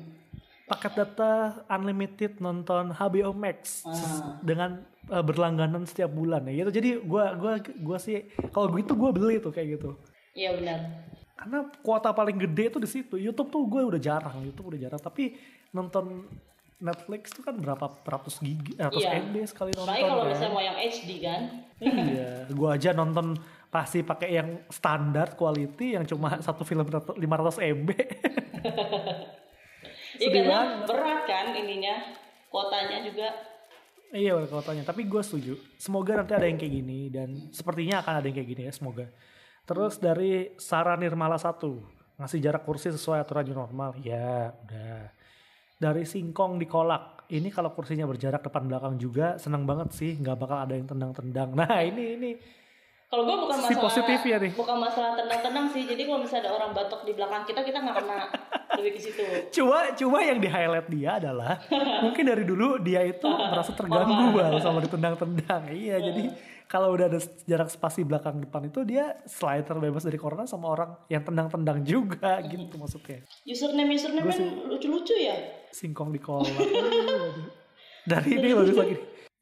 Paket 0.70 0.93
data 0.95 1.33
unlimited 1.66 2.39
nonton 2.39 2.95
HBO 2.95 3.35
Max 3.35 3.83
Ah. 3.83 4.39
dengan 4.41 4.87
uh, 5.11 5.24
berlangganan 5.26 5.83
setiap 5.85 6.14
bulan 6.14 6.47
ya 6.47 6.64
gitu. 6.64 6.70
Jadi 6.70 6.91
gua 7.03 7.35
gua 7.35 7.59
gua 7.83 7.99
sih 7.99 8.31
kalau 8.55 8.70
gitu 8.78 8.95
gua 8.95 9.11
beli 9.11 9.43
tuh 9.43 9.51
kayak 9.51 9.81
gitu. 9.81 9.99
iya 10.31 10.55
benar 10.55 10.78
Karena 11.41 11.64
kuota 11.80 12.12
paling 12.12 12.36
gede 12.36 12.68
tuh 12.68 12.80
di 12.84 12.91
situ. 12.91 13.16
YouTube 13.16 13.49
tuh 13.49 13.64
gue 13.64 13.80
udah 13.80 14.01
jarang, 14.01 14.45
YouTube 14.45 14.76
udah 14.76 14.80
jarang. 14.84 15.01
Tapi 15.01 15.32
nonton 15.72 16.28
Netflix 16.80 17.32
tuh 17.32 17.45
kan 17.45 17.57
berapa 17.57 17.93
ratus 18.05 18.41
gig, 18.41 18.76
eh, 18.76 18.84
ratus 18.88 19.05
Iya. 19.05 19.20
MB 19.20 19.34
sekali 19.49 19.70
nonton. 19.76 19.88
Apalagi 19.88 20.05
kalau 20.05 20.24
kan. 20.24 20.30
misalnya 20.32 20.53
mau 20.53 20.64
yang 20.64 20.78
HD 20.80 21.11
kan 21.20 21.43
iya, 21.80 22.30
gua 22.53 22.68
aja 22.76 22.91
nonton 22.97 23.26
pasti 23.68 24.01
pakai 24.01 24.28
yang 24.32 24.49
standar 24.72 25.36
quality 25.36 25.97
yang 25.97 26.05
cuma 26.09 26.41
satu 26.41 26.64
film 26.64 26.88
500 26.88 27.16
MB. 27.61 27.88
Iya 30.20 30.28
karena 30.36 30.84
berat 30.84 31.24
kan 31.24 31.57
ininya 31.57 32.12
kuotanya 32.53 33.01
juga 33.01 33.32
Iya 34.11 34.43
kuotanya, 34.51 34.82
tapi 34.82 35.07
gue 35.07 35.22
setuju. 35.22 35.55
Semoga 35.78 36.18
nanti 36.18 36.34
ada 36.34 36.43
yang 36.43 36.59
kayak 36.59 36.74
gini 36.82 37.07
dan 37.14 37.30
sepertinya 37.55 38.03
akan 38.03 38.18
ada 38.18 38.26
yang 38.26 38.36
kayak 38.43 38.51
gini 38.51 38.62
ya 38.66 38.72
semoga. 38.74 39.07
Terus 39.64 40.02
dari 40.02 40.54
Sarah 40.58 40.98
Nirmala 40.98 41.38
1, 41.38 42.20
ngasih 42.20 42.40
jarak 42.42 42.62
kursi 42.66 42.90
sesuai 42.90 43.22
aturan 43.22 43.46
new 43.46 43.56
normal. 43.56 43.96
Ya, 44.00 44.52
udah. 44.66 45.12
Dari 45.80 46.04
Singkong 46.04 46.61
di 46.61 46.68
Kolak, 46.68 47.30
ini 47.32 47.48
kalau 47.48 47.72
kursinya 47.72 48.04
berjarak 48.04 48.44
depan 48.44 48.68
belakang 48.68 49.00
juga 49.00 49.40
seneng 49.40 49.64
banget 49.64 49.96
sih, 49.96 50.12
nggak 50.20 50.36
bakal 50.36 50.58
ada 50.61 50.74
yang 50.76 50.84
tendang-tendang. 50.84 51.54
Nah 51.58 51.80
ini 51.80 52.20
ini 52.20 52.30
Kalau 53.11 53.26
gue 53.26 53.36
bukan 53.42 53.58
masalah 53.58 53.82
positif 53.90 54.20
ya 54.22 54.38
nih. 54.38 54.52
bukan 54.54 54.76
masalah 54.78 55.18
tendang-tendang 55.18 55.66
sih. 55.74 55.82
Jadi 55.82 56.06
kalau 56.06 56.22
misalnya 56.22 56.46
ada 56.46 56.52
orang 56.62 56.70
batuk 56.70 57.02
di 57.02 57.11
belakang 57.18 57.42
kita, 57.42 57.66
kita 57.66 57.82
nggak 57.82 57.96
kena 57.98 58.18
lebih 58.78 58.92
ke 58.94 59.00
situ. 59.02 59.22
cuma 59.50 59.90
cuma 59.98 60.22
yang 60.22 60.38
di 60.38 60.46
highlight 60.46 60.86
dia 60.86 61.18
adalah 61.18 61.58
mungkin 62.06 62.22
dari 62.22 62.46
dulu 62.46 62.78
dia 62.78 63.02
itu 63.02 63.26
merasa 63.26 63.74
terganggu 63.74 64.30
bal 64.30 64.54
sama 64.62 64.78
ditendang-tendang. 64.86 65.74
Iya, 65.74 65.98
jadi 65.98 66.24
kalau 66.70 66.94
udah 66.94 67.11
ada 67.11 67.18
jarak 67.50 67.66
spasi 67.66 68.06
belakang 68.06 68.38
depan 68.46 68.70
itu 68.70 68.86
dia 68.86 69.18
selain 69.26 69.66
terbebas 69.66 70.06
dari 70.06 70.14
corona 70.14 70.46
sama 70.46 70.70
orang 70.70 70.94
yang 71.11 71.26
tendang-tendang 71.26 71.82
juga 71.82 72.38
gitu 72.46 72.78
maksudnya. 72.78 73.26
Username 73.42 73.90
username 73.98 74.30
kan 74.30 74.70
lucu-lucu 74.70 75.18
ya. 75.18 75.34
Singkong 75.74 76.14
di 76.14 76.22
kolak. 76.22 76.46
Aduh. 76.46 77.50
Dari 78.06 78.38
ini 78.38 78.54
bagus 78.54 78.78
lagi. 78.78 78.94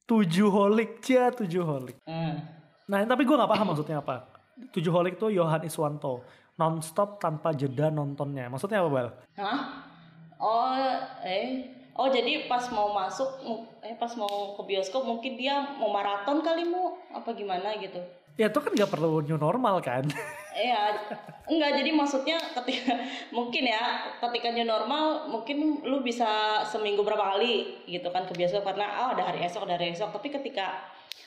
Tujuh 0.09 0.49
holik, 0.49 1.05
cia 1.05 1.29
tujuh 1.29 1.61
holik. 1.69 2.01
Nah, 2.09 2.58
Nah 2.89 3.05
tapi 3.05 3.29
gue 3.29 3.37
nggak 3.37 3.53
paham 3.53 3.67
maksudnya 3.73 4.01
apa. 4.01 4.25
Tujuh 4.73 4.91
holik 4.91 5.21
tuh 5.21 5.29
Yohan 5.29 5.63
Iswanto. 5.63 6.25
Non-stop 6.59 7.23
tanpa 7.23 7.55
jeda 7.55 7.93
nontonnya. 7.93 8.51
Maksudnya 8.51 8.83
apa 8.83 8.91
Bal? 8.91 9.09
hah? 9.39 9.61
Oh, 10.39 10.75
eh. 11.23 11.79
Oh 11.99 12.07
jadi 12.07 12.47
pas 12.47 12.63
mau 12.71 12.95
masuk, 12.95 13.43
eh 13.83 13.95
pas 13.99 14.11
mau 14.15 14.55
ke 14.55 14.63
bioskop 14.71 15.03
mungkin 15.03 15.35
dia 15.35 15.75
mau 15.83 15.91
maraton 15.91 16.39
kali 16.47 16.63
mu 16.63 16.95
apa 17.11 17.35
gimana 17.35 17.75
gitu. 17.83 17.99
Ya 18.39 18.47
itu 18.47 18.59
kan 18.63 18.71
nggak 18.71 18.87
perlu 18.91 19.19
new 19.23 19.39
normal 19.39 19.83
kan. 19.83 20.07
Iya, 20.59 20.91
enggak 21.47 21.71
jadi 21.71 21.95
maksudnya 21.95 22.35
ketika 22.51 22.99
mungkin 23.37 23.71
ya 23.71 24.11
ketika 24.19 24.51
new 24.51 24.67
normal 24.67 25.31
mungkin 25.31 25.87
lu 25.87 26.03
bisa 26.03 26.67
seminggu 26.67 27.07
berapa 27.07 27.39
kali 27.39 27.87
gitu 27.87 28.11
kan 28.11 28.27
ke 28.27 28.35
bioskop 28.35 28.67
karena 28.67 29.07
oh 29.07 29.15
ada 29.15 29.23
hari 29.23 29.47
esok 29.47 29.71
ada 29.71 29.79
hari 29.79 29.95
esok 29.95 30.11
tapi 30.11 30.35
ketika 30.35 30.83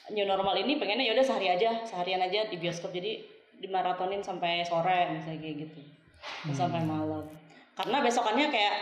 new 0.09 0.25
normal 0.25 0.57
ini 0.57 0.81
pengennya 0.81 1.05
ya 1.05 1.13
udah 1.13 1.25
sehari 1.25 1.47
aja 1.53 1.85
seharian 1.85 2.21
aja 2.25 2.49
di 2.49 2.57
bioskop. 2.57 2.89
Jadi 2.89 3.21
dimaratonin 3.61 4.25
sampai 4.25 4.65
sore 4.65 5.13
misalnya 5.13 5.39
kayak 5.39 5.55
gitu. 5.69 5.79
Sampai 6.57 6.81
malam. 6.81 7.29
Karena 7.77 8.01
besokannya 8.01 8.49
kayak 8.49 8.75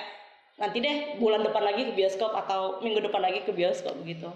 nanti 0.59 0.77
deh 0.79 0.95
bulan 1.19 1.43
depan 1.43 1.63
lagi 1.63 1.91
ke 1.91 1.93
bioskop 1.95 2.31
atau 2.35 2.79
minggu 2.79 3.03
depan 3.03 3.19
lagi 3.23 3.43
ke 3.43 3.51
bioskop 3.51 3.95
gitu. 4.07 4.31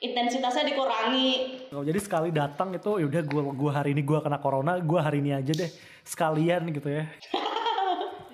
Intensitasnya 0.00 0.64
dikurangi. 0.64 1.60
Oh, 1.76 1.84
jadi 1.84 2.00
sekali 2.00 2.32
datang 2.32 2.72
itu 2.72 3.04
ya 3.04 3.06
udah 3.08 3.22
gua 3.28 3.42
gua 3.52 3.72
hari 3.84 3.92
ini 3.92 4.00
gua 4.00 4.24
kena 4.24 4.40
corona, 4.40 4.80
gua 4.80 5.04
hari 5.04 5.20
ini 5.20 5.36
aja 5.36 5.52
deh 5.52 5.68
sekalian 6.08 6.72
gitu 6.72 6.88
ya. 6.88 7.04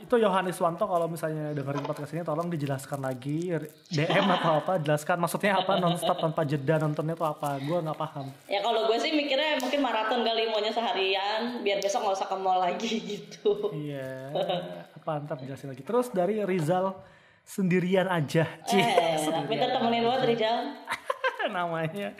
itu 0.07 0.17
Yohanes 0.17 0.55
Wanto 0.57 0.87
kalau 0.87 1.11
misalnya 1.11 1.51
dengerin 1.51 1.83
podcast 1.83 2.15
ini 2.15 2.23
tolong 2.23 2.47
dijelaskan 2.47 3.03
lagi 3.03 3.51
DM 3.91 4.27
atau 4.31 4.63
apa 4.63 4.79
jelaskan 4.79 5.19
maksudnya 5.19 5.59
apa 5.59 5.77
nonstop 5.77 6.23
tanpa 6.23 6.47
jeda 6.47 6.79
nontonnya 6.79 7.19
itu 7.19 7.27
apa 7.27 7.59
gua 7.67 7.83
nggak 7.83 7.99
paham. 7.99 8.27
Ya 8.47 8.63
kalau 8.63 8.87
gue 8.87 8.97
sih 8.97 9.11
mikirnya 9.11 9.59
mungkin 9.59 9.83
maraton 9.83 10.23
kali 10.23 10.47
maunya 10.47 10.71
seharian 10.71 11.61
biar 11.61 11.83
besok 11.83 12.07
nggak 12.07 12.17
usah 12.23 12.29
ke 12.31 12.37
mall 12.39 12.63
lagi 12.63 12.91
gitu. 13.19 13.75
iya 13.75 14.31
apa 14.95 15.11
ntar 15.27 15.43
jelasin 15.43 15.75
lagi. 15.75 15.83
Terus 15.83 16.15
dari 16.15 16.39
Rizal 16.47 16.95
sendirian 17.43 18.07
aja 18.07 18.47
Cih, 18.67 18.79
Eh, 18.79 19.19
sendirian 19.19 19.51
minta 19.51 19.67
temenin 19.75 20.07
buat 20.07 20.23
Rijal. 20.23 20.71
namanya. 21.51 22.15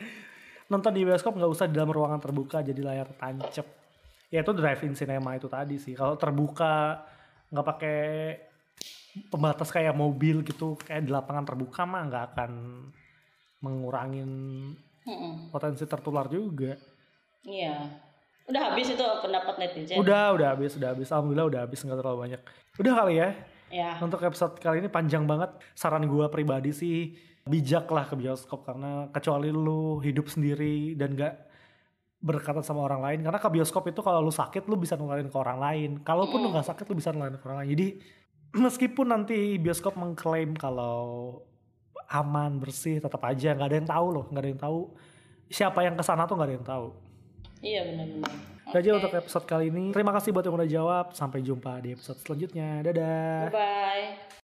Nonton 0.67 0.91
di 0.91 1.07
bioskop 1.07 1.39
nggak 1.39 1.51
usah 1.51 1.65
di 1.71 1.79
dalam 1.79 1.95
ruangan 1.95 2.19
terbuka 2.19 2.59
jadi 2.59 2.83
layar 2.83 3.07
tancap 3.15 3.63
ya 4.27 4.43
itu 4.43 4.51
drive-in 4.51 4.91
cinema 4.91 5.39
itu 5.39 5.47
tadi 5.47 5.79
sih. 5.79 5.95
Kalau 5.95 6.19
terbuka 6.19 6.99
nggak 7.47 7.65
pakai 7.65 7.99
pembatas 9.27 9.67
kayak 9.67 9.93
mobil 9.93 10.41
gitu 10.41 10.77
kayak 10.77 11.03
di 11.03 11.11
lapangan 11.11 11.43
terbuka 11.43 11.83
mah 11.83 12.05
nggak 12.05 12.23
akan 12.31 12.51
mengurangin 13.59 14.29
Mm-mm. 15.03 15.49
potensi 15.49 15.83
tertular 15.83 16.27
juga 16.27 16.75
Iya. 17.41 17.87
Udah 18.43 18.71
habis 18.71 18.91
itu 18.91 19.05
pendapat 19.23 19.55
netizen. 19.55 19.95
udah 19.97 20.35
udah 20.35 20.47
habis 20.51 20.75
udah 20.75 20.91
habis 20.91 21.07
alhamdulillah 21.07 21.47
udah 21.47 21.59
habis 21.63 21.79
nggak 21.79 21.95
terlalu 21.97 22.19
banyak 22.21 22.41
udah 22.77 22.93
kali 22.95 23.15
ya 23.17 23.29
Ya. 23.67 23.99
Untuk 23.99 24.23
episode 24.23 24.55
kali 24.57 24.79
ini 24.79 24.87
panjang 24.87 25.27
banget. 25.27 25.51
Saran 25.75 26.07
gua 26.07 26.31
pribadi 26.31 26.71
sih 26.71 27.19
bijak 27.43 27.91
lah 27.91 28.03
ke 28.03 28.15
bioskop 28.15 28.63
karena 28.63 29.11
kecuali 29.11 29.51
lu 29.51 29.99
hidup 29.99 30.31
sendiri 30.31 30.95
dan 30.95 31.19
gak 31.19 31.35
berkaitan 32.17 32.65
sama 32.65 32.85
orang 32.85 33.01
lain. 33.01 33.19
Karena 33.25 33.39
ke 33.39 33.49
bioskop 33.49 33.87
itu 33.89 34.01
kalau 34.01 34.21
lu 34.25 34.33
sakit 34.33 34.65
lu 34.65 34.75
bisa 34.77 34.97
nularin 34.97 35.29
ke 35.29 35.37
orang 35.37 35.59
lain. 35.61 35.89
Kalaupun 36.01 36.41
lu 36.41 36.49
gak 36.53 36.67
sakit 36.67 36.85
lu 36.89 36.95
bisa 36.97 37.13
nularin 37.13 37.37
ke 37.37 37.45
orang 37.45 37.63
lain. 37.63 37.71
Jadi 37.73 37.87
meskipun 38.65 39.07
nanti 39.11 39.57
bioskop 39.61 39.95
mengklaim 39.99 40.55
kalau 40.55 41.41
aman 42.07 42.59
bersih 42.59 43.03
tetap 43.03 43.19
aja 43.27 43.51
nggak 43.51 43.67
ada 43.67 43.77
yang 43.83 43.89
tahu 43.89 44.07
loh 44.15 44.25
nggak 44.31 44.43
ada 44.43 44.49
yang 44.49 44.61
tahu 44.61 44.79
siapa 45.51 45.79
yang 45.83 45.95
ke 45.99 46.03
sana 46.03 46.23
tuh 46.23 46.39
nggak 46.39 46.49
ada 46.49 46.55
yang 46.55 46.67
tahu 46.67 46.87
Iya 47.57 47.89
benar-benar. 47.89 48.37
Itu 48.69 48.75
aja 48.77 48.91
untuk 49.01 49.13
episode 49.17 49.45
kali 49.49 49.73
ini 49.73 49.89
terima 49.89 50.13
kasih 50.13 50.29
buat 50.29 50.45
yang 50.45 50.55
udah 50.61 50.69
jawab 50.69 51.05
sampai 51.17 51.41
jumpa 51.41 51.81
di 51.81 51.97
episode 51.97 52.21
selanjutnya 52.21 52.85
dadah 52.85 53.49
Bye 53.49 53.53
bye. 53.57 54.27